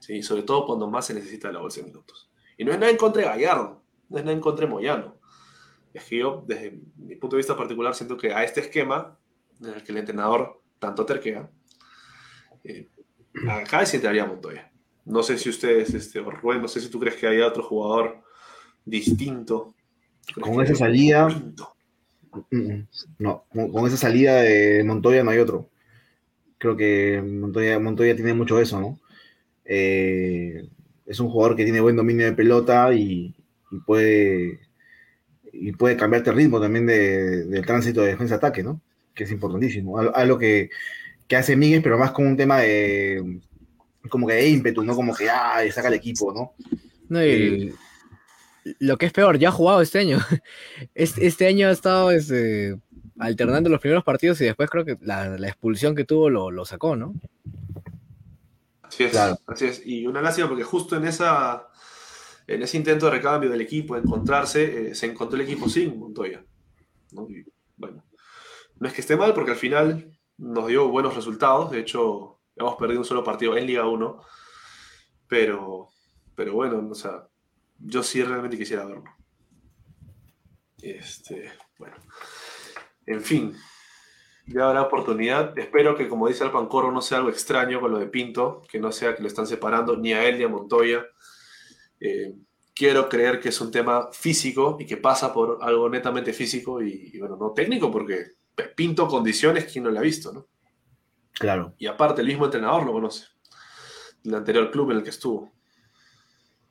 Sí, 0.00 0.22
sobre 0.22 0.42
todo 0.42 0.66
cuando 0.66 0.88
más 0.88 1.06
se 1.06 1.14
necesita 1.14 1.52
la 1.52 1.60
bolsa 1.60 1.80
de 1.80 1.86
minutos. 1.86 2.30
Y 2.56 2.64
no 2.64 2.72
es 2.72 2.78
nada 2.78 2.90
en 2.90 2.96
contra 2.96 3.22
de 3.22 3.28
Gallardo, 3.28 3.82
no 4.08 4.18
es 4.18 4.24
nada 4.24 4.34
en 4.34 4.40
contra 4.40 4.66
de 4.66 4.72
Moyano. 4.72 5.20
Es 5.92 6.04
que 6.04 6.18
yo, 6.18 6.44
desde 6.46 6.80
mi 6.96 7.16
punto 7.16 7.36
de 7.36 7.40
vista 7.40 7.56
particular, 7.56 7.94
siento 7.94 8.16
que 8.16 8.32
a 8.32 8.44
este 8.44 8.60
esquema, 8.60 9.18
en 9.60 9.68
el 9.74 9.82
que 9.82 9.92
el 9.92 9.98
entrenador 9.98 10.60
tanto 10.78 11.04
terquea, 11.04 11.50
eh, 12.64 12.88
acá 13.48 13.84
sí 13.86 13.96
entraría 13.96 14.24
Montoya. 14.24 14.70
No 15.04 15.22
sé 15.22 15.38
si 15.38 15.48
ustedes, 15.48 15.92
este, 15.94 16.20
Rubén, 16.20 16.62
no 16.62 16.68
sé 16.68 16.80
si 16.80 16.90
tú 16.90 17.00
crees 17.00 17.16
que 17.16 17.26
haya 17.26 17.46
otro 17.46 17.62
jugador 17.62 18.22
distinto. 18.84 19.74
¿Crees 20.26 20.48
Con 20.48 20.64
esa 20.64 20.74
salida-? 20.74 21.28
Mm, 22.50 22.56
mm. 22.72 22.86
No, 23.18 23.44
con, 23.52 23.86
esa 23.86 23.96
salida 23.96 24.40
de 24.42 24.82
Montoya 24.84 25.24
no 25.24 25.30
hay 25.30 25.38
otro. 25.38 25.68
Creo 26.58 26.76
que 26.76 27.22
Montoya, 27.24 27.78
Montoya 27.78 28.14
tiene 28.14 28.34
mucho 28.34 28.60
eso, 28.60 28.80
¿no? 28.80 29.00
Eh, 29.64 30.68
es 31.06 31.20
un 31.20 31.28
jugador 31.30 31.56
que 31.56 31.64
tiene 31.64 31.80
buen 31.80 31.96
dominio 31.96 32.26
de 32.26 32.32
pelota 32.32 32.92
y, 32.92 33.34
y 33.70 33.78
puede 33.86 34.60
y 35.52 35.72
puede 35.72 35.96
cambiarte 35.96 36.30
el 36.30 36.36
ritmo 36.36 36.60
también 36.60 36.86
de- 36.86 37.44
del 37.46 37.66
tránsito 37.66 38.00
de 38.02 38.08
defensa-ataque, 38.12 38.62
¿no? 38.62 38.80
Que 39.14 39.24
es 39.24 39.32
importantísimo. 39.32 39.98
Al- 39.98 40.12
Algo 40.14 40.38
que, 40.38 40.70
que 41.26 41.36
hace 41.36 41.56
Miguel, 41.56 41.82
pero 41.82 41.98
más 41.98 42.12
con 42.12 42.26
un 42.26 42.36
tema 42.36 42.60
de 42.60 43.40
como 44.08 44.26
que 44.26 44.34
de 44.34 44.48
ímpetu, 44.48 44.82
¿no? 44.84 44.94
Como 44.94 45.14
que 45.14 45.28
ah, 45.28 45.60
saca 45.72 45.88
el 45.88 45.94
equipo, 45.94 46.32
¿no? 46.32 46.52
No, 47.08 47.24
y 47.24 47.74
lo 48.78 48.96
que 48.98 49.06
es 49.06 49.12
peor, 49.12 49.38
ya 49.38 49.48
ha 49.48 49.52
jugado 49.52 49.80
este 49.80 49.98
año. 49.98 50.18
Este, 50.94 51.26
este 51.26 51.46
año 51.46 51.68
ha 51.68 51.72
estado 51.72 52.10
este, 52.10 52.78
alternando 53.18 53.70
los 53.70 53.80
primeros 53.80 54.04
partidos 54.04 54.40
y 54.40 54.44
después 54.44 54.68
creo 54.70 54.84
que 54.84 54.98
la, 55.00 55.38
la 55.38 55.48
expulsión 55.48 55.94
que 55.94 56.04
tuvo 56.04 56.30
lo, 56.30 56.50
lo 56.50 56.64
sacó, 56.64 56.96
¿no? 56.96 57.14
Así 58.82 59.04
es, 59.04 59.12
Claro. 59.12 59.38
así 59.46 59.66
es. 59.66 59.82
Y 59.86 60.06
una 60.06 60.20
lástima 60.20 60.48
porque 60.48 60.64
justo 60.64 60.96
en 60.96 61.04
esa 61.06 61.68
en 62.50 62.62
ese 62.62 62.76
intento 62.76 63.06
de 63.06 63.12
recambio 63.12 63.48
del 63.48 63.60
equipo, 63.60 63.94
de 63.94 64.00
encontrarse, 64.00 64.88
eh, 64.90 64.94
se 64.96 65.06
encontró 65.06 65.36
el 65.36 65.42
equipo 65.42 65.68
sin 65.68 65.96
Montoya. 65.96 66.44
¿no? 67.12 67.28
Y, 67.30 67.44
bueno, 67.76 68.04
no 68.80 68.88
es 68.88 68.92
que 68.92 69.02
esté 69.02 69.16
mal 69.16 69.32
porque 69.34 69.52
al 69.52 69.56
final 69.56 70.18
nos 70.36 70.66
dio 70.66 70.88
buenos 70.88 71.14
resultados. 71.14 71.70
De 71.70 71.78
hecho, 71.78 72.40
hemos 72.56 72.74
perdido 72.74 73.00
un 73.00 73.04
solo 73.04 73.22
partido 73.22 73.56
en 73.56 73.66
Liga 73.66 73.86
1. 73.86 74.20
Pero, 75.28 75.90
pero 76.34 76.54
bueno, 76.54 76.88
o 76.90 76.94
sea, 76.94 77.28
yo 77.80 78.02
sí 78.02 78.22
realmente 78.22 78.58
quisiera 78.58 78.84
verlo. 78.84 79.04
Este, 80.82 81.50
bueno. 81.78 81.96
En 83.06 83.22
fin, 83.22 83.56
ya 84.46 84.66
habrá 84.68 84.82
oportunidad. 84.82 85.58
Espero 85.58 85.96
que, 85.96 86.08
como 86.08 86.28
dice 86.28 86.44
Alpancoro, 86.44 86.92
no 86.92 87.00
sea 87.00 87.18
algo 87.18 87.30
extraño 87.30 87.80
con 87.80 87.90
lo 87.90 87.98
de 87.98 88.06
Pinto, 88.06 88.62
que 88.68 88.78
no 88.78 88.92
sea 88.92 89.14
que 89.14 89.22
lo 89.22 89.28
están 89.28 89.46
separando 89.46 89.96
ni 89.96 90.12
a 90.12 90.24
él 90.28 90.38
ni 90.38 90.44
a 90.44 90.48
Montoya. 90.48 91.04
Eh, 91.98 92.34
quiero 92.74 93.08
creer 93.08 93.40
que 93.40 93.50
es 93.50 93.60
un 93.60 93.70
tema 93.70 94.08
físico 94.12 94.76
y 94.78 94.86
que 94.86 94.96
pasa 94.96 95.32
por 95.32 95.58
algo 95.60 95.88
netamente 95.88 96.32
físico 96.32 96.82
y, 96.82 97.10
y, 97.12 97.18
bueno, 97.18 97.36
no 97.36 97.52
técnico, 97.52 97.90
porque 97.90 98.38
Pinto 98.76 99.08
condiciones, 99.08 99.70
¿quién 99.70 99.84
no 99.84 99.90
lo 99.90 99.98
ha 99.98 100.02
visto? 100.02 100.32
¿no? 100.32 100.46
Claro. 101.32 101.74
Y 101.78 101.86
aparte, 101.86 102.20
el 102.20 102.26
mismo 102.26 102.44
entrenador 102.44 102.84
lo 102.84 102.92
conoce, 102.92 103.26
el 104.24 104.34
anterior 104.34 104.70
club 104.70 104.90
en 104.90 104.98
el 104.98 105.02
que 105.02 105.10
estuvo. 105.10 105.52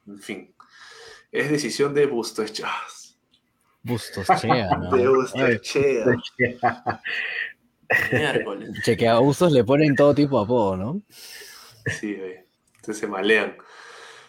En 0.08 0.20
fin, 0.20 0.54
es 1.32 1.50
decisión 1.50 1.94
de 1.94 2.06
Bustos 2.06 2.54
Chas. 2.54 3.18
Bustos, 3.84 4.28
chea, 4.42 4.70
¿no? 4.78 4.92
De 4.96 5.08
Bustos 5.08 5.42
Ay. 5.42 5.60
Chea. 5.60 6.06
Miércoles. 8.12 8.72
Che, 8.84 8.98
que 8.98 9.08
a 9.08 9.20
Bustos 9.20 9.52
le 9.52 9.64
ponen 9.64 9.96
todo 9.96 10.14
tipo 10.14 10.38
de 10.38 10.44
apodo, 10.44 10.78
¿no? 10.78 11.02
Sí, 11.86 12.16
güey. 12.16 12.46
Entonces 12.76 12.98
se 12.98 13.08
malean. 13.08 13.58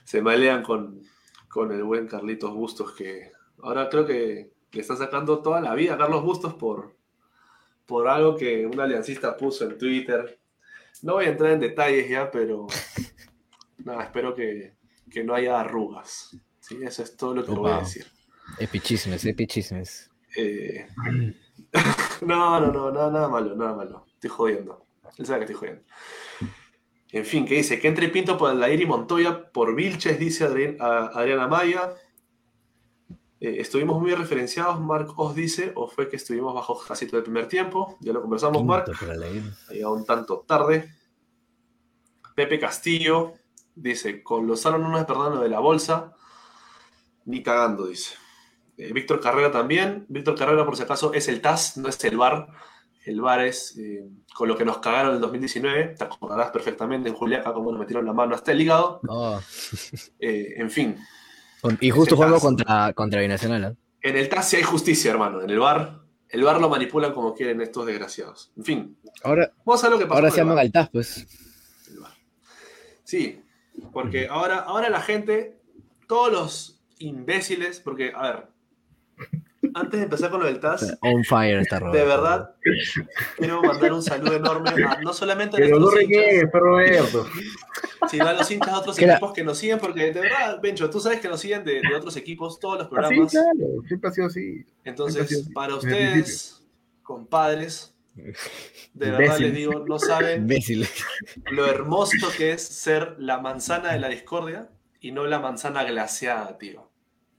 Se 0.04 0.22
malean 0.22 0.62
con, 0.62 1.02
con 1.48 1.72
el 1.72 1.82
buen 1.82 2.06
Carlitos 2.06 2.54
Bustos, 2.54 2.92
que 2.92 3.32
ahora 3.62 3.88
creo 3.88 4.06
que 4.06 4.52
le 4.72 4.80
está 4.80 4.96
sacando 4.96 5.40
toda 5.40 5.60
la 5.60 5.74
vida 5.74 5.94
a 5.94 5.98
Carlos 5.98 6.22
Bustos 6.22 6.54
por, 6.54 6.96
por 7.86 8.08
algo 8.08 8.36
que 8.36 8.66
un 8.66 8.78
aliancista 8.80 9.36
puso 9.36 9.64
en 9.64 9.78
Twitter. 9.78 10.38
No 11.02 11.14
voy 11.14 11.26
a 11.26 11.30
entrar 11.30 11.52
en 11.52 11.60
detalles 11.60 12.08
ya, 12.08 12.30
pero 12.30 12.66
nada, 13.84 14.04
espero 14.04 14.34
que, 14.34 14.74
que 15.10 15.24
no 15.24 15.34
haya 15.34 15.60
arrugas. 15.60 16.36
¿Sí? 16.70 16.84
Eso 16.84 17.02
es 17.02 17.16
todo 17.16 17.34
lo 17.34 17.44
que 17.44 17.50
voy 17.50 17.70
a 17.70 17.78
decir. 17.80 18.06
Epichismes, 18.58 19.24
epichismes. 19.24 20.10
Eh, 20.36 20.86
no, 22.22 22.60
no, 22.60 22.72
no, 22.72 22.90
nada, 22.90 23.10
nada 23.10 23.28
malo, 23.28 23.56
nada 23.56 23.74
malo. 23.74 24.06
Estoy 24.14 24.30
jodiendo. 24.30 24.86
Él 25.18 25.26
sabe 25.26 25.40
que 25.40 25.52
estoy 25.52 25.56
jodiendo. 25.56 25.82
En 27.12 27.26
fin, 27.26 27.44
¿qué 27.44 27.56
dice? 27.56 27.80
Que 27.80 27.88
entre 27.88 28.08
Pinto 28.08 28.38
por 28.38 28.50
Aldair 28.50 28.80
y 28.80 28.86
Montoya 28.86 29.50
por 29.50 29.74
Vilches, 29.74 30.18
dice 30.18 30.44
Adriana 30.78 31.48
Maya. 31.48 31.92
Eh, 33.40 33.56
estuvimos 33.58 34.00
muy 34.00 34.14
referenciados, 34.14 34.78
Marc 34.80 35.18
os 35.18 35.34
dice, 35.34 35.72
o 35.74 35.88
fue 35.88 36.08
que 36.08 36.16
estuvimos 36.16 36.54
bajo 36.54 36.78
casi 36.86 37.06
todo 37.06 37.16
el 37.16 37.24
primer 37.24 37.48
tiempo. 37.48 37.96
Ya 38.00 38.12
lo 38.12 38.20
conversamos, 38.20 38.64
Marc. 38.64 38.88
Ha 38.88 39.72
llegado 39.72 39.94
un 39.94 40.04
tanto 40.04 40.44
tarde. 40.46 40.88
Pepe 42.36 42.60
Castillo 42.60 43.34
dice: 43.74 44.22
Con 44.22 44.46
Lozano 44.46 44.78
no 44.78 44.90
nos 44.90 45.04
perdonan 45.04 45.34
lo 45.36 45.40
de 45.42 45.48
la 45.48 45.58
bolsa. 45.58 46.14
Ni 47.24 47.42
cagando, 47.42 47.86
dice. 47.86 48.14
Eh, 48.76 48.92
Víctor 48.92 49.20
Carrera 49.20 49.50
también. 49.52 50.06
Víctor 50.08 50.36
Carrera, 50.38 50.64
por 50.64 50.76
si 50.76 50.82
acaso, 50.82 51.12
es 51.12 51.28
el 51.28 51.40
TAS, 51.40 51.76
no 51.76 51.88
es 51.88 52.02
el 52.04 52.16
VAR. 52.16 52.48
El 53.04 53.20
VAR 53.20 53.40
es 53.46 53.76
eh, 53.78 54.06
con 54.34 54.48
lo 54.48 54.56
que 54.56 54.64
nos 54.64 54.78
cagaron 54.78 55.10
en 55.10 55.14
el 55.16 55.20
2019. 55.22 55.94
Te 55.98 56.04
acordarás 56.04 56.50
perfectamente 56.50 57.08
en 57.08 57.14
Juliaca 57.14 57.52
cómo 57.52 57.70
nos 57.70 57.80
metieron 57.80 58.04
la 58.06 58.12
mano 58.12 58.34
hasta 58.34 58.52
el 58.52 58.60
hígado. 58.60 59.00
Eh, 60.18 60.54
en 60.56 60.70
fin, 60.70 60.96
Y 61.80 61.90
justo 61.90 62.18
caso. 62.18 62.40
contra, 62.40 62.92
contra 62.94 63.20
Binacional, 63.20 63.76
en 64.02 64.16
el 64.16 64.28
TAS 64.28 64.48
sí 64.50 64.56
hay 64.56 64.62
justicia, 64.62 65.10
hermano. 65.10 65.42
En 65.42 65.50
el 65.50 65.58
VAR, 65.58 66.00
el 66.28 66.42
VAR 66.42 66.60
lo 66.60 66.68
manipulan 66.68 67.12
como 67.12 67.34
quieren 67.34 67.60
estos 67.60 67.86
desgraciados. 67.86 68.50
En 68.56 68.64
fin, 68.64 68.98
Ahora, 69.24 69.52
vamos 69.64 69.82
a 69.82 69.88
ver 69.88 69.92
lo 69.92 69.98
que 69.98 70.06
pasó. 70.06 70.14
ahora 70.16 70.30
se 70.30 70.40
el 70.40 70.46
llaman 70.46 70.58
al 70.58 70.72
TAS, 70.72 70.90
pues. 70.90 71.26
el 71.88 71.98
VAR. 72.00 72.12
Sí, 73.04 73.42
porque 73.92 74.26
ahora, 74.28 74.58
ahora 74.60 74.88
la 74.90 75.00
gente, 75.00 75.58
todos 76.06 76.32
los 76.32 76.79
imbéciles, 77.00 77.80
porque, 77.80 78.12
a 78.14 78.22
ver, 78.32 78.46
antes 79.74 79.98
de 80.00 80.04
empezar 80.04 80.30
con 80.30 80.40
lo 80.40 80.46
del 80.46 80.58
TAS, 80.60 80.96
On 81.02 81.22
fire 81.24 81.58
está 81.60 81.76
de 81.76 81.80
Roberto. 81.84 82.08
verdad, 82.08 82.54
quiero 83.36 83.62
mandar 83.62 83.92
un 83.92 84.02
saludo 84.02 84.34
enorme 84.36 84.70
a 84.70 85.00
no 85.02 85.12
solamente 85.12 85.56
a 85.56 85.58
Pero 85.60 85.78
no 85.78 85.86
nuestros 85.90 86.04
hinchas, 86.04 86.50
Roberto. 86.52 87.26
sino 88.10 88.26
a 88.26 88.32
los 88.32 88.50
hinchas 88.50 88.72
de 88.72 88.78
otros 88.78 88.96
Que 88.96 89.06
la- 89.06 89.12
equipos 89.14 89.32
que 89.34 89.44
nos 89.44 89.58
siguen, 89.58 89.78
porque 89.78 90.12
de 90.12 90.20
verdad, 90.20 90.60
Bencho, 90.62 90.88
tú 90.88 91.00
sabes 91.00 91.20
que 91.20 91.28
nos 91.28 91.40
siguen 91.40 91.64
de, 91.64 91.80
de 91.82 91.94
otros 91.94 92.16
equipos, 92.16 92.58
todos 92.58 92.78
los 92.78 92.86
Así, 92.86 92.94
programas. 92.94 93.30
claro, 93.32 93.66
siempre 93.86 94.08
ha 94.08 94.12
sido 94.12 94.26
así. 94.28 94.64
Entonces, 94.84 95.48
para 95.54 95.74
sido 95.74 95.78
así, 95.78 95.86
el 95.88 95.94
ustedes, 96.20 96.64
compadres, 97.02 97.94
de 98.94 99.10
verdad 99.10 99.38
les 99.38 99.54
digo, 99.54 99.84
no 99.86 99.98
saben 99.98 100.42
Imbécil. 100.42 100.86
lo 101.52 101.66
hermoso 101.66 102.28
que 102.36 102.52
es 102.52 102.62
ser 102.66 103.14
la 103.18 103.38
manzana 103.38 103.92
de 103.92 104.00
la 104.00 104.08
discordia 104.08 104.68
y 105.00 105.12
no 105.12 105.26
la 105.26 105.38
manzana 105.38 105.84
glaseada, 105.84 106.58
tío. 106.58 106.89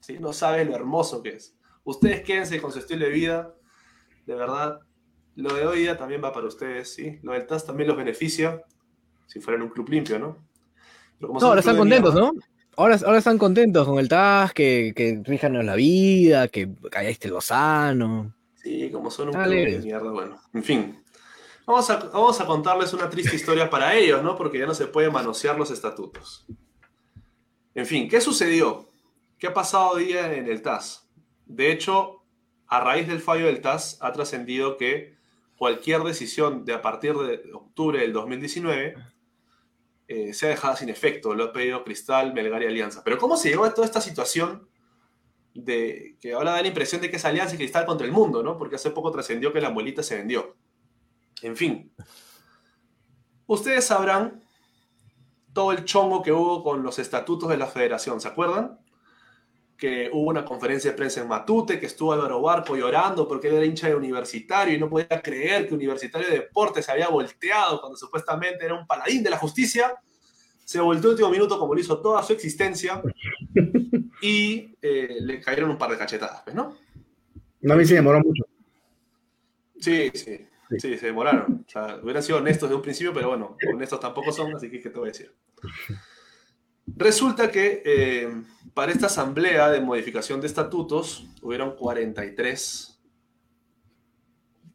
¿Sí? 0.02 0.18
No 0.20 0.32
sabes 0.34 0.66
lo 0.68 0.74
hermoso 0.74 1.22
que 1.22 1.30
es. 1.30 1.56
Ustedes 1.84 2.22
quédense 2.22 2.60
con 2.60 2.70
su 2.72 2.80
estilo 2.80 3.06
de 3.06 3.12
vida. 3.12 3.54
De 4.26 4.34
verdad, 4.34 4.80
lo 5.36 5.54
de 5.54 5.66
hoy 5.66 5.78
día 5.80 5.96
también 5.96 6.22
va 6.22 6.32
para 6.32 6.46
ustedes, 6.46 6.92
¿sí? 6.92 7.18
Lo 7.22 7.32
del 7.32 7.46
TAS 7.46 7.64
también 7.64 7.88
los 7.88 7.96
beneficia, 7.96 8.62
si 9.26 9.40
fueran 9.40 9.62
un 9.62 9.68
club 9.70 9.88
limpio, 9.88 10.18
¿no? 10.18 10.36
Pero 11.18 11.28
como 11.28 11.40
No, 11.40 11.46
ahora 11.46 11.60
están 11.60 11.76
contentos, 11.78 12.14
mierda- 12.14 12.32
¿no? 12.32 12.40
Ahora, 12.76 12.98
ahora 13.04 13.18
están 13.18 13.38
contentos 13.38 13.86
con 13.86 13.98
el 13.98 14.08
TAS, 14.08 14.52
que, 14.52 14.92
que 14.96 15.20
rijanos 15.24 15.64
la 15.64 15.74
vida, 15.76 16.48
que 16.48 16.68
allá 16.96 17.08
esté 17.08 17.28
Lozano. 17.28 18.34
Sí, 18.54 18.90
como 18.92 19.10
son 19.10 19.28
un 19.28 19.34
club 19.34 19.44
de 19.54 19.78
mierda, 19.84 20.10
bueno. 20.10 20.40
En 20.54 20.62
fin. 20.64 21.02
Vamos 21.66 21.88
a, 21.90 21.96
vamos 21.96 22.40
a 22.40 22.46
contarles 22.46 22.92
una 22.92 23.08
triste 23.08 23.36
historia 23.36 23.70
para 23.70 23.94
ellos, 23.94 24.22
¿no? 24.22 24.36
Porque 24.36 24.58
ya 24.58 24.66
no 24.66 24.74
se 24.74 24.86
puede 24.86 25.10
manosear 25.10 25.56
los 25.58 25.70
estatutos. 25.70 26.44
En 27.74 27.86
fin, 27.86 28.08
¿qué 28.08 28.20
sucedió? 28.20 28.88
¿Qué 29.42 29.48
ha 29.48 29.54
pasado 29.54 29.90
hoy 29.90 30.04
día 30.04 30.32
en 30.32 30.46
el 30.46 30.62
TAS? 30.62 31.10
De 31.46 31.72
hecho, 31.72 32.22
a 32.68 32.78
raíz 32.78 33.08
del 33.08 33.20
fallo 33.20 33.46
del 33.46 33.60
TAS 33.60 33.98
ha 34.00 34.12
trascendido 34.12 34.76
que 34.76 35.16
cualquier 35.56 36.04
decisión 36.04 36.64
de 36.64 36.74
a 36.74 36.80
partir 36.80 37.14
de 37.14 37.52
octubre 37.52 37.98
del 37.98 38.12
2019 38.12 38.94
eh, 40.06 40.32
sea 40.32 40.50
dejada 40.50 40.76
sin 40.76 40.90
efecto. 40.90 41.34
Lo 41.34 41.42
ha 41.42 41.52
pedido 41.52 41.82
Cristal, 41.82 42.32
Melgar 42.32 42.62
y 42.62 42.66
Alianza. 42.66 43.02
Pero 43.02 43.18
¿cómo 43.18 43.36
se 43.36 43.48
llegó 43.48 43.64
a 43.64 43.74
toda 43.74 43.84
esta 43.84 44.00
situación 44.00 44.68
de 45.54 46.16
que 46.20 46.34
ahora 46.34 46.52
da 46.52 46.62
la 46.62 46.68
impresión 46.68 47.00
de 47.00 47.10
que 47.10 47.16
es 47.16 47.24
Alianza 47.24 47.56
y 47.56 47.58
Cristal 47.58 47.84
contra 47.84 48.06
el 48.06 48.12
mundo, 48.12 48.44
¿no? 48.44 48.56
Porque 48.56 48.76
hace 48.76 48.90
poco 48.90 49.10
trascendió 49.10 49.52
que 49.52 49.60
la 49.60 49.70
abuelita 49.70 50.04
se 50.04 50.18
vendió. 50.18 50.54
En 51.42 51.56
fin. 51.56 51.92
Ustedes 53.48 53.86
sabrán 53.86 54.40
todo 55.52 55.72
el 55.72 55.84
chongo 55.84 56.22
que 56.22 56.30
hubo 56.30 56.62
con 56.62 56.84
los 56.84 57.00
estatutos 57.00 57.48
de 57.48 57.56
la 57.56 57.66
federación, 57.66 58.20
¿se 58.20 58.28
acuerdan? 58.28 58.78
Que 59.82 60.08
hubo 60.12 60.30
una 60.30 60.44
conferencia 60.44 60.92
de 60.92 60.96
prensa 60.96 61.22
en 61.22 61.26
Matute, 61.26 61.80
que 61.80 61.86
estuvo 61.86 62.12
Álvaro 62.12 62.40
Barco 62.40 62.76
llorando 62.76 63.26
porque 63.26 63.48
él 63.48 63.56
era 63.56 63.66
hincha 63.66 63.88
de 63.88 63.96
universitario 63.96 64.76
y 64.76 64.78
no 64.78 64.88
podía 64.88 65.20
creer 65.20 65.66
que 65.66 65.74
Universitario 65.74 66.28
de 66.28 66.34
Deportes 66.34 66.86
se 66.86 66.92
había 66.92 67.08
volteado 67.08 67.80
cuando 67.80 67.96
supuestamente 67.96 68.64
era 68.64 68.74
un 68.74 68.86
paladín 68.86 69.24
de 69.24 69.30
la 69.30 69.38
justicia. 69.38 69.96
Se 70.64 70.78
volteó 70.78 71.10
el 71.10 71.14
último 71.14 71.30
minuto 71.30 71.58
como 71.58 71.74
lo 71.74 71.80
hizo 71.80 72.00
toda 72.00 72.22
su 72.22 72.32
existencia 72.32 73.02
y 74.22 74.72
eh, 74.80 75.16
le 75.20 75.40
cayeron 75.40 75.70
un 75.70 75.78
par 75.78 75.90
de 75.90 75.98
cachetadas, 75.98 76.42
pues, 76.44 76.54
¿no? 76.54 76.76
No, 77.60 77.74
a 77.74 77.76
mí 77.76 77.84
sí 77.84 77.94
demoró 77.94 78.20
mucho. 78.20 78.44
Sí, 79.80 80.12
sí. 80.14 80.46
Sí, 80.78 80.96
se 80.96 81.06
demoraron. 81.06 81.64
O 81.66 81.68
sea, 81.68 81.98
hubieran 82.00 82.22
sido 82.22 82.38
honestos 82.38 82.68
de 82.68 82.76
un 82.76 82.82
principio, 82.82 83.12
pero 83.12 83.30
bueno, 83.30 83.56
honestos 83.74 83.98
tampoco 83.98 84.30
son, 84.30 84.54
así 84.54 84.70
que 84.70 84.80
¿qué 84.80 84.90
te 84.90 84.98
voy 85.00 85.08
a 85.08 85.12
decir? 85.12 85.34
Resulta 86.86 87.50
que 87.50 87.82
eh, 87.84 88.42
para 88.74 88.92
esta 88.92 89.06
asamblea 89.06 89.70
de 89.70 89.80
modificación 89.80 90.40
de 90.40 90.46
estatutos 90.46 91.26
hubieron 91.42 91.76
43 91.76 93.00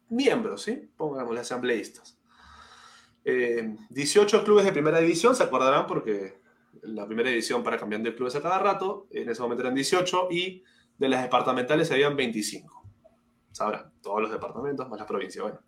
miembros, 0.09 0.61
¿sí? 0.63 0.89
Pongámosle 0.95 1.41
asambleístas. 1.41 2.17
18 3.23 4.37
eh, 4.37 4.43
clubes 4.43 4.65
de 4.65 4.71
primera 4.71 4.99
división, 4.99 5.35
se 5.35 5.43
acordarán 5.43 5.85
porque 5.85 6.39
la 6.83 7.05
primera 7.05 7.29
división 7.29 7.63
para 7.63 7.77
cambiar 7.77 8.01
de 8.01 8.15
clubes 8.15 8.35
a 8.35 8.41
cada 8.41 8.59
rato, 8.59 9.07
en 9.11 9.29
ese 9.29 9.41
momento 9.41 9.63
eran 9.63 9.75
18 9.75 10.29
y 10.31 10.63
de 10.97 11.09
las 11.09 11.21
departamentales 11.23 11.91
habían 11.91 12.15
25 12.15 12.77
sabrán, 13.57 13.91
todos 14.01 14.21
los 14.21 14.31
departamentos 14.31 14.87
más 14.87 14.99
la 14.99 15.05
provincia. 15.05 15.41
Bueno. 15.41 15.59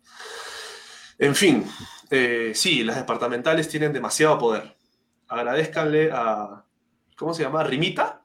En 1.18 1.34
fin, 1.34 1.66
eh, 2.10 2.52
sí, 2.54 2.84
las 2.84 2.96
departamentales 2.96 3.68
tienen 3.68 3.92
demasiado 3.92 4.38
poder. 4.38 4.76
Agradezcanle 5.28 6.10
a, 6.12 6.64
¿cómo 7.16 7.34
se 7.34 7.42
llama? 7.42 7.64
Rimita, 7.64 8.19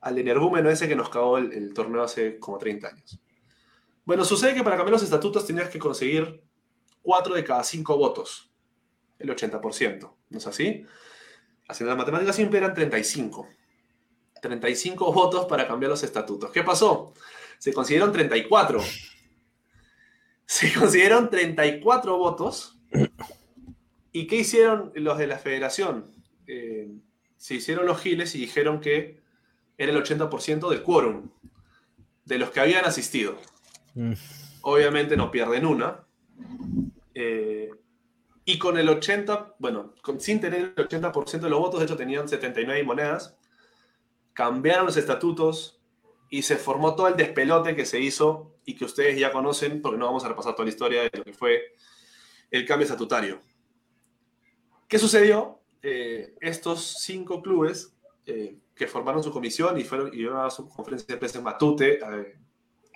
al 0.00 0.18
energúmeno 0.18 0.70
ese 0.70 0.88
que 0.88 0.96
nos 0.96 1.10
cagó 1.10 1.38
el, 1.38 1.74
torneo 1.74 2.02
hace 2.02 2.38
como 2.38 2.58
30 2.58 2.88
años. 2.88 3.20
Bueno, 4.04 4.24
sucede 4.24 4.54
que 4.54 4.62
para 4.62 4.76
cambiar 4.76 4.92
los 4.92 5.02
estatutos 5.02 5.46
tenías 5.46 5.68
que 5.68 5.78
conseguir 5.78 6.42
4 7.02 7.34
de 7.34 7.44
cada 7.44 7.62
5 7.62 7.96
votos, 7.96 8.50
el 9.18 9.30
80%, 9.30 10.12
¿no 10.30 10.38
es 10.38 10.46
así? 10.46 10.84
Haciendo 11.68 11.94
la 11.94 11.98
matemática 11.98 12.32
simple 12.32 12.58
eran 12.58 12.74
35. 12.74 13.48
35 14.42 15.12
votos 15.12 15.44
para 15.46 15.68
cambiar 15.68 15.90
los 15.90 16.02
estatutos. 16.02 16.50
¿Qué 16.50 16.62
pasó? 16.62 17.12
se 17.60 17.74
consiguieron 17.74 18.10
34. 18.10 18.80
Se 20.46 20.72
consiguieron 20.72 21.28
34 21.28 22.16
votos. 22.16 22.80
¿Y 24.12 24.26
qué 24.26 24.36
hicieron 24.36 24.92
los 24.94 25.18
de 25.18 25.26
la 25.26 25.38
federación? 25.38 26.10
Eh, 26.46 26.88
se 27.36 27.56
hicieron 27.56 27.84
los 27.84 28.00
giles 28.00 28.34
y 28.34 28.38
dijeron 28.38 28.80
que 28.80 29.19
era 29.80 29.92
el 29.92 30.02
80% 30.02 30.68
del 30.68 30.82
quórum 30.82 31.30
de 32.26 32.36
los 32.36 32.50
que 32.50 32.60
habían 32.60 32.84
asistido. 32.84 33.38
Mm. 33.94 34.12
Obviamente 34.60 35.16
no 35.16 35.30
pierden 35.30 35.64
una. 35.64 36.04
Eh, 37.14 37.70
y 38.44 38.58
con 38.58 38.76
el 38.76 38.90
80, 38.90 39.54
bueno, 39.58 39.94
sin 40.18 40.38
tener 40.38 40.74
el 40.76 40.86
80% 40.86 41.40
de 41.40 41.48
los 41.48 41.58
votos, 41.58 41.80
de 41.80 41.86
hecho 41.86 41.96
tenían 41.96 42.28
79 42.28 42.82
monedas, 42.84 43.38
cambiaron 44.34 44.84
los 44.84 44.98
estatutos, 44.98 45.80
y 46.28 46.42
se 46.42 46.56
formó 46.56 46.94
todo 46.94 47.08
el 47.08 47.16
despelote 47.16 47.74
que 47.74 47.86
se 47.86 48.00
hizo 48.00 48.54
y 48.66 48.76
que 48.76 48.84
ustedes 48.84 49.18
ya 49.18 49.32
conocen, 49.32 49.80
porque 49.80 49.96
no 49.96 50.04
vamos 50.04 50.24
a 50.24 50.28
repasar 50.28 50.52
toda 50.52 50.66
la 50.66 50.72
historia 50.72 51.02
de 51.04 51.18
lo 51.18 51.24
que 51.24 51.32
fue 51.32 51.74
el 52.50 52.66
cambio 52.66 52.84
estatutario. 52.84 53.40
¿Qué 54.86 54.98
sucedió? 54.98 55.62
Eh, 55.82 56.34
estos 56.42 56.98
cinco 57.00 57.40
clubes 57.40 57.96
eh, 58.30 58.58
que 58.74 58.86
formaron 58.86 59.22
su 59.22 59.32
comisión 59.32 59.78
y 59.78 59.84
fueron 59.84 60.10
y 60.12 60.26
a 60.26 60.50
su 60.50 60.68
conferencia 60.68 61.14
de 61.14 61.18
prensa 61.18 61.38
en 61.38 61.44
Matute 61.44 61.98
eh, 61.98 62.38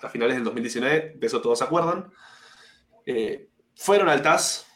a 0.02 0.08
finales 0.08 0.36
del 0.36 0.44
2019, 0.44 1.14
de 1.16 1.26
eso 1.26 1.40
todos 1.40 1.58
se 1.58 1.64
acuerdan, 1.64 2.10
fueron 3.74 4.08
al 4.08 4.22
TAS. 4.22 4.66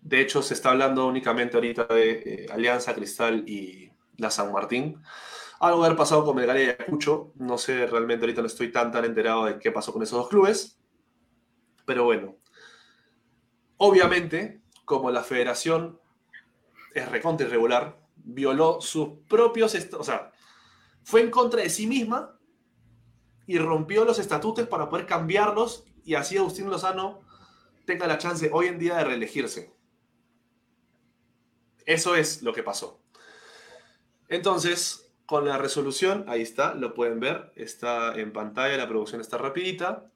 De 0.00 0.20
hecho, 0.20 0.42
se 0.42 0.54
está 0.54 0.70
hablando 0.70 1.06
únicamente 1.06 1.56
ahorita 1.56 1.84
de 1.84 2.46
Alianza 2.50 2.94
Cristal 2.94 3.44
y 3.46 3.90
la 4.16 4.30
San 4.30 4.52
Martín. 4.52 5.02
Algo 5.60 5.84
haber 5.84 5.96
pasado 5.96 6.24
con 6.24 6.36
Melgar 6.36 6.56
y 6.58 6.62
Ayacucho. 6.62 7.32
No 7.36 7.58
sé, 7.58 7.86
realmente 7.86 8.24
ahorita 8.24 8.42
no 8.42 8.46
estoy 8.46 8.70
tan 8.70 8.92
tan 8.92 9.04
enterado 9.04 9.46
de 9.46 9.58
qué 9.58 9.72
pasó 9.72 9.92
con 9.92 10.02
esos 10.02 10.18
dos 10.18 10.28
clubes. 10.28 10.78
Pero 11.84 12.04
bueno. 12.04 12.36
Obviamente, 13.76 14.60
como 14.84 15.10
la 15.10 15.22
federación 15.22 16.00
es 16.94 17.08
recontra 17.10 17.46
irregular, 17.46 17.98
violó 18.28 18.80
sus 18.80 19.08
propios... 19.28 19.74
O 19.98 20.04
sea, 20.04 20.32
fue 21.02 21.22
en 21.22 21.30
contra 21.30 21.62
de 21.62 21.70
sí 21.70 21.86
misma 21.86 22.38
y 23.46 23.58
rompió 23.58 24.04
los 24.04 24.18
estatutos 24.18 24.68
para 24.68 24.88
poder 24.88 25.06
cambiarlos 25.06 25.84
y 26.04 26.14
así 26.14 26.36
Agustín 26.36 26.70
Lozano 26.70 27.20
tenga 27.86 28.06
la 28.06 28.18
chance 28.18 28.50
hoy 28.52 28.66
en 28.66 28.78
día 28.78 28.96
de 28.96 29.04
reelegirse. 29.04 29.74
Eso 31.86 32.14
es 32.14 32.42
lo 32.42 32.52
que 32.52 32.62
pasó. 32.62 33.00
Entonces, 34.28 35.10
con 35.24 35.46
la 35.46 35.56
resolución, 35.56 36.26
ahí 36.28 36.42
está, 36.42 36.74
lo 36.74 36.92
pueden 36.92 37.20
ver, 37.20 37.52
está 37.56 38.14
en 38.14 38.32
pantalla, 38.32 38.76
la 38.76 38.88
producción 38.88 39.22
está 39.22 39.38
rapidita. 39.38 40.10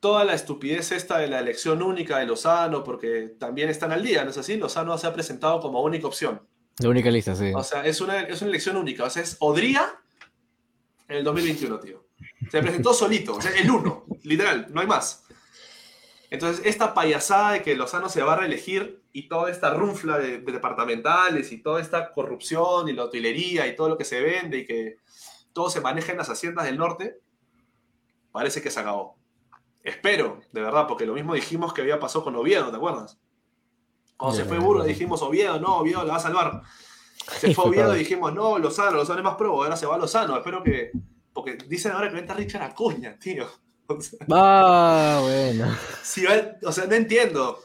Toda 0.00 0.24
la 0.24 0.32
estupidez 0.32 0.92
esta 0.92 1.18
de 1.18 1.28
la 1.28 1.40
elección 1.40 1.82
única 1.82 2.18
de 2.18 2.26
Lozano, 2.26 2.84
porque 2.84 3.34
también 3.38 3.68
están 3.68 3.92
al 3.92 4.02
día, 4.02 4.24
¿no 4.24 4.30
es 4.30 4.38
así? 4.38 4.56
Lozano 4.56 4.96
se 4.96 5.06
ha 5.06 5.12
presentado 5.12 5.60
como 5.60 5.82
única 5.82 6.06
opción. 6.06 6.48
La 6.78 6.88
única 6.88 7.10
lista, 7.10 7.34
sí. 7.34 7.52
O 7.54 7.64
sea, 7.64 7.84
es 7.84 8.00
una, 8.00 8.20
es 8.22 8.40
una 8.40 8.50
elección 8.50 8.76
única, 8.76 9.04
o 9.04 9.10
sea, 9.10 9.22
es 9.22 9.36
Odría 9.40 10.00
en 11.08 11.16
el 11.16 11.24
2021, 11.24 11.80
tío. 11.80 12.04
Se 12.50 12.60
presentó 12.60 12.94
solito, 12.94 13.34
o 13.34 13.40
sea, 13.40 13.52
el 13.52 13.70
uno, 13.70 14.04
literal, 14.22 14.66
no 14.70 14.80
hay 14.80 14.86
más. 14.86 15.24
Entonces, 16.30 16.64
esta 16.66 16.92
payasada 16.92 17.52
de 17.52 17.62
que 17.62 17.74
Lozano 17.74 18.08
se 18.08 18.22
va 18.22 18.34
a 18.34 18.36
reelegir 18.36 19.02
y 19.12 19.28
toda 19.28 19.50
esta 19.50 19.72
runfla 19.72 20.18
de, 20.18 20.38
departamentales 20.38 21.52
y 21.52 21.62
toda 21.62 21.80
esta 21.80 22.12
corrupción 22.12 22.88
y 22.88 22.92
la 22.92 23.04
hotelería 23.04 23.66
y 23.66 23.74
todo 23.74 23.88
lo 23.88 23.96
que 23.96 24.04
se 24.04 24.20
vende 24.20 24.58
y 24.58 24.66
que 24.66 24.98
todo 25.54 25.70
se 25.70 25.80
maneja 25.80 26.12
en 26.12 26.18
las 26.18 26.28
haciendas 26.28 26.66
del 26.66 26.76
norte, 26.76 27.18
parece 28.30 28.60
que 28.60 28.70
se 28.70 28.80
acabó. 28.80 29.16
Espero, 29.82 30.40
de 30.52 30.60
verdad, 30.60 30.86
porque 30.86 31.06
lo 31.06 31.14
mismo 31.14 31.34
dijimos 31.34 31.72
que 31.72 31.80
había 31.80 31.98
pasado 31.98 32.24
con 32.24 32.36
Oviedo, 32.36 32.70
¿te 32.70 32.76
acuerdas? 32.76 33.18
Cuando 34.18 34.36
se 34.36 34.44
fue 34.44 34.58
Burro 34.58 34.84
dijimos 34.84 35.22
Oviedo, 35.22 35.58
no, 35.58 35.78
Oviedo 35.78 36.04
la 36.04 36.12
va 36.12 36.18
a 36.18 36.22
salvar. 36.22 36.62
Se 37.40 37.54
fue 37.54 37.66
Oviedo 37.66 37.94
y 37.94 38.00
dijimos, 38.00 38.32
no, 38.32 38.58
Lozano, 38.58 38.96
Lozano 38.96 39.18
es 39.18 39.24
más 39.24 39.36
pro, 39.36 39.52
ahora 39.62 39.76
se 39.76 39.84
va 39.84 39.98
Lozano. 39.98 40.36
Espero 40.36 40.62
que. 40.62 40.92
Porque 41.32 41.58
dicen 41.68 41.92
ahora 41.92 42.08
que 42.08 42.16
venta 42.16 42.32
Richard 42.32 42.62
Acuña, 42.62 43.18
tío. 43.18 43.46
ah, 44.32 45.20
bueno. 45.22 45.76
o 46.62 46.72
sea, 46.72 46.86
no 46.86 46.94
entiendo. 46.94 47.60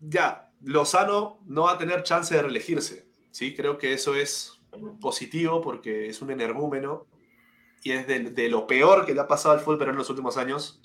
Ya, 0.00 0.50
Lozano 0.62 1.40
no 1.46 1.64
va 1.64 1.72
a 1.72 1.78
tener 1.78 2.02
chance 2.02 2.34
de 2.34 2.42
reelegirse. 2.42 3.06
¿sí? 3.30 3.54
Creo 3.54 3.78
que 3.78 3.92
eso 3.92 4.14
es 4.14 4.60
positivo 5.00 5.60
porque 5.60 6.08
es 6.08 6.20
un 6.22 6.30
energúmeno 6.30 7.06
y 7.82 7.92
es 7.92 8.06
de, 8.06 8.48
lo 8.48 8.66
peor 8.66 9.04
que 9.04 9.14
le 9.14 9.20
ha 9.20 9.28
pasado 9.28 9.54
al 9.54 9.60
fútbol 9.60 9.90
en 9.90 9.96
los 9.96 10.08
últimos 10.08 10.36
años, 10.36 10.80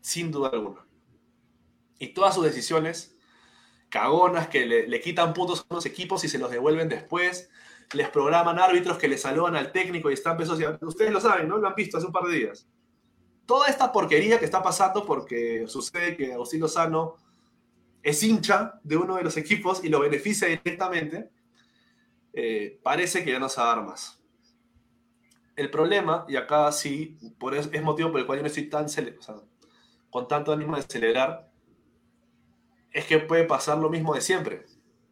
sin 0.00 0.32
duda 0.32 0.50
alguna. 0.52 0.84
Y 1.98 2.08
todas 2.08 2.34
sus 2.34 2.44
decisiones, 2.44 3.15
cagonas 3.98 4.48
que 4.48 4.66
le, 4.66 5.00
quitan 5.00 5.32
puntos 5.32 5.66
a 5.68 5.74
los 5.74 5.86
equipos 5.86 6.24
y 6.24 6.28
se 6.28 6.38
los 6.38 6.50
devuelven 6.50 6.88
después, 6.88 7.50
les 7.92 8.08
programan 8.08 8.58
árbitros 8.58 8.98
que 8.98 9.08
le 9.08 9.18
saludan 9.18 9.56
al 9.56 9.72
técnico 9.72 10.10
y 10.10 10.14
están 10.14 10.36
pesos. 10.36 10.58
Ustedes 10.80 11.12
lo 11.12 11.20
saben, 11.20 11.48
¿no? 11.48 11.58
Lo 11.58 11.68
han 11.68 11.74
visto 11.74 11.96
hace 11.96 12.06
un 12.06 12.12
par 12.12 12.24
de 12.24 12.36
días 12.36 12.66
toda 13.46 13.68
esta 13.68 13.92
porquería 13.92 14.38
que 14.38 14.44
está 14.44 14.62
pasando 14.62 15.06
porque 15.06 15.64
sucede 15.68 16.16
que 16.16 16.32
Agustín 16.32 16.60
Lozano 16.60 17.14
es 18.02 18.22
hincha 18.22 18.78
de 18.82 18.96
uno 18.96 19.16
de 19.16 19.22
los 19.22 19.36
equipos 19.36 19.82
y 19.82 19.88
lo 19.88 20.00
beneficia 20.00 20.48
directamente, 20.48 21.30
eh, 22.32 22.78
parece 22.82 23.24
que 23.24 23.32
ya 23.32 23.38
no 23.38 23.48
se 23.48 23.60
va 23.60 23.72
a 23.72 23.76
dar 23.76 23.84
más. 23.84 24.20
El 25.54 25.70
problema, 25.70 26.26
y 26.28 26.36
acá 26.36 26.70
sí, 26.70 27.16
por 27.38 27.54
es, 27.54 27.70
es 27.72 27.82
motivo 27.82 28.10
por 28.10 28.20
el 28.20 28.26
cual 28.26 28.38
yo 28.38 28.42
no 28.42 28.48
estoy 28.48 28.68
tan 28.68 28.86
con 30.10 30.28
tanto 30.28 30.52
ánimo 30.52 30.76
de 30.76 30.82
celebrar, 30.82 31.50
es 32.96 33.04
que 33.04 33.18
puede 33.18 33.44
pasar 33.44 33.78
lo 33.78 33.90
mismo 33.90 34.14
de 34.14 34.20
siempre. 34.20 34.64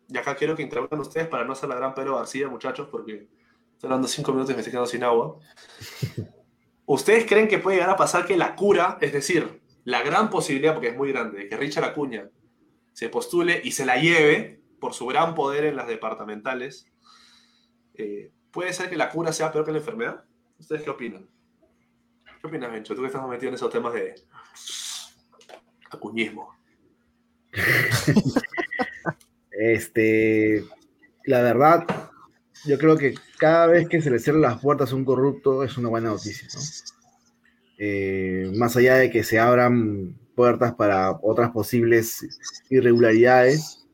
Y 0.09 0.19
acá 0.19 0.35
quiero 0.35 0.57
que 0.57 0.63
intervengan 0.63 1.01
ustedes 1.01 1.29
para 1.29 1.45
no 1.45 1.53
hacer 1.53 1.69
la 1.69 1.77
gran 1.77 1.95
Pedro 1.95 2.17
García, 2.17 2.49
muchachos, 2.49 2.89
porque 2.91 3.29
Estoy 3.75 3.89
hablando 3.89 4.09
cinco 4.09 4.33
minutos 4.33 4.51
y 4.51 4.55
me 4.55 4.61
estoy 4.61 4.71
quedando 4.71 4.89
sin 4.89 5.05
agua. 5.05 5.39
¿Ustedes 6.87 7.27
creen 7.27 7.49
que 7.49 7.59
puede 7.59 7.77
llegar 7.77 7.91
a 7.91 7.97
pasar 7.97 8.27
que 8.27 8.37
la 8.37 8.55
cura, 8.55 8.99
es 9.01 9.13
decir, 9.13 9.61
la 9.85 10.03
gran 10.03 10.31
posibilidad, 10.31 10.73
porque 10.73 10.89
es 10.89 10.97
muy 10.97 11.13
grande, 11.13 11.41
de 11.41 11.49
que 11.49 11.57
Richard 11.57 11.85
Acuña 11.85 12.31
se 12.93 13.09
postule 13.09 13.61
y 13.65 13.73
se 13.73 13.85
la 13.85 13.97
lleve 13.97 14.63
por 14.81 14.95
su 14.95 15.07
gran 15.07 15.35
poder 15.35 15.65
en 15.65 15.77
las 15.77 15.87
departamentales, 15.87 16.87
eh, 17.95 18.33
¿puede 18.51 18.73
ser 18.73 18.89
que 18.89 18.97
la 18.97 19.11
cura 19.11 19.33
sea 19.33 19.51
peor 19.51 19.65
que 19.65 19.73
la 19.73 19.79
enfermedad? 19.79 20.25
¿Ustedes 20.59 20.83
qué 20.83 20.91
opinan? 20.91 21.29
¿Qué 22.41 22.47
opinas, 22.47 22.71
Bencho? 22.71 22.95
Tú 22.95 23.01
que 23.01 23.09
estás 23.09 23.27
metido 23.27 23.49
en 23.49 23.57
esos 23.57 23.71
temas 23.71 23.93
de 23.93 24.15
acuñismo. 25.91 26.57
Este, 29.57 30.65
la 31.27 31.41
verdad, 31.41 31.87
yo 32.65 32.77
creo 32.77 32.97
que 32.97 33.15
cada 33.39 33.69
vez 33.69 33.89
que 33.89 34.03
se 34.03 34.11
le 34.11 34.19
cierran 34.19 34.43
las 34.43 34.61
puertas 34.61 34.93
a 34.93 34.97
un 34.97 35.05
corrupto 35.05 35.63
es 35.63 35.79
una 35.79 35.89
buena 35.89 36.09
noticia, 36.09 36.49
¿no? 36.53 36.61
Eh, 37.79 38.53
más 38.57 38.77
allá 38.77 38.97
de 38.97 39.11
que 39.11 39.23
se 39.23 39.39
abran 39.39 40.17
puertas 40.35 40.75
para 40.75 41.13
otras 41.23 41.51
posibles 41.51 42.27
irregularidades, 42.69 43.87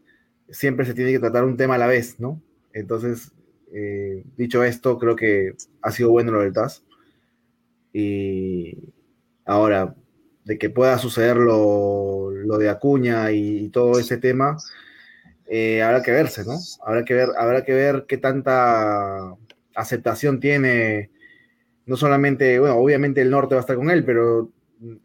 siempre 0.51 0.87
se 0.87 0.95
tiene 0.95 1.13
que 1.13 1.19
tratar 1.19 1.45
un 1.45 1.57
tema 1.57 1.75
a 1.75 1.79
la 1.79 1.87
vez, 1.87 2.19
¿no? 2.19 2.41
Entonces, 2.73 3.33
eh, 3.73 4.25
dicho 4.37 4.65
esto, 4.65 4.99
creo 4.99 5.17
que 5.17 5.55
ha 5.83 5.91
sido 5.91 6.11
bueno 6.11 6.33
lo 6.33 6.41
del 6.41 6.53
TAS. 6.53 6.85
Y 7.93 8.77
ahora, 9.45 9.95
de 10.45 10.59
que 10.59 10.71
pueda 10.71 10.99
suceder 10.99 11.37
lo, 11.37 12.31
lo 12.31 12.59
de 12.59 12.69
Acuña 12.71 13.31
y, 13.33 13.59
y 13.67 13.69
todo 13.69 13.99
ese 13.99 14.17
tema, 14.19 14.57
eh, 15.47 15.83
habrá 15.83 16.03
que 16.03 16.13
verse, 16.13 16.45
¿no? 16.45 16.59
Habrá 16.85 17.05
que 17.05 17.15
ver, 17.15 17.29
habrá 17.37 17.65
que 17.65 17.75
ver 17.75 18.05
qué 18.09 18.19
tanta 18.19 19.35
aceptación 19.75 20.41
tiene, 20.41 21.11
no 21.87 21.97
solamente, 21.97 22.59
bueno, 22.59 22.77
obviamente 22.77 23.21
el 23.23 23.31
norte 23.31 23.55
va 23.55 23.61
a 23.61 23.63
estar 23.63 23.77
con 23.77 23.91
él, 23.91 24.05
pero 24.05 24.51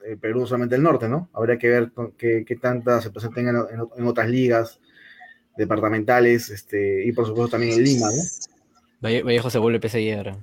eh, 0.05 0.17
Perú 0.19 0.41
no 0.41 0.45
solamente 0.47 0.75
el 0.75 0.83
norte, 0.83 1.09
¿no? 1.09 1.29
Habría 1.33 1.57
que 1.57 1.69
ver 1.69 1.91
con 1.91 2.11
qué, 2.13 2.43
qué 2.47 2.55
tanta 2.55 2.97
aceptación 2.97 3.33
tenga 3.33 3.51
en, 3.51 3.57
en- 3.79 3.87
en 3.97 4.07
otras 4.07 4.29
ligas 4.29 4.79
departamentales, 5.57 6.49
este, 6.49 7.05
y 7.05 7.11
por 7.11 7.25
supuesto 7.25 7.51
también 7.51 7.73
en 7.73 7.83
Lima, 7.83 8.07
¿no? 8.09 8.21
Valle- 9.01 9.23
Vallejo 9.23 9.49
se 9.49 9.59
vuelve 9.59 9.79
PSI 9.87 10.11
ahora. 10.13 10.37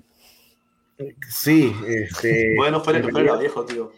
Sí, 1.29 1.75
este. 1.87 2.55
Bueno, 2.57 2.81
fuera 2.81 3.01
que 3.03 3.11
fuera 3.11 3.37
viejo, 3.37 3.65
tío. 3.65 3.93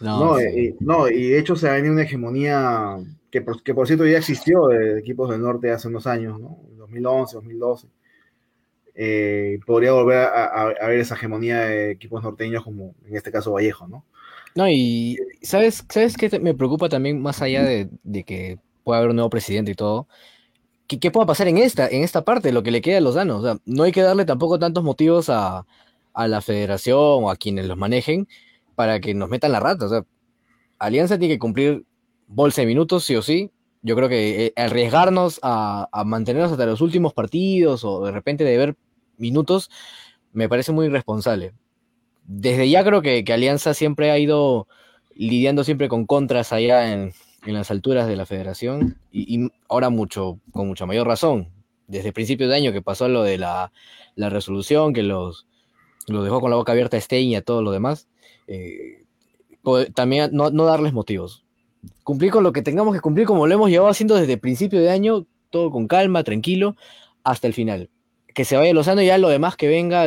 No, 0.00 0.32
No, 0.32 0.34
sí. 0.34 0.48
y, 0.54 0.74
no, 0.80 1.08
y 1.08 1.30
de 1.30 1.38
hecho 1.38 1.56
se 1.56 1.68
ha 1.68 1.72
venido 1.74 1.92
una 1.94 2.02
hegemonía 2.02 2.96
que 3.30 3.42
por, 3.42 3.62
que 3.62 3.74
por 3.74 3.86
cierto 3.86 4.06
ya 4.06 4.18
existió 4.18 4.66
de 4.68 4.98
equipos 4.98 5.30
del 5.30 5.42
norte 5.42 5.70
hace 5.70 5.88
unos 5.88 6.06
años, 6.06 6.40
¿no? 6.40 6.58
2011, 6.76 7.36
2012. 7.36 7.88
Eh, 8.94 9.60
podría 9.66 9.92
volver 9.92 10.18
a, 10.18 10.44
a- 10.46 10.70
a 10.70 10.88
ver 10.88 11.00
esa 11.00 11.14
hegemonía 11.16 11.60
de 11.62 11.92
equipos 11.92 12.22
norteños 12.22 12.64
como 12.64 12.94
en 13.06 13.16
este 13.16 13.32
caso 13.32 13.52
Vallejo, 13.52 13.88
¿no? 13.88 14.06
No, 14.54 14.68
y 14.68 15.18
¿sabes, 15.42 15.84
¿sabes 15.88 16.16
qué 16.16 16.40
me 16.40 16.54
preocupa 16.54 16.88
también 16.88 17.20
más 17.22 17.42
allá 17.42 17.62
de, 17.64 17.88
de 18.02 18.24
que 18.24 18.58
pueda 18.82 18.98
haber 18.98 19.10
un 19.10 19.16
nuevo 19.16 19.30
presidente 19.30 19.70
y 19.72 19.74
todo? 19.74 20.08
¿Qué, 20.88 21.00
qué 21.00 21.10
pueda 21.12 21.26
pasar 21.26 21.48
en 21.48 21.58
esta, 21.58 21.88
en 21.88 22.04
esta 22.04 22.24
parte, 22.24 22.52
lo 22.52 22.62
que 22.62 22.70
le 22.72 22.82
queda 22.82 22.98
a 22.98 23.00
los 23.02 23.14
danos? 23.16 23.40
O 23.40 23.44
sea, 23.44 23.58
no 23.66 23.84
hay 23.84 23.92
que 23.92 24.02
darle 24.02 24.24
tampoco 24.26 24.58
tantos 24.58 24.84
motivos 24.84 25.30
a, 25.30 25.66
a 26.14 26.28
la 26.28 26.42
federación 26.42 26.98
o 27.00 27.30
a 27.30 27.36
quienes 27.36 27.66
los 27.66 27.78
manejen 27.78 28.28
para 28.78 29.00
que 29.00 29.12
nos 29.12 29.28
metan 29.28 29.50
la 29.50 29.58
rata. 29.58 29.86
Alianza 30.78 31.18
tiene 31.18 31.34
que 31.34 31.40
cumplir 31.40 31.84
bolsa 32.28 32.62
de 32.62 32.68
minutos, 32.68 33.02
sí 33.02 33.16
o 33.16 33.22
sí. 33.22 33.50
Yo 33.82 33.96
creo 33.96 34.08
que 34.08 34.46
eh, 34.46 34.52
arriesgarnos 34.54 35.40
a, 35.42 35.88
mantenernos 36.06 36.52
hasta 36.52 36.64
los 36.64 36.80
últimos 36.80 37.12
partidos 37.12 37.84
o 37.84 38.04
de 38.04 38.12
repente 38.12 38.44
de 38.44 38.56
ver 38.56 38.76
minutos 39.16 39.68
me 40.32 40.48
parece 40.48 40.70
muy 40.70 40.86
irresponsable 40.86 41.54
desde 42.28 42.68
ya 42.68 42.84
creo 42.84 43.02
que, 43.02 43.24
Alianza 43.32 43.74
siempre 43.74 44.10
ha 44.10 44.18
ido 44.18 44.68
lidiando 45.14 45.64
siempre 45.64 45.88
con 45.88 46.06
contras 46.06 46.52
allá 46.52 46.92
en, 46.92 47.12
las 47.46 47.70
alturas 47.70 48.06
de 48.06 48.14
la 48.14 48.26
federación 48.26 48.98
y, 49.10 49.48
ahora 49.68 49.88
mucho, 49.88 50.38
con 50.52 50.68
mucha 50.68 50.84
mayor 50.84 51.06
razón. 51.06 51.48
Desde 51.86 52.12
principios 52.12 52.50
de 52.50 52.56
año 52.56 52.72
que 52.72 52.82
pasó 52.82 53.08
lo 53.08 53.22
de 53.22 53.38
la, 53.38 53.72
resolución, 54.16 54.92
que 54.92 55.02
los, 55.02 55.46
los 56.06 56.22
dejó 56.22 56.42
con 56.42 56.50
la 56.50 56.56
boca 56.56 56.72
abierta 56.72 56.98
a 56.98 57.00
Stein 57.00 57.30
y 57.30 57.36
a 57.36 57.42
todo 57.42 57.62
lo 57.62 57.70
demás, 57.72 58.06
eh, 58.46 59.04
también 59.94 60.30
no, 60.32 60.50
darles 60.50 60.92
motivos. 60.92 61.44
Cumplir 62.02 62.30
con 62.30 62.42
lo 62.42 62.52
que 62.52 62.62
tengamos 62.62 62.94
que 62.94 63.00
cumplir 63.00 63.26
como 63.26 63.46
lo 63.46 63.54
hemos 63.54 63.70
llevado 63.70 63.90
haciendo 63.90 64.16
desde 64.16 64.38
principio 64.38 64.80
de 64.80 64.90
año, 64.90 65.26
todo 65.50 65.70
con 65.70 65.86
calma, 65.86 66.24
tranquilo, 66.24 66.76
hasta 67.24 67.46
el 67.46 67.54
final. 67.54 67.90
Que 68.34 68.44
se 68.44 68.56
vaya 68.56 68.72
Lozano 68.72 69.02
y 69.02 69.06
ya 69.06 69.18
lo 69.18 69.28
demás 69.28 69.56
que 69.56 69.68
venga, 69.68 70.06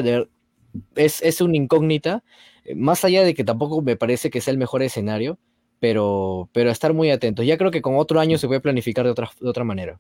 es, 0.96 1.22
es 1.22 1.42
una 1.42 1.58
incógnita, 1.58 2.24
eh, 2.66 2.76
más 2.76 3.04
allá 3.06 3.24
de 3.24 3.34
que 3.34 3.44
tampoco 3.44 3.82
me 3.82 3.96
parece 3.96 4.30
que 4.30 4.42
sea 4.42 4.52
el 4.52 4.58
mejor 4.58 4.82
escenario, 4.82 5.38
pero, 5.80 6.50
pero 6.54 6.70
estar 6.70 6.94
muy 6.94 7.12
atentos. 7.12 7.46
Ya 7.46 7.58
creo 7.58 7.72
que 7.72 7.82
con 7.82 7.96
otro 7.98 8.20
año 8.20 8.38
se 8.38 8.48
puede 8.48 8.62
planificar 8.62 9.06
de 9.06 9.12
otra, 9.12 9.30
de 9.40 9.50
otra 9.50 9.64
manera. 9.64 10.00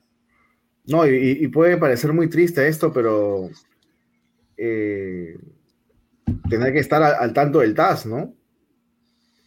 No, 0.85 1.05
y, 1.07 1.37
y 1.39 1.47
puede 1.47 1.77
parecer 1.77 2.11
muy 2.11 2.29
triste 2.29 2.67
esto, 2.67 2.91
pero 2.91 3.49
eh, 4.57 5.37
tener 6.49 6.73
que 6.73 6.79
estar 6.79 7.01
al, 7.01 7.15
al 7.15 7.33
tanto 7.33 7.59
del 7.59 7.73
TAS, 7.73 8.05
¿no? 8.05 8.33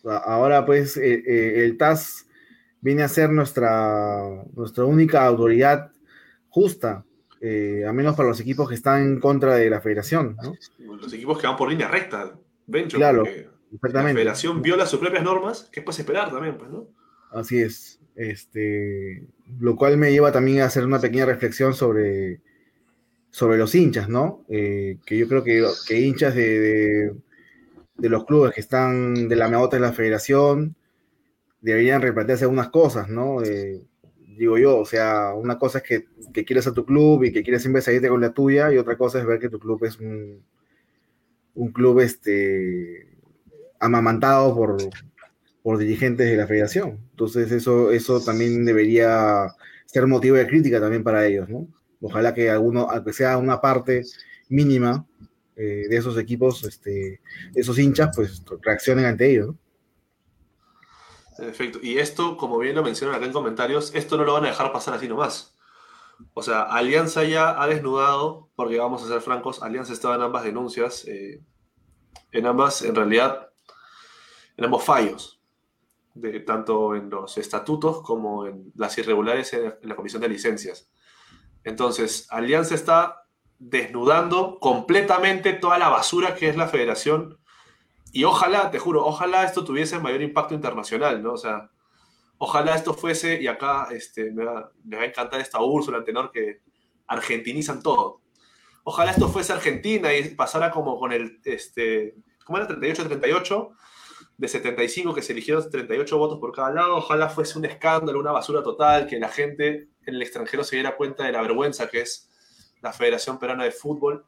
Ahora, 0.05 0.66
pues, 0.66 0.97
eh, 0.97 1.22
eh, 1.26 1.64
el 1.64 1.78
TAS 1.78 2.26
viene 2.80 3.03
a 3.03 3.09
ser 3.09 3.30
nuestra, 3.30 4.45
nuestra 4.55 4.85
única 4.85 5.24
autoridad 5.24 5.91
justa, 6.49 7.05
eh, 7.41 7.85
a 7.89 7.93
menos 7.93 8.14
para 8.14 8.28
los 8.28 8.41
equipos 8.41 8.68
que 8.68 8.74
están 8.74 9.03
en 9.03 9.20
contra 9.20 9.57
de 9.57 9.70
la 9.70 9.80
federación, 9.80 10.37
¿no? 10.43 10.55
Los 10.97 11.12
equipos 11.12 11.39
que 11.39 11.47
van 11.47 11.57
por 11.57 11.70
línea 11.70 11.89
recta, 11.89 12.32
Bencho, 12.66 12.99
Claro, 12.99 13.24
porque 13.24 13.43
la 13.43 13.76
Exactamente. 13.76 14.14
federación 14.14 14.62
viola 14.62 14.87
sus 14.87 15.01
propias 15.01 15.24
normas, 15.24 15.68
¿qué 15.72 15.82
puedes 15.82 15.99
esperar 15.99 16.30
también, 16.30 16.57
pues, 16.59 16.70
no? 16.70 16.89
Así 17.32 17.61
es. 17.61 17.99
Este, 18.14 19.26
lo 19.59 19.74
cual 19.74 19.97
me 19.97 20.12
lleva 20.12 20.30
también 20.30 20.61
a 20.61 20.66
hacer 20.66 20.85
una 20.85 21.01
pequeña 21.01 21.26
reflexión 21.26 21.74
sobre, 21.74 22.41
sobre 23.35 23.59
los 23.59 23.74
hinchas, 23.74 24.09
¿no? 24.09 24.45
Eh, 24.49 24.99
que 25.05 25.18
yo 25.18 25.26
creo 25.26 25.43
que, 25.43 25.99
hinchas 25.99 26.37
de, 26.37 26.61
de, 26.61 27.14
de 27.97 28.09
los 28.09 28.24
clubes 28.26 28.55
que 28.55 28.61
están 28.61 29.28
de 29.28 29.35
la 29.35 29.49
meota 29.49 29.74
de 29.74 29.80
la 29.80 29.93
federación 29.93 30.76
deberían 31.61 32.01
replantearse 32.01 32.45
algunas 32.45 32.68
cosas, 32.68 33.09
¿no? 33.09 33.43
Eh, 33.43 33.82
digo 34.39 34.57
yo, 34.57 34.78
o 34.78 34.85
sea, 34.85 35.35
una 35.35 35.59
cosa 35.59 35.78
es 35.78 35.85
que, 35.85 36.05
que 36.32 36.45
quieres 36.45 36.68
a 36.68 36.74
tu 36.74 36.87
club 36.87 37.24
y 37.24 37.32
que 37.32 37.43
quieres 37.43 37.62
siempre 37.62 37.82
salirte 37.82 38.09
con 38.09 38.20
la 38.20 38.32
tuya, 38.32 38.72
y 38.72 38.78
otra 38.78 38.97
cosa 38.97 39.18
es 39.18 39.26
ver 39.26 39.41
que 39.41 39.49
tu 39.49 39.59
club 39.59 39.85
es 39.85 39.99
un, 39.99 40.41
un 41.57 41.72
club 41.72 41.99
este, 41.99 43.18
amamantado 43.80 44.55
por, 44.55 44.76
por 45.61 45.76
dirigentes 45.76 46.30
de 46.30 46.37
la 46.37 46.47
federación. 46.47 47.01
Entonces 47.11 47.51
eso, 47.51 47.91
eso 47.91 48.20
también 48.20 48.64
debería 48.64 49.49
ser 49.87 50.07
motivo 50.07 50.37
de 50.37 50.47
crítica 50.47 50.78
también 50.78 51.03
para 51.03 51.26
ellos, 51.26 51.49
¿no? 51.49 51.66
Ojalá 52.07 52.35
que 52.35 52.51
alguno, 52.51 52.91
aunque 52.91 53.15
sea 53.15 53.39
una 53.39 53.63
parte 53.63 54.03
mínima 54.51 55.07
eh, 55.57 55.87
de 55.89 55.97
esos 55.97 56.19
equipos, 56.19 56.63
este, 56.65 57.23
esos 57.55 57.79
hinchas, 57.79 58.15
pues 58.15 58.43
reaccionen 58.61 59.07
ante 59.07 59.31
ellos, 59.31 59.47
¿no? 59.47 59.59
En 61.39 61.49
efecto. 61.49 61.79
Y 61.83 61.97
esto, 61.97 62.37
como 62.37 62.59
bien 62.59 62.77
lo 62.77 62.83
mencionan 62.83 63.17
acá 63.17 63.25
en 63.25 63.33
comentarios, 63.33 63.95
esto 63.95 64.19
no 64.19 64.25
lo 64.25 64.35
van 64.35 64.45
a 64.45 64.49
dejar 64.49 64.71
pasar 64.71 64.93
así 64.93 65.09
nomás. 65.09 65.57
O 66.35 66.43
sea, 66.43 66.63
Alianza 66.65 67.25
ya 67.25 67.61
ha 67.61 67.67
desnudado, 67.67 68.51
porque 68.55 68.79
vamos 68.79 69.03
a 69.03 69.09
ser 69.09 69.23
francos, 69.23 69.63
Alianza 69.63 69.95
estaba 69.95 70.17
en 70.17 70.23
ambas 70.23 70.45
denuncias, 70.45 71.07
eh, 71.09 71.41
en 72.33 72.47
ambas, 72.47 72.83
en 72.83 72.95
realidad, 72.95 73.51
en 74.59 74.67
ambos 74.67 74.85
fallos, 74.85 75.41
tanto 76.45 76.95
en 76.95 77.09
los 77.09 77.39
estatutos 77.39 78.03
como 78.03 78.47
en 78.47 78.73
las 78.77 78.97
irregulares 78.99 79.55
en 79.55 79.75
la 79.81 79.97
comisión 79.97 80.21
de 80.21 80.29
licencias. 80.29 80.91
Entonces, 81.65 82.27
Alianza 82.31 82.75
está 82.75 83.27
desnudando 83.59 84.59
completamente 84.61 85.55
toda 85.55 85.79
la 85.79 85.89
basura 85.89 86.35
que 86.35 86.49
es 86.49 86.57
la 86.57 86.69
federación 86.69 87.39
y 88.15 88.23
ojalá, 88.23 88.71
te 88.71 88.79
juro, 88.79 89.05
ojalá 89.05 89.43
esto 89.43 89.65
tuviese 89.65 89.99
mayor 89.99 90.23
impacto 90.23 90.55
internacional, 90.55 91.21
¿no? 91.21 91.33
O 91.33 91.37
sea, 91.37 91.69
ojalá 92.39 92.77
esto 92.77 92.95
fuese, 92.95 93.43
y 93.43 93.49
acá 93.49 93.89
este, 93.91 94.31
me, 94.31 94.45
va, 94.45 94.71
a 94.93 95.05
encantar 95.05 95.41
esta 95.41 95.61
Úrsula 95.61 96.05
Tenor 96.05 96.31
que 96.31 96.61
argentinizan 97.09 97.83
todo. 97.83 98.21
Ojalá 98.85 99.11
esto 99.11 99.29
fuese 99.29 99.53
Argentina 99.53 100.15
y 100.15 100.33
pasara 100.37 100.71
como 100.71 100.97
con 100.97 101.11
el, 101.11 101.41
este, 101.45 102.15
¿cómo 102.45 102.59
era? 102.59 102.69
38-38, 102.69 103.71
de 104.37 104.47
75 104.47 105.12
que 105.12 105.23
se 105.23 105.33
eligieron 105.33 105.69
38 105.69 106.17
votos 106.17 106.39
por 106.39 106.53
cada 106.53 106.71
lado. 106.71 106.99
Ojalá 106.99 107.29
fuese 107.29 107.59
un 107.59 107.65
escándalo, 107.65 108.21
una 108.21 108.31
basura 108.31 108.62
total, 108.62 109.09
que 109.09 109.19
la 109.19 109.29
gente 109.29 109.71
en 109.75 109.89
el 110.07 110.23
extranjero 110.23 110.65
se 110.65 110.77
diera 110.77 110.97
cuenta 110.97 111.25
de 111.25 111.33
la 111.33 111.43
vergüenza 111.43 111.89
que 111.89 112.03
es 112.03 112.31
la 112.83 112.93
Federación 112.93 113.39
Peruana 113.39 113.65
de 113.65 113.71
Fútbol. 113.71 114.25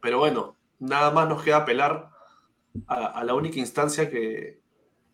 Pero 0.00 0.18
bueno, 0.18 0.56
nada 0.78 1.10
más 1.10 1.28
nos 1.28 1.42
queda 1.42 1.58
apelar 1.58 2.08
a, 2.86 3.06
a 3.06 3.24
la 3.24 3.34
única 3.34 3.58
instancia 3.58 4.10
que, 4.10 4.60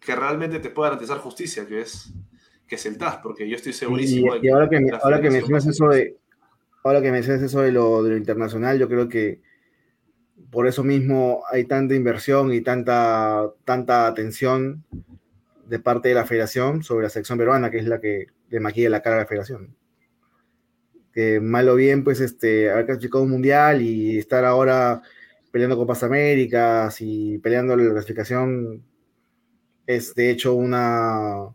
que, 0.01 0.17
realmente 0.17 0.61
te 0.61 0.71
puede 0.71 0.91
garantizar 0.91 1.19
justicia, 1.19 1.67
que 1.67 1.81
es, 1.81 2.13
que 2.67 2.77
es 2.77 2.87
el 2.87 2.97
TAS, 2.97 3.19
porque 3.19 3.49
yo 3.49 3.57
estoy 3.57 3.73
segurísimo 3.73 4.37
y, 4.37 4.47
y 4.47 4.51
ahora 4.51 4.69
que, 4.69 4.81
me, 4.81 4.91
ahora 5.03 5.21
que 5.21 5.31
mencionas 5.31 5.67
eso 5.67 5.89
de 5.89 6.17
ahora 6.85 7.03
que 7.03 7.13
mencionas 7.13 7.43
eso 7.43 7.61
de 7.61 7.73
lo, 7.73 8.03
de 8.03 8.11
lo 8.11 8.17
internacional, 8.17 8.79
yo 8.79 8.89
creo 8.89 9.09
que 9.09 9.41
por 10.51 10.67
eso 10.67 10.85
mismo 10.85 11.43
hay 11.51 11.65
tanta 11.65 11.95
inversión 11.95 12.53
y 12.53 12.61
tanta, 12.61 13.51
tanta 13.65 14.07
atención 14.07 14.85
de 15.69 15.79
parte 15.79 16.09
de 16.09 16.15
la 16.15 16.25
federación 16.27 16.83
sobre 16.83 17.05
la 17.05 17.11
selección 17.11 17.39
peruana, 17.39 17.71
que 17.71 17.79
es 17.79 17.87
la 17.87 18.01
que 18.01 18.27
le 18.49 18.61
maquilla 18.61 18.91
la 18.91 19.03
cara 19.03 19.17
a 19.17 19.21
la 19.21 19.27
federación. 19.27 19.77
Que 21.13 21.41
mal 21.41 21.69
o 21.69 21.75
bien, 21.75 22.05
pues, 22.05 22.21
este, 22.21 22.71
haber 22.71 22.87
clasificado 22.87 23.25
un 23.25 23.31
mundial 23.31 23.83
y 23.83 24.19
estar 24.19 24.45
ahora 24.45 25.03
peleando 25.51 25.77
Copas 25.77 26.03
Américas 26.03 26.97
y 27.01 27.39
peleando 27.39 27.77
la 27.77 27.91
clasificación 27.93 28.83
es 29.87 30.15
de 30.15 30.31
hecho 30.31 30.55
una, 30.55 31.49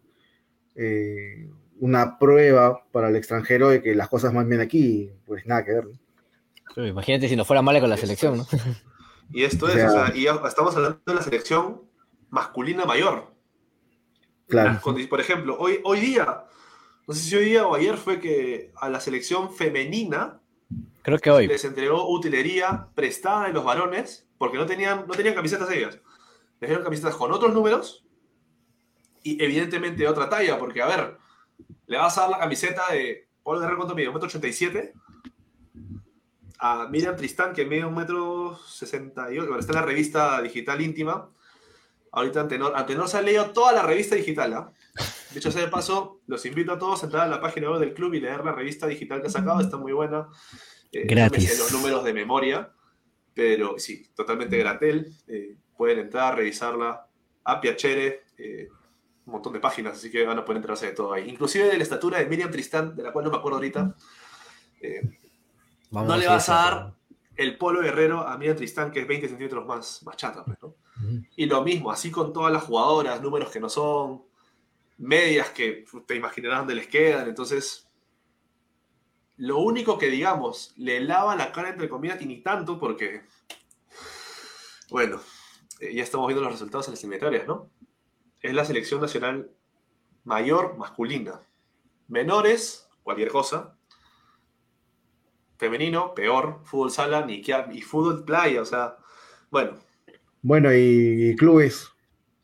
eh, 0.76 1.48
una 1.80 2.18
prueba 2.18 2.84
para 2.92 3.10
el 3.10 3.16
extranjero 3.16 3.70
de 3.70 3.82
que 3.82 3.94
las 3.96 4.10
cosas 4.10 4.34
van 4.34 4.50
bien 4.50 4.62
aquí, 4.62 5.12
pues 5.26 5.46
nada 5.46 5.64
que 5.64 5.72
ver. 5.74 5.86
¿no? 5.86 6.00
Pero 6.74 6.88
imagínate 6.88 7.30
si 7.30 7.36
no 7.36 7.46
fuera 7.46 7.62
mala 7.62 7.80
con 7.80 7.90
la 7.92 7.98
selección, 7.98 8.38
¿no? 8.38 8.48
Y 9.32 9.44
esto 9.44 9.66
O 9.68 9.70
es, 9.70 9.76
sea- 9.76 9.88
o 9.88 10.08
sea, 10.08 10.16
y 10.16 10.26
estamos 10.26 10.76
hablando 10.76 11.00
de 11.06 11.14
la 11.16 11.22
selección 11.22 11.82
masculina 12.30 12.86
mayor. 12.86 13.33
Claro. 14.54 14.80
Por 15.10 15.20
ejemplo, 15.20 15.58
hoy, 15.60 15.80
hoy 15.84 16.00
día, 16.00 16.46
no 17.08 17.14
sé 17.14 17.22
si 17.22 17.36
hoy 17.36 17.46
día 17.46 17.66
o 17.66 17.76
ayer 17.76 17.98
fue 17.98 18.20
que 18.20 18.72
a 18.76 18.90
la 18.90 19.00
selección 19.00 19.54
femenina 19.54 20.40
Creo 21.02 21.18
que 21.20 21.32
hoy. 21.32 21.48
les 21.48 21.66
entregó 21.66 22.08
utilería 22.10 22.88
prestada 22.96 23.48
de 23.48 23.54
los 23.54 23.66
varones 23.66 24.28
porque 24.38 24.58
no 24.58 24.66
tenían, 24.66 25.06
no 25.08 25.14
tenían 25.14 25.36
camisetas 25.36 25.70
ellas. 25.72 26.00
Les 26.60 26.70
dieron 26.70 26.84
camisetas 26.84 27.16
con 27.16 27.32
otros 27.32 27.54
números 27.54 28.06
y 29.24 29.42
evidentemente 29.44 30.08
otra 30.08 30.30
talla, 30.30 30.58
porque 30.58 30.82
a 30.82 30.88
ver, 30.88 31.18
le 31.88 31.98
vas 31.98 32.18
a 32.18 32.22
dar 32.22 32.30
la 32.30 32.40
camiseta 32.40 32.84
de 32.92 33.28
Paul 33.42 33.60
Guerrero 33.60 33.78
cuánto 33.78 33.96
mide, 33.96 34.08
un 34.08 34.14
metro 34.14 34.28
87 34.28 34.94
a 36.60 36.88
Miriam 36.90 37.16
Tristán 37.18 37.54
que 37.54 37.66
mide 37.66 37.84
un 37.84 37.96
metro 37.96 38.58
68, 38.68 39.48
bueno, 39.48 39.60
está 39.60 39.74
en 39.74 39.80
la 39.80 39.86
revista 39.86 40.42
digital 40.42 40.80
íntima. 40.80 41.30
Ahorita 42.14 42.42
Antenor, 42.42 42.74
Antenor 42.76 43.08
se 43.10 43.18
ha 43.18 43.22
leído 43.22 43.52
toda 43.52 43.74
la 43.74 43.82
revista 43.82 44.16
digital, 44.16 44.54
¿ah? 44.54 44.72
De 45.32 45.40
hecho, 45.40 45.50
de 45.50 45.68
paso, 45.68 46.22
los 46.28 46.46
invito 46.46 46.72
a 46.72 46.78
todos 46.78 47.02
a 47.02 47.08
entrar 47.08 47.24
a 47.24 47.28
la 47.28 47.42
página 47.42 47.72
web 47.72 47.80
del 47.80 47.94
club 47.96 48.14
y 48.14 48.20
leer 48.20 48.46
la 48.46 48.52
revista 48.52 48.86
digital 48.86 49.20
que 49.20 49.28
ha 49.28 49.32
sacado, 49.32 49.60
está 49.62 49.78
muy 49.78 49.94
buena. 49.94 50.28
Eh, 50.92 51.08
Gratis. 51.08 51.58
los 51.58 51.72
números 51.72 52.04
de 52.04 52.14
memoria, 52.14 52.72
pero 53.34 53.80
sí, 53.80 54.08
totalmente 54.16 54.58
gratel. 54.60 55.12
eh, 55.28 55.58
pueden 55.76 56.00
entrar, 56.00 56.36
revisarla. 56.38 57.08
A 57.46 57.60
Piacere, 57.60 58.24
eh, 58.38 58.70
un 59.26 59.34
montón 59.34 59.52
de 59.54 59.60
páginas, 59.60 59.98
así 59.98 60.10
que 60.12 60.26
van 60.26 60.38
a 60.38 60.46
poder 60.46 60.58
enterarse 60.58 60.86
de 60.86 60.92
todo 60.94 61.12
ahí. 61.12 61.28
Inclusive 61.30 61.66
de 61.66 61.78
la 61.78 61.84
estatura 61.84 62.20
de 62.20 62.28
Miriam 62.28 62.52
Tristán, 62.52 62.96
de 62.96 63.04
la 63.04 63.12
cual 63.12 63.26
no 63.26 63.32
me 63.32 63.38
acuerdo 63.38 63.58
ahorita. 63.58 63.96
Eh, 64.80 65.02
Vamos 65.90 66.10
no 66.10 66.18
le 66.18 66.28
vas 66.28 66.48
a 66.50 66.54
dar 66.54 66.94
el 67.36 67.58
polo 67.58 67.82
guerrero 67.82 68.26
a 68.26 68.38
Miriam 68.38 68.56
Tristán, 68.56 68.92
que 68.92 69.02
es 69.02 69.08
20 69.08 69.28
centímetros 69.28 69.66
más, 69.66 70.04
más 70.04 70.16
chata, 70.16 70.46
pues, 70.46 70.58
¿no? 70.62 70.76
Y 71.36 71.46
lo 71.48 71.64
mismo, 71.64 71.92
así 71.92 72.12
con 72.12 72.32
todas 72.32 72.52
las 72.52 72.64
jugadoras, 72.64 73.22
números 73.22 73.52
que 73.52 73.60
no 73.60 73.70
son, 73.70 74.24
medias 74.98 75.50
que 75.50 75.86
te 76.06 76.16
imaginarás 76.16 76.60
dónde 76.60 76.76
les 76.76 76.88
quedan. 76.88 77.28
Entonces, 77.28 77.90
lo 79.38 79.60
único 79.60 79.98
que 79.98 80.10
digamos, 80.10 80.74
le 80.78 81.00
lava 81.00 81.36
la 81.36 81.52
cara 81.52 81.70
entre 81.70 81.90
comillas 81.90 82.22
y 82.22 82.26
ni 82.26 82.42
tanto 82.42 82.80
porque, 82.80 83.24
bueno, 84.90 85.20
eh, 85.80 85.94
ya 85.94 86.04
estamos 86.04 86.28
viendo 86.28 86.44
los 86.44 86.54
resultados 86.54 86.88
en 86.88 86.94
las 86.94 87.04
eliminatorias, 87.04 87.48
¿no? 87.48 87.70
Es 88.42 88.54
la 88.54 88.66
selección 88.66 89.02
nacional 89.02 89.52
mayor 90.24 90.78
masculina. 90.78 91.42
Menores, 92.08 92.90
cualquier 93.02 93.30
cosa. 93.30 93.76
Femenino, 95.58 96.14
peor. 96.14 96.62
Fútbol 96.66 96.92
sala, 96.92 97.26
ni 97.26 97.42
y 97.72 97.82
fútbol 97.82 98.24
playa, 98.26 98.62
o 98.62 98.66
sea, 98.66 98.98
bueno. 99.50 99.80
Bueno, 100.44 100.72
y, 100.74 101.30
y 101.32 101.36
clubes, 101.36 101.90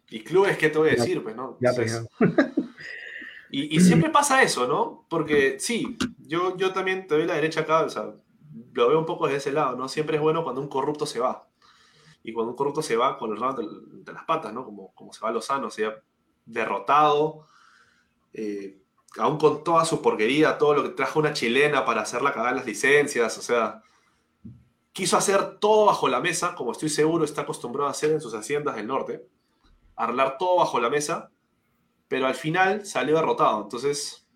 Y 0.10 0.22
clubes, 0.24 0.58
¿qué 0.58 0.70
te 0.70 0.78
voy 0.80 0.90
a 0.90 0.96
Ya- 0.96 0.98
decir? 1.04 1.22
Pues, 1.22 1.36
¿no? 1.36 1.58
ya 1.60 1.70
Entonces, 1.70 2.08
y, 3.52 3.76
y 3.76 3.80
siempre 3.82 4.10
pasa 4.10 4.42
eso, 4.42 4.68
¿no? 4.68 5.06
Porque 5.10 5.60
sí, 5.60 5.98
yo, 6.20 6.56
yo 6.58 6.72
también 6.74 7.06
te 7.08 7.16
doy 7.16 7.26
la 7.26 7.36
derecha 7.36 7.62
acá, 7.62 7.82
o 7.84 7.90
sea, 7.90 8.06
lo 8.74 8.88
veo 8.90 9.00
un 9.00 9.06
poco 9.06 9.26
desde 9.26 9.38
ese 9.38 9.52
lado, 9.52 9.76
¿no? 9.76 9.88
Siempre 9.88 10.16
es 10.18 10.22
bueno 10.22 10.44
cuando 10.44 10.62
un 10.62 10.68
corrupto 10.70 11.06
se 11.06 11.20
va. 11.20 11.46
Y 12.24 12.34
cuando 12.34 12.52
un 12.52 12.58
corrupto 12.58 12.82
se 12.82 12.96
va 12.98 13.18
con 13.18 13.32
el 13.32 13.38
rabo 13.40 13.62
de, 13.62 13.68
de 14.04 14.14
las 14.14 14.24
patas, 14.26 14.54
¿no? 14.54 14.66
Como, 14.66 14.94
como 14.96 15.14
se 15.14 15.22
va 15.22 15.32
Lozano, 15.32 15.68
o 15.68 15.72
sea, 15.72 15.94
derrotado, 16.46 17.48
eh, 18.34 18.82
aún 19.18 19.38
con 19.38 19.64
toda 19.64 19.86
su 19.86 20.02
porquería, 20.02 20.58
todo 20.58 20.74
lo 20.76 20.84
que 20.84 20.90
trajo 20.90 21.20
una 21.20 21.34
chilena 21.34 21.86
para 21.86 22.02
hacerla 22.02 22.34
cagar 22.34 22.56
las 22.56 22.66
licencias, 22.66 23.38
o 23.38 23.42
sea, 23.42 23.82
quiso 25.00 25.16
hacer 25.16 25.60
todo 25.60 25.86
bajo 25.86 26.10
la 26.10 26.20
mesa, 26.20 26.56
como 26.56 26.74
estoy 26.74 26.90
seguro 26.90 27.24
está 27.24 27.44
acostumbrado 27.44 27.88
a 27.88 27.92
hacer 27.92 28.12
en 28.12 28.20
sus 28.20 28.34
haciendas 28.34 28.76
del 28.76 28.86
norte, 28.86 29.26
arreglar 29.96 30.38
todo 30.38 30.58
bajo 30.58 30.78
la 30.82 30.90
mesa, 30.90 31.32
pero 32.10 32.28
al 32.28 32.36
final 32.36 32.86
salió 32.86 33.16
derrotado. 33.16 33.64
Entonces, 33.64 34.28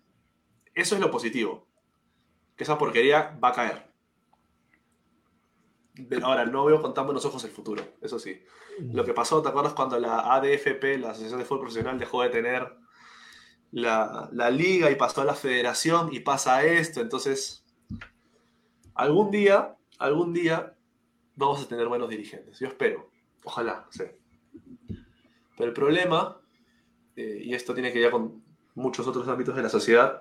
eso 0.72 0.94
es 0.94 1.00
lo 1.02 1.10
positivo, 1.10 1.66
que 2.56 2.64
esa 2.64 2.78
porquería 2.78 3.38
va 3.44 3.48
a 3.50 3.52
caer. 3.52 3.92
Pero 6.08 6.26
ahora, 6.26 6.46
no 6.46 6.64
veo 6.64 6.80
con 6.80 6.94
tan 6.94 7.04
buenos 7.04 7.26
ojos 7.26 7.44
el 7.44 7.50
futuro, 7.50 7.84
eso 8.00 8.18
sí. 8.18 8.42
Lo 8.80 9.04
que 9.04 9.12
pasó, 9.12 9.42
¿te 9.42 9.50
acuerdas 9.50 9.74
cuando 9.74 9.98
la 9.98 10.34
ADFP, 10.34 10.98
la 10.98 11.10
Asociación 11.10 11.40
de 11.40 11.44
Fútbol 11.44 11.60
Profesional, 11.60 11.98
dejó 11.98 12.22
de 12.22 12.30
tener 12.30 12.74
la, 13.70 14.30
la 14.32 14.48
liga 14.48 14.90
y 14.90 14.94
pasó 14.94 15.20
a 15.20 15.24
la 15.26 15.34
federación 15.34 16.08
y 16.10 16.20
pasa 16.20 16.64
esto? 16.64 17.02
Entonces, 17.02 17.66
algún 18.94 19.30
día, 19.30 19.76
algún 19.98 20.32
día 20.32 20.74
vamos 21.36 21.62
a 21.64 21.68
tener 21.68 21.86
buenos 21.88 22.08
dirigentes. 22.08 22.58
Yo 22.58 22.68
espero. 22.68 23.10
Ojalá, 23.44 23.86
sí. 23.90 24.04
Pero 25.56 25.68
el 25.68 25.72
problema, 25.74 26.40
eh, 27.16 27.42
y 27.44 27.54
esto 27.54 27.74
tiene 27.74 27.92
que 27.92 28.00
ver 28.00 28.10
con 28.10 28.42
muchos 28.74 29.06
otros 29.06 29.26
ámbitos 29.28 29.54
de 29.54 29.62
la 29.62 29.68
sociedad, 29.68 30.20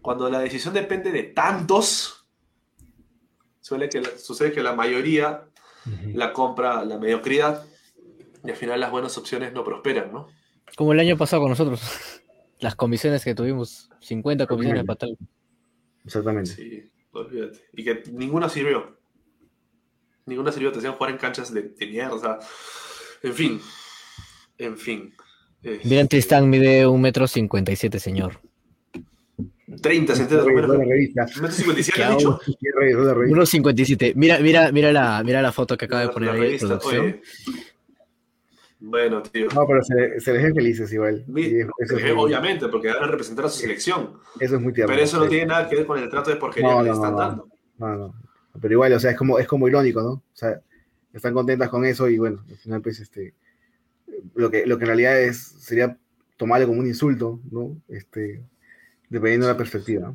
cuando 0.00 0.28
la 0.30 0.38
decisión 0.40 0.72
depende 0.74 1.10
de 1.12 1.24
tantos, 1.24 2.26
suele 3.60 3.88
que, 3.88 4.00
la- 4.00 4.16
sucede 4.16 4.52
que 4.52 4.62
la 4.62 4.74
mayoría 4.74 5.44
la 6.14 6.32
compra 6.32 6.84
la 6.84 6.96
mediocridad 6.98 7.66
y 8.44 8.50
al 8.50 8.56
final 8.56 8.78
las 8.80 8.90
buenas 8.92 9.18
opciones 9.18 9.52
no 9.52 9.64
prosperan, 9.64 10.12
¿no? 10.12 10.28
Como 10.76 10.92
el 10.92 11.00
año 11.00 11.16
pasado 11.16 11.42
con 11.42 11.50
nosotros. 11.50 11.80
Las 12.60 12.76
comisiones 12.76 13.24
que 13.24 13.34
tuvimos, 13.34 13.90
50 14.00 14.46
comisiones 14.46 14.84
para 14.84 14.96
tal. 15.00 15.18
exactamente. 16.04 16.50
Sí, 16.52 16.92
olvídate. 17.10 17.58
Y 17.72 17.82
que 17.82 18.04
ninguna 18.12 18.48
sirvió. 18.48 19.00
Ninguna 20.26 20.52
sirvió, 20.52 20.70
te 20.72 20.78
hacían 20.78 20.94
jugar 20.94 21.10
en 21.12 21.18
canchas 21.18 21.52
de, 21.52 21.62
de 21.62 21.86
mierda. 21.86 22.14
o 22.14 22.18
sea, 22.18 22.38
en 23.22 23.34
fin. 23.34 23.60
En 24.58 24.76
fin. 24.76 25.14
Eh, 25.62 25.80
Miren, 25.84 26.08
Tristán 26.08 26.48
mide 26.50 26.86
un 26.86 27.00
metro 27.00 27.26
57, 27.26 27.98
señor. 27.98 28.38
30 29.80 30.14
centímetros 30.14 30.68
la 30.78 30.84
revista. 30.84 31.24
¿Metro 31.40 31.50
57 31.56 31.96
Que 31.96 32.04
has 32.04 32.16
dicho? 32.18 32.38
Sí, 32.44 32.56
revisó 32.78 33.00
la 33.04 33.14
revista. 33.14 33.40
1.57. 33.58 34.12
Mira, 34.16 34.38
mira, 34.40 34.70
mira 34.70 34.92
la, 34.92 35.22
mira 35.24 35.40
la 35.40 35.50
foto 35.52 35.76
que 35.76 35.86
acaba 35.86 36.02
de 36.02 36.08
poner 36.10 36.28
la 36.30 36.34
ahí 36.34 36.40
revista, 36.40 36.66
producción. 36.78 37.04
oye. 37.06 37.22
Bueno, 38.80 39.22
tío. 39.22 39.46
No, 39.54 39.64
pero 39.66 39.80
se, 39.82 40.20
se 40.20 40.32
les 40.32 40.42
ven 40.42 40.54
felices 40.54 40.92
igual. 40.92 41.24
Mi- 41.28 41.42
Y 41.42 41.60
es 41.60 41.68
obviamente, 42.16 42.68
porque 42.68 42.88
van 42.88 43.04
a 43.04 43.06
representar 43.06 43.44
a 43.44 43.48
su 43.48 43.60
selección. 43.60 44.18
eso 44.40 44.56
es 44.56 44.60
muy 44.60 44.72
tierno. 44.72 44.92
Pero 44.92 45.04
eso 45.04 45.18
no 45.18 45.24
sí. 45.24 45.30
tiene 45.30 45.46
nada 45.46 45.68
que 45.68 45.76
ver 45.76 45.86
con 45.86 45.98
el 45.98 46.08
trato 46.10 46.30
de 46.30 46.36
porquería 46.36 46.68
No, 46.70 46.78
que 46.78 46.84
le 46.84 46.90
están 46.90 47.12
no. 47.12 47.18
dando. 47.18 47.48
No, 47.78 47.96
no. 47.96 48.14
Pero 48.60 48.74
igual, 48.74 48.92
o 48.92 49.00
sea, 49.00 49.12
es 49.12 49.16
como, 49.16 49.38
es 49.38 49.46
como 49.46 49.68
irónico, 49.68 50.02
¿no? 50.02 50.10
O 50.10 50.22
sea, 50.32 50.60
están 51.12 51.34
contentas 51.34 51.68
con 51.68 51.84
eso 51.84 52.08
y 52.08 52.18
bueno, 52.18 52.44
al 52.48 52.56
final, 52.56 52.82
pues, 52.82 53.00
este, 53.00 53.34
lo 54.34 54.50
que, 54.50 54.66
lo 54.66 54.78
que 54.78 54.84
en 54.84 54.88
realidad 54.88 55.20
es, 55.20 55.38
sería 55.38 55.96
tomarlo 56.36 56.66
como 56.66 56.80
un 56.80 56.86
insulto, 56.86 57.40
¿no? 57.50 57.76
Este, 57.88 58.42
dependiendo 59.08 59.46
de 59.46 59.52
la 59.52 59.58
perspectiva. 59.58 60.14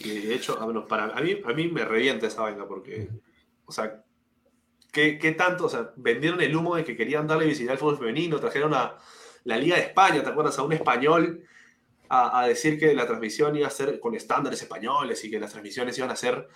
Y 0.00 0.26
de 0.26 0.34
hecho, 0.34 0.60
a, 0.60 0.64
bueno, 0.64 0.86
para, 0.86 1.06
a, 1.06 1.20
mí, 1.20 1.40
a 1.44 1.52
mí 1.52 1.68
me 1.68 1.84
revienta 1.84 2.26
esa 2.26 2.42
vaina 2.42 2.66
porque, 2.66 3.08
o 3.64 3.72
sea, 3.72 4.04
¿qué, 4.92 5.18
qué 5.18 5.32
tanto? 5.32 5.66
O 5.66 5.68
sea, 5.68 5.92
vendieron 5.96 6.40
el 6.40 6.54
humo 6.54 6.76
de 6.76 6.84
que 6.84 6.96
querían 6.96 7.26
darle 7.26 7.46
visibilidad 7.46 7.72
al 7.72 7.78
fútbol 7.78 7.98
femenino, 7.98 8.38
trajeron 8.38 8.74
a 8.74 8.96
la 9.44 9.56
Liga 9.56 9.76
de 9.76 9.82
España, 9.82 10.22
¿te 10.22 10.28
acuerdas? 10.28 10.58
A 10.58 10.62
un 10.62 10.72
español 10.72 11.42
a 12.10 12.46
decir 12.46 12.78
que 12.78 12.94
la 12.94 13.06
transmisión 13.06 13.54
iba 13.54 13.66
a 13.66 13.70
ser 13.70 14.00
con 14.00 14.14
estándares 14.14 14.62
españoles 14.62 15.22
y 15.24 15.30
que 15.30 15.38
las 15.38 15.50
transmisiones 15.50 15.98
iban 15.98 16.10
a 16.10 16.16
ser 16.16 16.48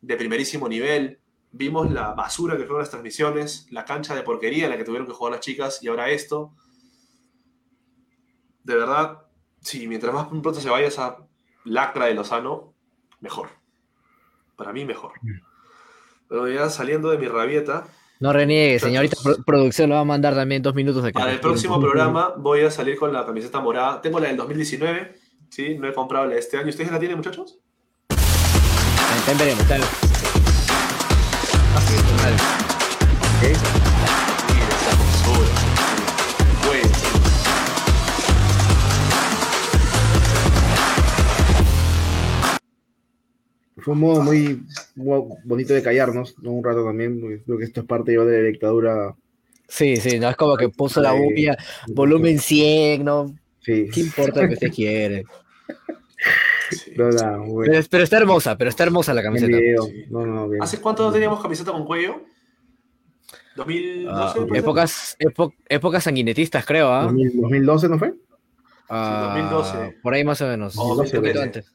de 0.00 0.16
primerísimo 0.16 0.68
nivel. 0.68 1.20
Vimos 1.52 1.90
la 1.90 2.12
basura 2.12 2.56
que 2.56 2.62
fueron 2.64 2.78
las 2.80 2.90
transmisiones, 2.90 3.66
la 3.70 3.84
cancha 3.84 4.14
de 4.14 4.22
porquería 4.22 4.64
en 4.64 4.70
la 4.70 4.76
que 4.76 4.84
tuvieron 4.84 5.06
que 5.08 5.14
jugar 5.14 5.32
las 5.32 5.40
chicas 5.40 5.82
y 5.82 5.88
ahora 5.88 6.10
esto. 6.10 6.52
De 8.62 8.74
verdad, 8.76 9.22
sí, 9.60 9.88
mientras 9.88 10.14
más 10.14 10.28
pronto 10.28 10.52
se 10.54 10.68
vaya 10.70 10.86
esa 10.86 11.18
lacra 11.64 12.06
de 12.06 12.14
Lozano, 12.14 12.74
mejor. 13.20 13.48
Para 14.56 14.72
mí, 14.72 14.84
mejor. 14.84 15.12
Pero 16.28 16.48
ya 16.48 16.68
saliendo 16.70 17.10
de 17.10 17.18
mi 17.18 17.26
rabieta, 17.26 17.88
No 18.20 18.32
reniegue, 18.32 18.78
señorita 18.78 19.16
pro- 19.22 19.42
producción 19.44 19.88
lo 19.88 19.96
va 19.96 20.02
a 20.02 20.04
mandar 20.04 20.34
también 20.34 20.62
dos 20.62 20.74
minutos 20.74 21.02
de 21.02 21.10
para 21.12 21.32
el 21.32 21.40
próximo 21.40 21.80
programa 21.80 22.34
voy 22.36 22.60
a 22.60 22.70
salir 22.70 22.96
con 22.98 23.12
la 23.12 23.24
camiseta 23.26 23.60
morada. 23.60 24.00
Tengo 24.02 24.20
la 24.20 24.28
del 24.28 24.36
2019, 24.36 25.14
¿sí? 25.48 25.76
No 25.78 25.88
he 25.88 25.94
comprado 25.94 26.26
la 26.26 26.34
de 26.34 26.38
este 26.40 26.58
año. 26.58 26.68
¿Ustedes 26.68 26.92
la 26.92 26.98
tienen, 27.00 27.16
muchachos? 27.16 27.58
También 29.26 29.38
veremos, 29.38 29.68
tal. 29.68 29.80
Ah, 31.74 31.80
sí, 31.86 31.94
mal. 32.22 32.34
Bueno. 36.66 36.88
Fue 43.78 43.94
un 43.94 44.00
modo 44.00 44.22
muy, 44.22 44.62
muy 44.94 45.22
bonito 45.44 45.72
de 45.72 45.82
callarnos, 45.82 46.34
¿no? 46.42 46.50
Un 46.52 46.64
rato 46.64 46.84
también, 46.84 47.18
porque 47.20 47.42
creo 47.42 47.58
que 47.58 47.64
esto 47.64 47.80
es 47.80 47.86
parte 47.86 48.12
yo 48.12 48.26
de 48.26 48.42
la 48.42 48.48
dictadura. 48.48 49.14
Sí, 49.68 49.96
sí, 49.96 50.18
no 50.18 50.28
es 50.28 50.36
como 50.36 50.56
que 50.56 50.68
puso 50.68 51.00
la 51.00 51.12
Sí. 51.12 51.18
bubia, 51.18 51.56
volumen 51.88 52.38
100, 52.38 53.04
¿no? 53.04 53.34
Sí, 53.64 53.88
¿Qué 53.92 54.00
importa 54.00 54.42
lo 54.42 54.48
que 54.48 54.54
usted 54.54 54.72
quiere? 54.74 55.24
Sí. 56.76 56.92
Pero, 56.96 57.80
pero 57.90 58.04
está 58.04 58.16
hermosa, 58.18 58.56
pero 58.56 58.70
está 58.70 58.82
hermosa 58.84 59.12
la 59.14 59.22
camiseta. 59.22 59.56
Sí. 59.58 60.04
No, 60.10 60.26
no. 60.26 60.48
¿Hace 60.60 60.80
cuánto 60.80 61.04
no 61.04 61.12
teníamos 61.12 61.40
camiseta 61.42 61.72
con 61.72 61.84
cuello? 61.84 62.22
¿2012? 63.56 64.06
Ah, 64.08 64.32
puede 64.34 64.48
ser? 64.48 64.56
épocas, 64.58 65.16
epo- 65.18 65.54
épocas 65.68 66.04
sanguinetistas, 66.04 66.64
creo, 66.64 66.92
¿ah? 66.92 67.02
2000 67.04 67.40
2012 67.40 67.88
no 67.88 67.98
fue? 67.98 68.14
Ah, 68.88 69.34
2012. 69.36 69.98
Por 70.02 70.14
ahí 70.14 70.24
más 70.24 70.40
o 70.40 70.46
menos. 70.46 70.76
Oh, 70.78 70.92
un 70.92 70.96
poquito 70.98 71.16
2013. 71.20 71.42
antes. 71.42 71.74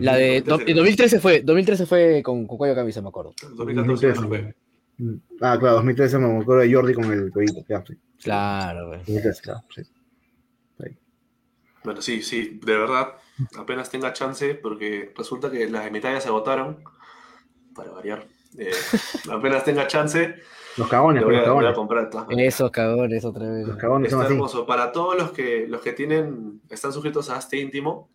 La 0.00 0.14
de 0.16 0.42
2013. 0.42 0.44
do- 0.64 0.70
en 0.70 0.76
2013 0.76 1.20
fue, 1.20 1.40
2013 1.42 1.86
fue 1.86 2.22
con, 2.22 2.46
con 2.46 2.56
cuello 2.56 2.74
camisa, 2.74 3.02
me 3.02 3.08
acuerdo. 3.08 3.34
2014 3.56 4.08
no 4.20 4.28
fue. 4.28 4.54
Ah, 5.40 5.56
claro, 5.58 5.76
2013 5.76 6.18
me 6.18 6.40
acuerdo 6.40 6.62
de 6.62 6.72
Jordi 6.72 6.94
con 6.94 7.04
el 7.12 7.32
sí. 7.34 7.94
Claro, 8.22 8.86
güey. 8.88 8.98
2013, 9.00 9.42
claro, 9.42 9.60
sí. 9.74 9.82
Bueno, 11.84 12.00
sí, 12.02 12.22
sí, 12.22 12.60
de 12.62 12.76
verdad, 12.78 13.14
apenas 13.58 13.90
tenga 13.90 14.12
chance, 14.12 14.54
porque 14.54 15.12
resulta 15.16 15.50
que 15.50 15.68
las 15.68 15.84
de 15.84 15.90
mi 15.90 16.00
talla 16.00 16.20
se 16.20 16.28
agotaron, 16.28 16.82
para 17.74 17.90
variar. 17.90 18.26
Eh, 18.58 18.70
apenas 19.32 19.64
tenga 19.64 19.86
chance, 19.86 20.36
Los 20.76 20.88
cagones, 20.88 21.24
voy 21.24 21.36
los 21.36 21.46
a, 21.48 21.50
voy 21.52 21.64
a 21.64 21.72
cagones. 21.72 21.74
comprar 21.74 22.14
maneras. 22.14 22.54
Esos 22.54 22.70
cagones 22.70 23.24
otra 23.24 23.48
vez. 23.50 23.66
Los 23.66 23.76
cagones 23.76 24.10
son 24.10 24.20
Está 24.20 24.26
así. 24.26 24.34
hermoso. 24.34 24.66
Para 24.66 24.92
todos 24.92 25.16
los 25.16 25.32
que, 25.32 25.66
los 25.68 25.80
que 25.80 25.92
tienen, 25.92 26.60
están 26.68 26.92
sujetos 26.92 27.30
a 27.30 27.38
este 27.38 27.56
íntimo, 27.58 28.10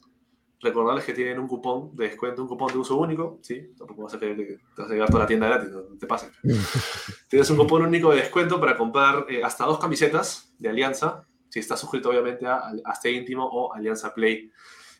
recordarles 0.59 1.05
que 1.05 1.13
tienen 1.13 1.39
un 1.39 1.47
cupón 1.47 1.95
de 1.95 2.05
descuento, 2.09 2.41
un 2.41 2.47
cupón 2.47 2.71
de 2.71 2.79
uso 2.79 2.95
único, 2.97 3.39
¿sí? 3.41 3.73
Tampoco 3.77 4.03
vas 4.03 4.13
a 4.13 4.19
querer 4.19 4.35
que 4.37 4.57
te 4.75 4.81
vas 4.81 4.91
a 4.91 5.05
toda 5.11 5.19
la 5.19 5.27
tienda 5.27 5.47
gratis, 5.47 5.69
no 5.71 5.81
te 5.99 6.07
pases. 6.07 6.31
Tienes 7.29 7.49
un 7.49 7.57
cupón 7.57 7.83
único 7.83 8.11
de 8.11 8.17
descuento 8.17 8.59
para 8.59 8.77
comprar 8.77 9.25
eh, 9.29 9.43
hasta 9.43 9.65
dos 9.65 9.79
camisetas 9.79 10.53
de 10.57 10.69
Alianza, 10.69 11.23
si 11.57 11.61
estás 11.61 11.79
suscrito 11.79 12.09
obviamente 12.09 12.45
a, 12.45 12.69
a 12.83 12.93
este 12.93 13.11
íntimo 13.11 13.43
o 13.45 13.73
Alianza 13.73 14.13
Play, 14.13 14.51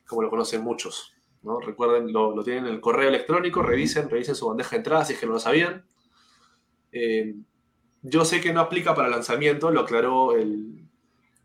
como 0.08 0.24
lo 0.24 0.30
conocen 0.30 0.64
muchos. 0.64 1.14
¿no? 1.44 1.60
Recuerden, 1.60 2.12
lo, 2.12 2.36
lo 2.36 2.44
tienen 2.44 2.66
en 2.66 2.74
el 2.74 2.82
correo 2.82 3.10
electrónico, 3.10 3.62
revisen, 3.62 4.10
revisen 4.10 4.36
su 4.36 4.48
bandeja 4.48 4.72
de 4.72 4.78
entrada 4.78 5.06
si 5.06 5.14
es 5.14 5.20
que 5.20 5.28
no 5.28 5.34
lo 5.34 5.40
sabían. 5.40 5.86
Eh, 6.92 7.36
yo 8.02 8.26
sé 8.26 8.42
que 8.42 8.54
no 8.54 8.62
aplica 8.62 8.96
para 8.96 9.08
lanzamiento, 9.08 9.70
lo 9.70 9.82
aclaró 9.82 10.36
el 10.36 10.88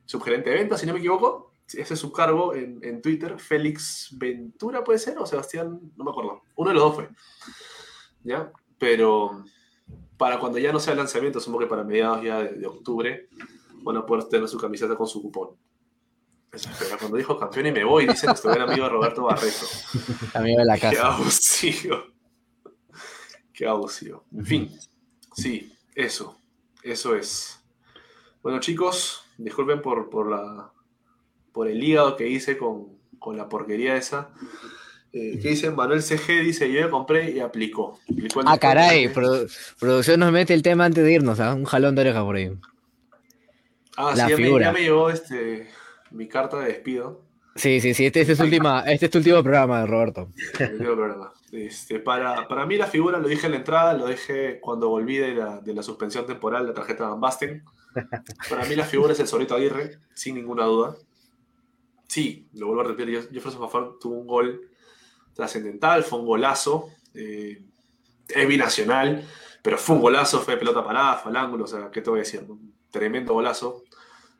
subgerente 0.06 0.50
de 0.50 0.56
ventas, 0.56 0.80
si 0.80 0.86
no 0.86 0.94
me 0.94 0.98
equivoco. 0.98 1.52
Ese 1.66 1.94
es 1.94 2.00
su 2.00 2.10
cargo 2.12 2.54
en, 2.54 2.80
en 2.82 3.02
Twitter. 3.02 3.38
Félix 3.38 4.08
Ventura, 4.18 4.82
puede 4.82 4.98
ser, 4.98 5.18
o 5.18 5.26
Sebastián, 5.26 5.78
no 5.96 6.04
me 6.04 6.10
acuerdo. 6.10 6.42
Uno 6.56 6.68
de 6.70 6.74
los 6.74 6.84
dos 6.84 6.94
fue. 6.94 7.08
¿Ya? 8.24 8.50
Pero 8.78 9.44
para 10.16 10.38
cuando 10.38 10.58
ya 10.58 10.72
no 10.72 10.80
sea 10.80 10.94
lanzamiento, 10.94 11.40
supongo 11.40 11.60
que 11.60 11.66
para 11.66 11.84
mediados 11.84 12.22
ya 12.22 12.38
de, 12.42 12.52
de 12.54 12.66
octubre, 12.66 13.28
van 13.82 13.96
a 13.98 14.06
poder 14.06 14.24
tener 14.24 14.48
su 14.48 14.58
camiseta 14.58 14.94
con 14.96 15.06
su 15.06 15.20
cupón. 15.22 15.50
Espera. 16.52 16.98
Cuando 16.98 17.16
dijo 17.16 17.38
campeón 17.38 17.66
y 17.66 17.72
me 17.72 17.84
voy, 17.84 18.06
dice 18.06 18.26
nuestro 18.26 18.50
gran 18.52 18.68
amigo 18.68 18.88
Roberto 18.88 19.22
Barreto. 19.22 19.66
Amigo 20.34 20.58
de 20.58 20.64
la 20.66 20.74
Qué 20.74 20.80
casa. 20.80 21.14
abusivo. 21.14 21.96
Qué 23.52 23.66
abusivo. 23.66 24.24
En 24.36 24.44
fin, 24.46 24.78
sí, 25.34 25.72
eso. 25.94 26.36
Eso 26.82 27.14
es. 27.16 27.58
Bueno, 28.42 28.60
chicos, 28.60 29.24
disculpen 29.38 29.80
por, 29.80 30.10
por 30.10 30.28
la 30.30 30.70
por 31.52 31.68
el 31.68 31.82
hígado 31.82 32.16
que 32.16 32.28
hice 32.28 32.56
con, 32.58 32.98
con 33.18 33.36
la 33.36 33.48
porquería 33.48 33.96
esa. 33.96 34.30
Eh, 35.12 35.38
¿Qué 35.40 35.50
dice 35.50 35.70
Manuel 35.70 36.02
CG? 36.02 36.42
Dice, 36.42 36.72
yo 36.72 36.80
ya 36.80 36.90
compré 36.90 37.30
y 37.30 37.40
aplicó. 37.40 37.98
Ah, 38.46 38.58
caray, 38.58 39.08
produ- 39.12 39.50
producción 39.78 40.20
nos 40.20 40.32
mete 40.32 40.54
el 40.54 40.62
tema 40.62 40.86
antes 40.86 41.04
de 41.04 41.12
irnos, 41.12 41.38
¿ah? 41.40 41.54
Un 41.54 41.64
jalón 41.64 41.94
de 41.94 42.00
oreja 42.00 42.24
por 42.24 42.36
ahí. 42.36 42.50
Ah, 43.96 44.14
la 44.16 44.24
sí, 44.24 44.30
ya 44.30 44.36
me, 44.38 44.44
figura. 44.44 44.64
ya 44.66 44.72
me 44.72 44.80
llegó 44.80 45.10
este, 45.10 45.68
mi 46.10 46.28
carta 46.28 46.58
de 46.60 46.66
despido. 46.68 47.22
Sí, 47.54 47.80
sí, 47.80 47.92
sí, 47.92 48.06
este, 48.06 48.22
este 48.22 48.32
es, 48.32 48.40
última, 48.40 48.80
este 48.86 49.06
es 49.06 49.12
tu 49.12 49.18
último 49.18 49.42
programa, 49.42 49.84
Roberto. 49.84 50.30
Este, 51.52 51.98
para, 51.98 52.48
para 52.48 52.64
mí 52.64 52.76
la 52.78 52.86
figura, 52.86 53.18
lo 53.18 53.28
dije 53.28 53.44
en 53.46 53.52
la 53.52 53.58
entrada, 53.58 53.92
lo 53.92 54.06
dije 54.06 54.58
cuando 54.60 54.88
volví 54.88 55.18
de 55.18 55.34
la, 55.34 55.60
de 55.60 55.74
la 55.74 55.82
suspensión 55.82 56.26
temporal, 56.26 56.66
la 56.66 56.72
tarjeta 56.72 57.08
Van 57.08 57.20
Basten. 57.20 57.62
Para 58.48 58.64
mí 58.64 58.74
la 58.74 58.84
figura 58.84 59.12
es 59.12 59.20
el 59.20 59.28
Zorrito 59.28 59.54
Aguirre, 59.54 59.98
sin 60.14 60.34
ninguna 60.36 60.64
duda. 60.64 60.96
Sí, 62.06 62.48
lo 62.54 62.68
vuelvo 62.68 62.80
a 62.82 62.84
repetir, 62.84 63.16
Jeff- 63.20 63.30
Jefferson 63.30 63.60
Fafán 63.60 63.90
tuvo 64.00 64.14
un 64.18 64.26
gol 64.26 64.62
trascendental, 65.34 66.04
fue 66.04 66.20
un 66.20 66.26
golazo, 66.26 66.88
eh, 67.14 67.62
es 68.28 68.48
binacional, 68.48 69.26
pero 69.62 69.76
fue 69.76 69.96
un 69.96 70.02
golazo, 70.02 70.40
fue 70.40 70.56
pelota 70.56 70.82
parada, 70.84 71.16
fue 71.18 71.30
al 71.32 71.36
ángulo, 71.36 71.64
o 71.64 71.66
sea, 71.66 71.90
¿qué 71.90 72.00
te 72.00 72.08
voy 72.08 72.20
a 72.20 72.22
decir? 72.22 72.46
Tremendo 72.92 73.34
golazo, 73.34 73.82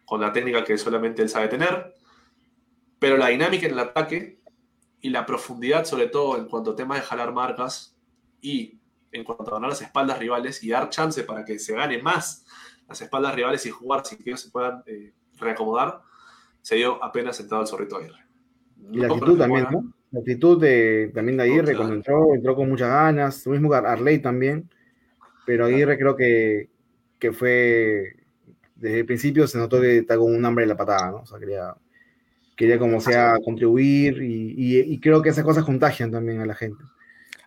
con 0.04 0.20
la 0.20 0.32
técnica 0.32 0.62
que 0.62 0.78
solamente 0.78 1.22
él 1.22 1.28
sabe 1.28 1.48
tener, 1.48 1.96
pero 3.00 3.16
la 3.16 3.28
dinámica 3.28 3.66
en 3.66 3.72
el 3.72 3.80
ataque 3.80 4.40
y 5.00 5.10
la 5.10 5.26
profundidad, 5.26 5.84
sobre 5.84 6.06
todo 6.06 6.38
en 6.38 6.46
cuanto 6.46 6.70
a 6.70 6.76
temas 6.76 7.00
de 7.00 7.04
jalar 7.04 7.32
marcas 7.32 7.96
y 8.40 8.78
en 9.10 9.24
cuanto 9.24 9.50
a 9.50 9.54
ganar 9.54 9.70
las 9.70 9.82
espaldas 9.82 10.18
rivales 10.18 10.62
y 10.62 10.70
dar 10.70 10.88
chance 10.88 11.24
para 11.24 11.44
que 11.44 11.58
se 11.58 11.74
gane 11.74 12.00
más 12.00 12.46
las 12.88 13.00
espaldas 13.00 13.34
rivales 13.34 13.66
y 13.66 13.70
jugar 13.70 14.04
sin 14.04 14.18
que 14.18 14.30
ellos 14.30 14.42
se 14.42 14.50
puedan 14.50 14.82
eh, 14.86 15.12
reacomodar, 15.38 16.00
se 16.60 16.76
dio 16.76 17.02
apenas 17.02 17.36
sentado 17.36 17.62
el 17.62 17.68
zorrito 17.68 17.96
Aguirre. 17.96 18.24
Y 18.90 18.98
la 18.98 19.06
actitud 19.08 19.38
también, 19.38 19.66
¿no? 19.70 19.92
La 20.10 20.20
actitud 20.20 20.60
de, 20.60 21.10
también 21.14 21.38
de 21.38 21.44
Aguirre, 21.44 21.74
cuando 21.74 21.94
entró, 21.94 22.34
entró 22.34 22.54
con 22.54 22.68
muchas 22.68 22.88
ganas, 22.88 23.46
lo 23.46 23.52
mismo 23.52 23.70
que 23.70 23.76
Arley 23.76 24.18
también, 24.18 24.70
pero 25.46 25.64
Aguirre 25.64 25.98
creo 25.98 26.14
que, 26.16 26.70
que 27.18 27.32
fue, 27.32 28.21
desde 28.82 29.00
el 29.00 29.06
principio 29.06 29.46
se 29.46 29.56
notó 29.58 29.80
que 29.80 29.98
está 29.98 30.18
con 30.18 30.34
un 30.34 30.44
hambre 30.44 30.64
en 30.64 30.68
la 30.70 30.76
patada, 30.76 31.10
¿no? 31.12 31.16
O 31.18 31.26
sea, 31.26 31.38
quería, 31.38 31.74
quería 32.56 32.78
como 32.78 33.00
sea 33.00 33.34
contribuir 33.44 34.22
y, 34.22 34.54
y- 34.56 34.80
y 34.94 34.98
creo 35.00 35.22
que 35.22 35.30
esas 35.30 35.44
cosas 35.44 35.64
contagian 35.64 36.10
también 36.10 36.40
a 36.40 36.46
la 36.46 36.54
gente. 36.54 36.82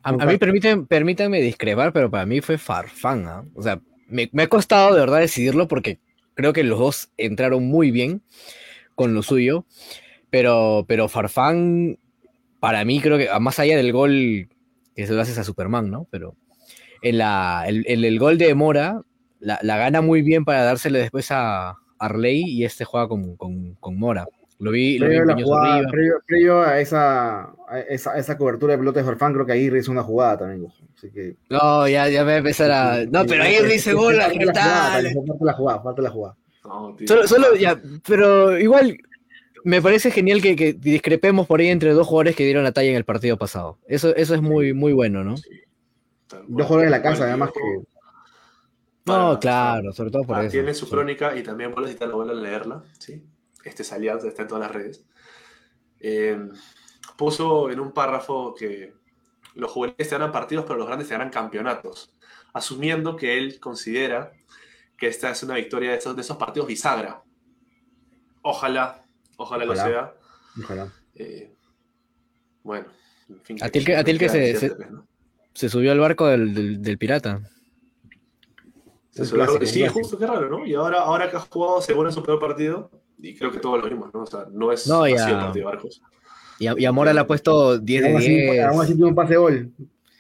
A, 0.02 0.10
a 0.10 0.26
mí 0.26 0.38
permiten, 0.38 0.86
permítanme 0.88 1.42
discrepar, 1.42 1.92
pero 1.94 2.10
para 2.10 2.26
mí 2.26 2.42
fue 2.42 2.58
Farfán. 2.58 3.28
¿ah? 3.28 3.44
O 3.54 3.62
sea, 3.62 3.82
me, 4.08 4.30
me 4.34 4.44
ha 4.44 4.48
costado 4.48 4.94
de 4.94 5.00
verdad 5.02 5.20
decidirlo 5.20 5.68
porque 5.68 6.00
creo 6.36 6.54
que 6.54 6.64
los 6.64 6.80
dos 6.80 7.10
entraron 7.18 7.66
muy 7.66 7.92
bien 7.92 8.22
con 8.96 9.14
lo 9.14 9.22
suyo. 9.24 9.66
Pero, 10.30 10.86
pero 10.88 11.08
Farfán, 11.08 11.98
para 12.60 12.84
mí, 12.86 13.00
creo 13.00 13.18
que 13.18 13.30
más 13.40 13.60
allá 13.60 13.78
del 13.78 13.92
gol 13.94 14.50
que 14.96 15.08
se 15.08 15.14
lo 15.14 15.22
haces 15.22 15.38
a 15.38 15.44
Superman, 15.44 15.90
¿no? 15.92 16.08
Pero 16.12 16.36
en 17.02 17.18
la, 17.18 17.66
el, 17.68 17.84
el- 17.88 18.06
el 18.06 18.20
gol 18.20 18.38
de 18.38 18.54
Mora 18.56 19.02
la, 19.46 19.60
la 19.62 19.78
gana 19.78 20.02
muy 20.02 20.22
bien 20.22 20.44
para 20.46 20.64
dársele 20.64 21.00
después 21.00 21.28
a 21.32 21.78
Arley 22.00 22.44
y 22.44 22.66
este 22.66 22.84
juega 22.86 23.08
con, 23.08 23.36
con, 23.36 23.76
con 23.80 23.98
Mora. 23.98 24.28
Lo 24.58 24.72
vi, 24.72 24.98
lo 24.98 25.08
vi 25.08 25.16
Previo, 25.18 25.24
a 25.24 25.36
la 25.36 25.44
jugada- 25.44 25.88
previo- 25.92 26.22
previo 26.26 26.62
a, 26.62 26.80
esa, 26.80 27.42
a 27.68 27.80
esa, 27.90 28.12
a 28.14 28.18
esa 28.18 28.38
cobertura 28.38 28.72
de 28.74 28.78
pelota 28.80 29.00
de 29.02 29.06
Farfán, 29.06 29.34
creo 29.34 29.46
que 29.46 29.52
Aguirre 29.52 29.80
hizo 29.80 29.92
una 29.92 30.02
jugada 30.04 30.38
también. 30.40 30.72
Así 30.98 31.10
que, 31.12 31.36
No, 31.50 31.88
ya, 31.88 32.08
ya 32.10 32.20
me 32.22 32.26
voy 32.26 32.34
a 32.34 32.38
empezar 32.38 32.72
a. 32.72 33.06
No, 33.06 33.26
pero 33.26 33.44
ahí 33.44 33.58
dice 33.70 33.94
gol, 33.94 34.14
jugada, 34.14 34.30
gritar. 34.34 35.04
Falta 35.28 35.46
la 35.46 35.54
jugada, 35.54 35.82
falta 35.82 36.02
la 36.02 36.10
jugada. 36.10 36.36
No. 36.64 36.96
Solo, 37.06 37.28
solo, 37.28 37.56
ya, 37.56 37.80
pero 38.08 38.58
igual 38.58 38.98
me 39.66 39.82
parece 39.82 40.10
genial 40.10 40.42
que, 40.42 40.56
que 40.56 40.74
discrepemos 40.74 41.48
por 41.48 41.60
ahí 41.60 41.68
entre 41.68 41.92
dos 41.92 42.08
jugadores 42.08 42.36
que 42.36 42.46
dieron 42.46 42.64
la 42.64 42.72
talla 42.72 42.90
en 42.90 42.96
el 42.96 43.04
partido 43.06 43.38
pasado. 43.38 43.78
Eso, 43.88 44.16
eso 44.16 44.36
es 44.36 44.42
muy, 44.42 44.74
muy 44.74 44.94
bueno, 44.94 45.24
¿no? 45.24 45.36
Sí, 45.38 45.50
tal. 46.30 46.44
Dos 46.48 46.66
jugadores 46.66 46.92
de 46.92 46.98
la 46.98 47.04
casa, 47.04 47.26
además 47.26 47.52
que 47.52 47.60
No, 49.06 49.40
claro, 49.40 49.94
sobre 49.94 50.10
todo 50.12 50.24
por 50.24 50.38
Ah, 50.38 50.44
eso. 50.46 50.52
Tiene 50.52 50.74
su 50.74 50.86
sí. 50.86 50.92
crónica 50.92 51.36
y 51.36 51.44
también 51.44 51.72
vuelvo 51.72 51.88
a 51.88 51.92
citarla, 51.92 52.16
vuelvo 52.16 52.32
a 52.32 52.36
leerla. 52.36 52.84
¿sí? 53.00 53.24
Este 53.64 53.84
es 53.84 53.94
Alianza, 53.94 54.28
está 54.28 54.42
en 54.44 54.48
todas 54.48 54.64
las 54.64 54.72
redes. 54.72 55.06
Eh, 56.00 56.50
puso 57.18 57.70
en 57.70 57.80
un 57.80 57.92
párrafo 57.92 58.56
que 58.56 58.94
los 59.54 59.72
juveniles 59.72 60.10
te 60.10 60.16
harán 60.16 60.32
partidos, 60.32 60.66
pero 60.66 60.78
los 60.80 60.88
grandes 60.88 61.08
te 61.08 61.16
harán 61.16 61.30
campeonatos. 61.30 62.16
Asumiendo 62.54 63.16
que 63.16 63.38
él 63.38 63.60
considera 63.60 64.32
que 64.98 65.08
esta 65.08 65.30
es 65.30 65.44
una 65.44 65.56
victoria 65.56 65.92
de 65.92 65.98
esos, 65.98 66.16
de 66.16 66.22
esos 66.22 66.38
partidos 66.38 66.68
bisagra. 66.68 67.22
Ojalá, 68.42 69.06
ojalá, 69.38 69.66
lo 69.66 69.74
Ojalá. 69.74 69.90
sea. 69.90 70.14
ojalá. 70.64 70.94
Eh, 71.16 71.54
bueno, 72.64 72.88
en 73.30 73.42
fin. 73.42 73.58
A 73.64 73.70
ti 73.70 73.80
el 73.80 73.86
que- 73.86 74.18
que 74.18 74.30
se- 74.30 74.56
se- 74.56 74.76
¿no? 74.90 75.06
Se 75.54 75.70
subió 75.70 75.92
al 75.92 76.00
barco 76.00 76.28
del, 76.28 76.54
del- 76.54 76.82
del 76.82 76.98
pirata. 76.98 77.40
Un 79.18 79.26
clásico, 79.28 79.66
sí, 79.66 79.88
justo, 79.88 80.18
qué 80.18 80.28
raro, 80.28 80.50
¿no? 80.50 80.66
Y 80.66 80.74
ahora, 80.76 81.00
ahora 81.02 81.30
que 81.32 81.38
has 81.38 81.48
jugado 81.48 81.82
seguro 81.82 82.10
en 82.10 82.14
su 82.16 82.22
peor 82.24 82.40
partido, 82.40 82.92
y 83.22 83.36
creo 83.36 83.52
que 83.52 83.60
todos 83.60 83.82
lo 83.82 83.88
vimos, 83.90 84.14
¿no? 84.14 84.22
O 84.24 84.26
sea, 84.26 84.46
no 84.52 84.72
es 84.72 84.86
No, 84.88 85.04
ha 85.04 85.10
ya. 85.10 85.26
sido 85.26 85.38
partido 85.40 85.54
de 85.54 85.64
Barcos. 85.76 86.02
Y, 86.60 86.68
a- 86.68 86.76
y 86.78 86.86
a 86.86 86.92
Mora 86.92 87.14
le 87.14 87.20
ha 87.22 87.28
puesto 87.28 87.78
10 87.80 88.02
de 88.04 88.08
Aún 88.10 88.18
así, 88.18 88.28
10. 88.36 88.66
aún 88.66 88.82
así 88.82 88.96
tuvo 88.98 89.08
un 89.08 89.16
pase 89.16 89.32
de 89.34 89.38
gol. 89.38 89.72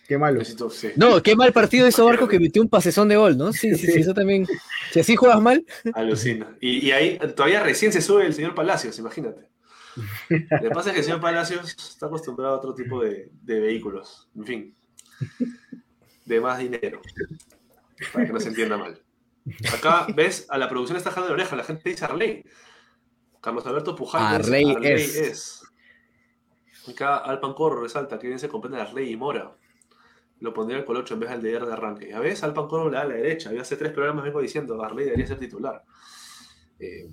Qué 0.07 0.17
malo. 0.17 0.39
Necesito- 0.39 0.69
sí. 0.69 0.89
No, 0.95 1.21
qué 1.23 1.35
mal 1.35 1.51
partido 1.51 1.87
hizo 1.87 2.05
Barco 2.05 2.27
que 2.27 2.39
metió 2.39 2.61
un 2.61 2.69
pasezón 2.69 3.07
de 3.09 3.15
gol, 3.17 3.37
¿no? 3.37 3.51
Sí, 3.51 3.73
sí, 3.75 3.85
sí, 3.87 3.91
Sí. 3.93 3.99
eso 4.01 4.13
también. 4.13 4.45
Si 4.91 4.99
así 4.99 5.15
juegas 5.15 5.41
mal, 5.41 5.65
Alucina. 5.93 6.55
Y, 6.61 6.85
y 6.87 6.91
ahí 6.91 7.17
todavía 7.35 7.63
recién 7.63 7.91
se 7.91 8.01
sube 8.01 8.25
el 8.25 8.33
señor 8.33 8.53
Palacios, 8.55 8.97
imagínate. 8.99 9.49
Lo 10.29 10.59
que 10.61 10.69
pasa 10.69 10.89
es 10.89 10.93
que 10.93 10.99
el 10.99 11.05
señor 11.05 11.21
Palacios 11.21 11.75
está 11.77 12.05
acostumbrado 12.05 12.53
a 12.55 12.57
otro 12.57 12.73
tipo 12.75 13.01
de, 13.01 13.29
de 13.41 13.59
vehículos. 13.59 14.29
En 14.35 14.45
fin. 14.45 14.75
De 16.25 16.39
más 16.41 16.59
dinero. 16.59 17.01
Para 18.13 18.25
que 18.25 18.33
no 18.33 18.39
se 18.39 18.49
entienda 18.49 18.77
mal. 18.77 19.01
Acá, 19.73 20.07
¿ves? 20.13 20.47
A 20.49 20.57
la 20.57 20.69
producción 20.69 20.97
está 20.97 21.11
jalando 21.11 21.35
la 21.35 21.41
oreja. 21.41 21.55
La 21.55 21.63
gente 21.63 21.89
dice 21.89 22.05
Arley. 22.05 22.43
Carlos 23.41 23.65
Alberto 23.65 23.95
Pujal. 23.95 24.21
Arley 24.21 24.71
Arley 24.71 24.91
es. 24.91 25.15
es. 25.15 25.61
Acá 26.89 27.17
Alpan 27.17 27.53
Corro 27.53 27.81
resalta 27.81 28.19
que 28.19 28.27
bien 28.27 28.39
se 28.39 28.49
comprende 28.49 28.81
Arley 28.81 29.11
y 29.11 29.17
Mora. 29.17 29.55
Lo 30.39 30.53
pondría 30.53 30.77
el 30.77 30.85
colocho 30.85 31.13
en 31.13 31.21
vez 31.21 31.29
del 31.29 31.41
de 31.41 31.59
de 31.59 31.73
arranque. 31.73 32.09
Ya 32.09 32.19
ves, 32.19 32.43
Alpan 32.43 32.67
Corro 32.67 32.89
le 32.89 32.97
da 32.97 33.03
a 33.03 33.07
la 33.07 33.15
derecha. 33.15 33.53
Yo 33.53 33.61
hace 33.61 33.77
tres 33.77 33.91
programas 33.91 34.23
vengo 34.23 34.41
diciendo 34.41 34.81
Arley 34.83 35.05
debería 35.05 35.27
ser 35.27 35.39
titular. 35.39 35.83
Eh, 36.79 37.07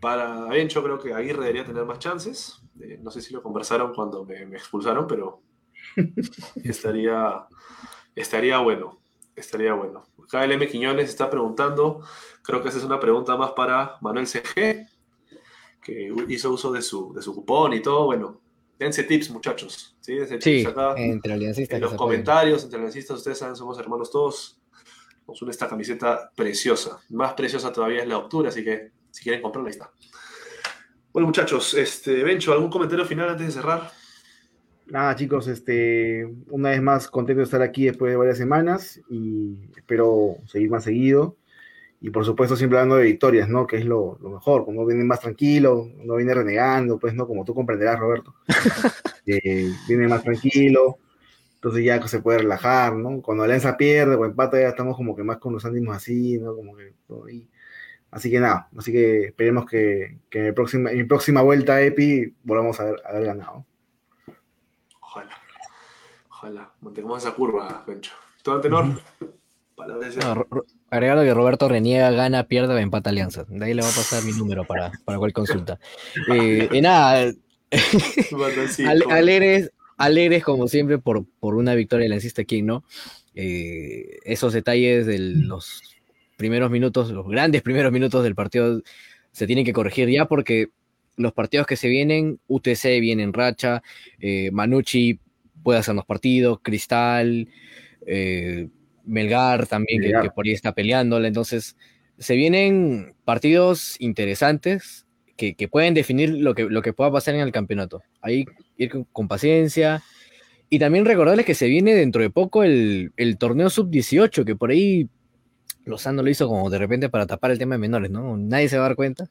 para 0.00 0.46
Bencho 0.46 0.82
creo 0.82 0.98
que 0.98 1.12
Aguirre 1.12 1.40
debería 1.40 1.64
tener 1.64 1.84
más 1.84 1.98
chances. 1.98 2.62
Eh, 2.80 2.98
no 3.02 3.10
sé 3.10 3.20
si 3.20 3.32
lo 3.32 3.42
conversaron 3.42 3.94
cuando 3.94 4.24
me, 4.24 4.46
me 4.46 4.56
expulsaron, 4.56 5.06
pero 5.06 5.42
estaría, 6.64 7.46
estaría 8.14 8.58
bueno. 8.58 9.01
Estaría 9.34 9.74
bueno. 9.74 10.04
Acá 10.24 10.44
el 10.44 10.52
M. 10.52 10.66
Quiñones 10.68 11.08
está 11.08 11.30
preguntando, 11.30 12.02
creo 12.42 12.62
que 12.62 12.68
esa 12.68 12.78
es 12.78 12.84
una 12.84 13.00
pregunta 13.00 13.36
más 13.36 13.52
para 13.52 13.96
Manuel 14.00 14.26
CG, 14.26 14.86
que 15.82 16.12
hizo 16.28 16.52
uso 16.52 16.70
de 16.70 16.82
su, 16.82 17.12
de 17.12 17.22
su 17.22 17.34
cupón 17.34 17.72
y 17.72 17.80
todo. 17.80 18.06
Bueno, 18.06 18.40
dense 18.78 19.04
tips, 19.04 19.30
muchachos. 19.30 19.96
Sí, 20.00 20.14
dense 20.14 20.40
sí, 20.40 20.58
tips 20.58 20.70
acá. 20.70 20.94
entre 20.96 21.32
aliancistas. 21.32 21.76
En 21.76 21.82
los 21.82 21.94
comentarios, 21.94 22.64
entre 22.64 22.80
lancistas, 22.80 23.18
ustedes 23.18 23.38
saben, 23.38 23.56
somos 23.56 23.78
hermanos 23.78 24.10
todos. 24.10 24.58
Nos 25.26 25.40
une 25.40 25.50
esta 25.50 25.68
camiseta 25.68 26.30
preciosa. 26.34 27.00
Más 27.10 27.34
preciosa 27.34 27.72
todavía 27.72 28.02
es 28.02 28.08
la 28.08 28.18
octubre, 28.18 28.48
así 28.48 28.64
que 28.64 28.90
si 29.10 29.22
quieren 29.22 29.40
comprarla, 29.40 29.68
ahí 29.68 29.72
está. 29.72 29.90
Bueno, 31.12 31.26
muchachos, 31.26 31.74
este, 31.74 32.22
Bencho, 32.24 32.52
¿algún 32.52 32.70
comentario 32.70 33.04
final 33.04 33.28
antes 33.28 33.46
de 33.46 33.52
cerrar? 33.52 33.92
Nada, 34.92 35.16
chicos, 35.16 35.48
este, 35.48 36.26
una 36.50 36.68
vez 36.68 36.82
más 36.82 37.08
contento 37.08 37.38
de 37.38 37.44
estar 37.44 37.62
aquí 37.62 37.86
después 37.86 38.12
de 38.12 38.16
varias 38.18 38.36
semanas 38.36 39.00
y 39.08 39.56
espero 39.74 40.36
seguir 40.46 40.68
más 40.68 40.84
seguido. 40.84 41.38
Y 41.98 42.10
por 42.10 42.26
supuesto, 42.26 42.56
siempre 42.56 42.78
hablando 42.78 42.96
de 42.96 43.04
victorias, 43.04 43.48
¿no? 43.48 43.66
Que 43.66 43.78
es 43.78 43.86
lo, 43.86 44.18
lo 44.20 44.28
mejor, 44.28 44.66
cuando 44.66 44.84
viene 44.84 45.02
más 45.04 45.20
tranquilo, 45.20 45.88
no 46.04 46.16
viene 46.16 46.34
renegando, 46.34 46.98
pues, 46.98 47.14
¿no? 47.14 47.26
Como 47.26 47.42
tú 47.42 47.54
comprenderás, 47.54 47.98
Roberto. 47.98 48.34
Eh, 49.24 49.70
viene 49.86 50.08
más 50.08 50.24
tranquilo, 50.24 50.98
entonces 51.54 51.84
ya 51.84 52.04
se 52.08 52.20
puede 52.20 52.38
relajar, 52.38 52.96
¿no? 52.96 53.22
Cuando 53.22 53.44
Alianza 53.44 53.76
pierde 53.76 54.16
o 54.16 54.24
empata, 54.24 54.60
ya 54.60 54.70
estamos 54.70 54.96
como 54.96 55.14
que 55.14 55.22
más 55.22 55.38
con 55.38 55.52
los 55.52 55.64
ánimos 55.64 55.96
así, 55.96 56.38
¿no? 56.38 56.56
Como 56.56 56.76
que 56.76 56.94
todo 57.06 57.26
ahí. 57.26 57.48
Así 58.10 58.30
que 58.32 58.40
nada, 58.40 58.68
así 58.76 58.90
que 58.90 59.26
esperemos 59.26 59.64
que, 59.66 60.18
que 60.28 60.40
en, 60.40 60.46
el 60.46 60.54
próxima, 60.54 60.90
en 60.90 60.98
mi 60.98 61.04
próxima 61.04 61.40
vuelta 61.40 61.76
a 61.76 61.82
EPI 61.82 62.34
volvamos 62.42 62.80
a 62.80 62.82
haber, 62.82 63.00
a 63.04 63.10
haber 63.10 63.26
ganado. 63.26 63.64
Ojalá. 65.12 65.38
Ojalá. 66.30 66.72
Mantengamos 66.80 67.22
esa 67.22 67.34
curva, 67.34 67.84
Bencho. 67.86 68.12
¿Todo 68.42 68.60
tenor? 68.60 68.86
No, 68.86 70.46
agregando 70.90 71.22
que 71.22 71.34
Roberto 71.34 71.68
reniega, 71.68 72.10
gana, 72.12 72.44
pierde 72.44 72.74
o 72.74 72.78
empata 72.78 73.10
alianza. 73.10 73.44
De 73.48 73.64
ahí 73.64 73.74
le 73.74 73.82
va 73.82 73.88
a 73.88 73.92
pasar 73.92 74.22
mi 74.24 74.32
número 74.32 74.64
para, 74.64 74.92
para 75.04 75.18
cual 75.18 75.32
consulta. 75.32 75.78
Eh, 76.32 76.68
y 76.72 76.80
nada, 76.80 77.32
alegres, 79.10 79.72
alegres 79.96 80.44
como 80.44 80.68
siempre 80.68 80.98
por, 80.98 81.26
por 81.40 81.56
una 81.56 81.74
victoria 81.74 82.08
lancista 82.08 82.42
aquí, 82.42 82.62
¿no? 82.62 82.84
Eh, 83.34 84.18
esos 84.24 84.52
detalles 84.52 85.06
de 85.06 85.18
los 85.18 85.82
primeros 86.36 86.70
minutos, 86.70 87.10
los 87.10 87.28
grandes 87.28 87.62
primeros 87.62 87.92
minutos 87.92 88.22
del 88.22 88.34
partido 88.34 88.82
se 89.32 89.46
tienen 89.46 89.64
que 89.64 89.72
corregir 89.72 90.08
ya 90.08 90.26
porque 90.26 90.68
los 91.16 91.32
partidos 91.32 91.66
que 91.66 91.76
se 91.76 91.88
vienen, 91.88 92.40
UTC 92.48 93.00
viene 93.00 93.22
en 93.22 93.32
racha, 93.32 93.82
eh, 94.18 94.50
Manucci 94.52 95.20
puede 95.62 95.78
hacernos 95.78 96.06
partidos, 96.06 96.60
Cristal, 96.62 97.48
eh, 98.06 98.68
Melgar 99.04 99.66
también, 99.66 100.02
que, 100.02 100.30
por 100.30 100.46
ahí 100.46 100.52
está 100.52 100.72
peleándola. 100.72 101.28
Entonces, 101.28 101.76
se 102.18 102.34
vienen 102.34 103.14
partidos 103.24 103.96
interesantes 104.00 105.06
que, 105.36 105.54
que 105.54 105.68
pueden 105.68 105.94
definir 105.94 106.30
lo 106.30 106.54
que, 106.54 106.64
lo 106.64 106.82
que 106.82 106.92
pueda 106.92 107.10
pasar 107.10 107.34
en 107.34 107.40
el 107.40 107.52
campeonato. 107.52 108.02
Ahí 108.20 108.44
ir 108.76 108.90
con, 108.90 109.04
con 109.04 109.28
paciencia. 109.28 110.02
Y 110.70 110.78
también 110.78 111.04
recordarles 111.04 111.44
que 111.44 111.54
se 111.54 111.68
viene 111.68 111.94
dentro 111.94 112.22
de 112.22 112.30
poco 112.30 112.62
el, 112.62 113.12
el 113.16 113.36
torneo 113.38 113.68
sub-18, 113.68 114.44
que 114.44 114.56
por 114.56 114.70
ahí 114.70 115.08
Lozano 115.84 116.22
lo 116.22 116.30
hizo 116.30 116.48
como 116.48 116.70
de 116.70 116.78
repente 116.78 117.08
para 117.08 117.26
tapar 117.26 117.50
el 117.50 117.58
tema 117.58 117.74
de 117.74 117.80
menores, 117.80 118.10
¿no? 118.10 118.36
Nadie 118.36 118.68
se 118.68 118.78
va 118.78 118.84
a 118.86 118.88
dar 118.88 118.96
cuenta. 118.96 119.28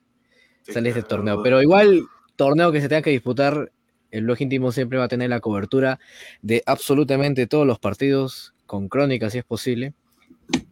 Sí, 0.64 0.74
Sale 0.74 0.89
este 0.89 1.03
torneo. 1.03 1.41
Pero 1.43 1.62
igual, 1.62 2.03
torneo 2.36 2.72
que 2.72 2.82
se 2.82 2.89
tenga 2.89 3.01
que 3.01 3.09
disputar, 3.09 3.72
el 4.12 4.24
blog 4.24 4.41
íntimo 4.41 4.72
siempre 4.72 4.97
va 4.97 5.05
a 5.05 5.09
tener 5.09 5.30
la 5.30 5.39
cobertura 5.39 5.99
de 6.41 6.64
absolutamente 6.66 7.47
todos 7.47 7.66
los 7.66 7.80
partidos, 7.80 8.53
con 8.66 8.89
crónica 8.89 9.30
si 9.30 9.39
es 9.39 9.43
posible. 9.43 9.93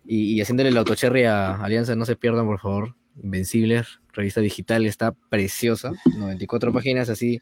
Y, 0.06 0.34
y 0.34 0.42
haciéndole 0.42 0.70
el 0.70 0.78
autocherry 0.78 1.24
a 1.24 1.56
Alianza, 1.56 1.96
no 1.96 2.06
se 2.06 2.16
pierdan, 2.16 2.46
por 2.46 2.60
favor. 2.60 2.96
Invencibles, 3.22 4.00
revista 4.14 4.42
digital, 4.42 4.86
está 4.86 5.14
preciosa. 5.30 5.92
94 6.18 6.72
páginas 6.74 7.10
así 7.10 7.42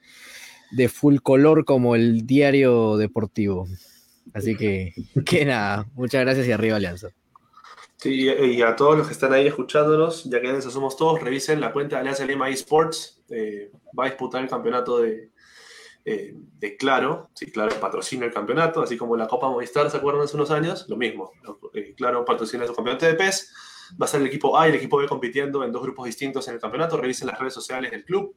de 0.72 0.90
full 0.90 1.18
color 1.18 1.66
como 1.66 1.96
el 1.96 2.26
diario 2.26 2.98
deportivo. 2.98 3.68
Así 4.34 4.56
que, 4.56 4.94
que 5.26 5.46
nada, 5.46 5.88
muchas 5.96 6.22
gracias 6.22 6.48
y 6.48 6.52
arriba 6.52 6.78
Alianza. 6.78 7.10
Sí, 8.00 8.30
y 8.30 8.62
a 8.62 8.76
todos 8.76 8.96
los 8.96 9.08
que 9.08 9.14
están 9.14 9.34
ahí 9.34 9.48
escuchándonos, 9.48 10.26
ya 10.26 10.40
que 10.40 10.50
en 10.50 10.56
eso 10.58 10.70
somos 10.70 10.96
todos, 10.96 11.20
revisen 11.20 11.60
la 11.60 11.74
cuenta 11.74 11.96
de 11.96 12.02
Alianza 12.02 12.26
Lima 12.26 12.48
eSports. 12.48 13.24
eh, 13.30 13.72
va 13.98 14.06
a 14.06 14.08
disputar 14.10 14.44
el 14.44 14.50
campeonato 14.50 15.00
de, 15.00 15.32
eh, 16.06 16.36
de 16.36 16.78
Claro. 16.78 17.32
Sí, 17.34 17.52
Claro 17.52 17.76
patrocina 17.80 18.26
el 18.26 18.32
campeonato, 18.34 18.82
así 18.84 18.98
como 18.98 19.18
la 19.18 19.28
Copa 19.28 19.50
Movistar, 19.50 19.90
¿se 19.90 19.98
acuerdan 19.98 20.24
hace 20.24 20.36
unos 20.36 20.52
años? 20.52 20.86
Lo 20.88 20.96
mismo. 20.96 21.32
eh, 21.74 21.96
claro 21.98 22.24
patrocina 22.24 22.68
su 22.68 22.76
campeonato 22.76 23.08
de 23.08 23.16
PES. 23.16 23.54
Va 24.00 24.04
a 24.04 24.06
estar 24.06 24.22
el 24.22 24.28
equipo 24.28 24.58
A 24.58 24.68
y 24.68 24.70
el 24.70 24.76
equipo 24.76 24.98
B 24.98 25.08
compitiendo 25.08 25.64
en 25.64 25.72
dos 25.72 25.82
grupos 25.82 26.06
distintos 26.06 26.48
en 26.50 26.54
el 26.54 26.60
campeonato. 26.60 26.98
Revisen 26.98 27.28
las 27.28 27.40
redes 27.40 27.54
sociales 27.56 27.90
del 27.90 28.06
club. 28.06 28.36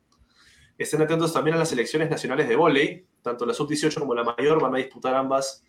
Estén 0.79 1.03
atentos 1.03 1.35
también 1.35 1.57
a 1.57 1.59
las 1.59 1.69
selecciones 1.69 2.09
nacionales 2.09 2.49
de 2.49 2.57
vóley. 2.57 3.07
Tanto 3.21 3.45
la 3.45 3.53
sub-18 3.53 3.99
como 3.99 4.15
la 4.15 4.25
mayor 4.25 4.61
van 4.63 4.75
a 4.75 4.79
disputar 4.79 5.15
ambas. 5.15 5.63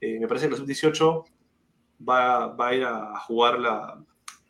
Me 0.00 0.28
parece 0.28 0.46
que 0.46 0.52
la 0.52 0.58
sub-18 0.58 1.24
va, 2.08 2.48
va 2.48 2.68
a 2.68 2.74
ir 2.74 2.84
a 2.84 3.18
jugar 3.20 3.58
la, 3.58 4.02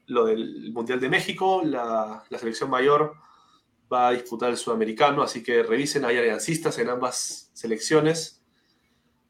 lo 0.06 0.26
del 0.26 0.72
Mundial 0.72 1.00
de 1.00 1.08
México, 1.08 1.62
la, 1.64 2.24
la 2.28 2.38
selección 2.38 2.70
mayor 2.70 3.14
va 3.92 4.08
a 4.08 4.12
disputar 4.12 4.50
el 4.50 4.56
sudamericano, 4.56 5.22
así 5.22 5.42
que 5.42 5.62
revisen, 5.62 6.04
hay 6.04 6.16
aliancistas 6.16 6.78
en 6.78 6.88
ambas 6.88 7.50
selecciones, 7.52 8.42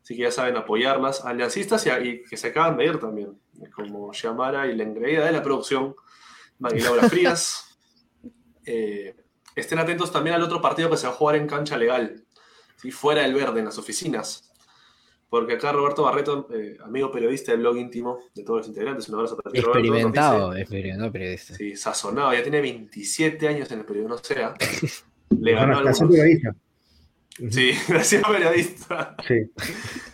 así 0.02 0.16
que 0.16 0.22
ya 0.22 0.30
saben 0.30 0.56
apoyarlas, 0.56 1.24
aliancistas 1.24 1.86
y, 1.86 1.90
y 1.90 2.22
que 2.24 2.36
se 2.36 2.48
acaban 2.48 2.76
de 2.76 2.86
ir 2.86 2.98
también, 2.98 3.38
como 3.74 4.12
Yamara 4.12 4.66
y 4.66 4.76
la 4.76 4.84
engreída 4.84 5.26
de 5.26 5.32
la 5.32 5.42
producción, 5.42 5.94
Laura 6.58 7.08
Frías. 7.08 7.76
Eh, 8.64 9.14
estén 9.54 9.78
atentos 9.78 10.10
también 10.10 10.36
al 10.36 10.42
otro 10.42 10.60
partido 10.60 10.90
que 10.90 10.96
se 10.96 11.06
va 11.06 11.12
a 11.12 11.16
jugar 11.16 11.36
en 11.36 11.46
cancha 11.46 11.76
legal, 11.76 12.24
¿sí? 12.76 12.90
fuera 12.90 13.22
del 13.22 13.34
verde, 13.34 13.60
en 13.60 13.66
las 13.66 13.78
oficinas. 13.78 14.52
Porque 15.34 15.54
acá 15.54 15.72
Roberto 15.72 16.04
Barreto, 16.04 16.46
eh, 16.54 16.76
amigo 16.84 17.10
periodista 17.10 17.50
del 17.50 17.62
blog 17.62 17.76
íntimo 17.76 18.20
de 18.36 18.44
todos 18.44 18.58
los 18.60 18.68
integrantes, 18.68 19.08
un 19.08 19.16
abrazo 19.16 19.36
para 19.36 19.50
ti, 19.50 19.60
Roberto, 19.60 19.80
Experimentado, 19.80 20.50
dice- 20.50 20.60
experimentado 20.62 21.10
periodista. 21.12 21.54
Sí, 21.56 21.76
sazonado, 21.76 22.32
ya 22.32 22.42
tiene 22.44 22.60
27 22.60 23.48
años 23.48 23.68
en 23.72 23.80
el 23.80 23.84
periodismo, 23.84 24.14
o 24.14 24.18
sea, 24.22 24.54
le 25.30 25.52
ganó 25.52 25.74
Bueno, 25.74 25.78
a 25.80 25.82
la 25.82 25.90
algunos. 25.90 26.08
periodista. 26.16 26.54
Sí, 27.50 27.72
gracias 27.88 28.22
periodista. 28.22 29.16
Sí. 29.26 29.34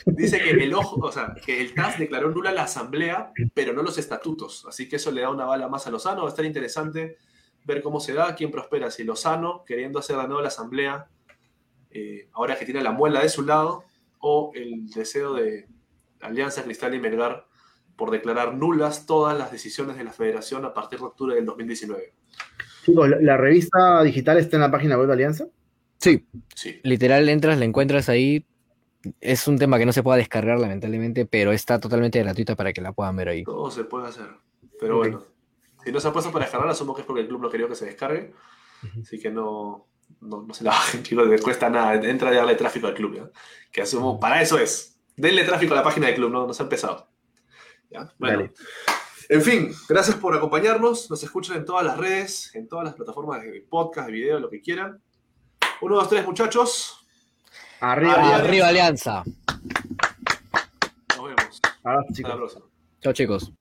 Dice 0.06 0.40
que 0.40 0.50
el 0.52 0.72
ojo, 0.72 1.06
o 1.06 1.12
sea, 1.12 1.34
que 1.44 1.60
el 1.60 1.74
TAS 1.74 1.98
declaró 1.98 2.30
nula 2.30 2.50
la 2.50 2.62
asamblea, 2.62 3.30
pero 3.52 3.74
no 3.74 3.82
los 3.82 3.98
estatutos. 3.98 4.64
Así 4.66 4.88
que 4.88 4.96
eso 4.96 5.10
le 5.10 5.20
da 5.20 5.28
una 5.28 5.44
bala 5.44 5.68
más 5.68 5.86
a 5.86 5.90
Lozano. 5.90 6.22
Va 6.22 6.28
a 6.28 6.30
estar 6.30 6.46
interesante 6.46 7.18
ver 7.66 7.82
cómo 7.82 8.00
se 8.00 8.14
da, 8.14 8.34
quién 8.34 8.50
prospera. 8.50 8.90
Si 8.90 9.04
Lozano, 9.04 9.64
queriendo 9.66 9.98
hacer 9.98 10.16
de 10.16 10.22
nuevo 10.28 10.40
la 10.40 10.48
asamblea, 10.48 11.08
eh, 11.90 12.30
ahora 12.32 12.58
que 12.58 12.64
tiene 12.64 12.80
la 12.80 12.92
muela 12.92 13.20
de 13.22 13.28
su 13.28 13.42
lado, 13.42 13.84
o 14.20 14.52
el 14.54 14.88
deseo 14.90 15.34
de 15.34 15.66
Alianza 16.20 16.62
Cristal 16.62 16.94
y 16.94 17.00
Melgar 17.00 17.46
por 17.96 18.10
declarar 18.10 18.54
nulas 18.54 19.04
todas 19.06 19.36
las 19.36 19.52
decisiones 19.52 19.96
de 19.96 20.04
la 20.04 20.12
federación 20.12 20.64
a 20.64 20.72
partir 20.72 20.98
de 21.00 21.06
octubre 21.06 21.34
del 21.34 21.44
2019. 21.44 22.14
Chicos, 22.84 23.08
la, 23.10 23.20
la 23.20 23.36
revista 23.36 24.02
digital 24.02 24.38
está 24.38 24.56
en 24.56 24.62
la 24.62 24.70
página 24.70 24.96
web 24.96 25.06
de 25.06 25.12
Alianza. 25.12 25.46
Sí, 25.98 26.26
Sí. 26.54 26.80
literal 26.82 27.28
entras, 27.28 27.58
la 27.58 27.66
encuentras 27.66 28.08
ahí. 28.08 28.46
Es 29.20 29.46
un 29.48 29.58
tema 29.58 29.78
que 29.78 29.84
no 29.86 29.92
se 29.92 30.02
pueda 30.02 30.16
descargar, 30.18 30.58
lamentablemente, 30.58 31.26
pero 31.26 31.52
está 31.52 31.78
totalmente 31.78 32.18
gratuita 32.18 32.56
para 32.56 32.72
que 32.72 32.80
la 32.80 32.92
puedan 32.92 33.16
ver 33.16 33.28
ahí. 33.28 33.44
Todo 33.44 33.70
se 33.70 33.84
puede 33.84 34.08
hacer. 34.08 34.28
Pero 34.78 34.96
bueno, 34.98 35.22
si 35.84 35.92
no 35.92 36.00
se 36.00 36.08
ha 36.08 36.12
puesto 36.12 36.32
para 36.32 36.44
descargar, 36.46 36.70
asumo 36.70 36.94
que 36.94 37.02
es 37.02 37.06
porque 37.06 37.22
el 37.22 37.28
club 37.28 37.42
no 37.42 37.50
quería 37.50 37.68
que 37.68 37.74
se 37.74 37.86
descargue. 37.86 38.32
Así 39.02 39.18
que 39.18 39.30
no, 39.30 39.86
no, 40.20 40.42
no 40.42 40.54
se 40.54 40.64
la 40.64 40.70
bajen, 40.70 41.02
chicos, 41.04 41.26
les 41.28 41.40
cuesta 41.40 41.68
nada. 41.70 41.94
Entra 41.94 42.30
a 42.30 42.34
darle 42.34 42.54
tráfico 42.54 42.86
al 42.86 42.94
club, 42.94 43.16
¿ya? 43.16 43.30
Que 43.70 43.82
asumo, 43.82 44.18
para 44.20 44.42
eso 44.42 44.58
es. 44.58 44.98
Denle 45.16 45.44
tráfico 45.44 45.74
a 45.74 45.76
la 45.76 45.82
página 45.82 46.06
del 46.06 46.16
club, 46.16 46.30
no, 46.30 46.46
no 46.46 46.54
se 46.54 46.62
ha 46.62 46.64
empezado. 46.64 47.08
¿Ya? 47.90 48.12
Bueno. 48.18 48.38
Dale. 48.38 48.52
En 49.28 49.42
fin, 49.42 49.72
gracias 49.88 50.16
por 50.16 50.34
acompañarnos. 50.34 51.08
Nos 51.08 51.22
escuchan 51.22 51.56
en 51.56 51.64
todas 51.64 51.84
las 51.84 51.96
redes, 51.96 52.52
en 52.54 52.66
todas 52.66 52.84
las 52.84 52.94
plataformas 52.94 53.42
de 53.42 53.64
podcast, 53.68 54.06
de 54.08 54.12
video, 54.12 54.40
lo 54.40 54.50
que 54.50 54.60
quieran. 54.60 55.00
Uno, 55.80 55.96
dos, 55.96 56.08
tres, 56.08 56.26
muchachos. 56.26 57.06
Arriba, 57.80 58.14
Arriba. 58.14 58.36
Arriba 58.36 58.68
Alianza. 58.68 59.22
Nos 61.16 61.24
vemos. 61.24 61.60
Hasta 61.62 62.12
chicos. 62.12 62.28
la 62.28 62.36
próxima. 62.36 62.64
Chao 63.00 63.12
chicos. 63.12 63.52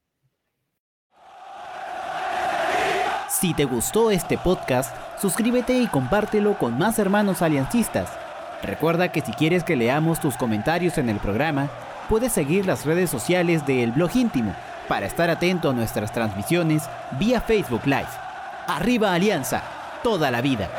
Si 3.29 3.53
te 3.53 3.65
gustó 3.65 4.09
este 4.09 4.37
podcast, 4.39 5.08
suscríbete 5.21 5.79
y 5.79 5.87
compártelo 5.87 6.57
con 6.57 6.77
más 6.77 6.99
hermanos 6.99 7.41
aliancistas. 7.41 8.09
Recuerda 8.63 9.09
que 9.09 9.21
si 9.21 9.31
quieres 9.31 9.63
que 9.63 9.75
leamos 9.75 10.19
tus 10.19 10.35
comentarios 10.35 10.97
en 10.97 11.09
el 11.09 11.17
programa, 11.17 11.69
puedes 12.09 12.33
seguir 12.33 12.65
las 12.65 12.85
redes 12.85 13.09
sociales 13.09 13.65
de 13.65 13.83
El 13.83 13.91
Blog 13.91 14.15
Íntimo 14.15 14.53
para 14.87 15.05
estar 15.05 15.29
atento 15.29 15.69
a 15.69 15.73
nuestras 15.73 16.11
transmisiones 16.11 16.89
vía 17.19 17.41
Facebook 17.41 17.85
Live. 17.85 18.07
Arriba 18.67 19.13
Alianza, 19.13 19.63
toda 20.03 20.31
la 20.31 20.41
vida. 20.41 20.69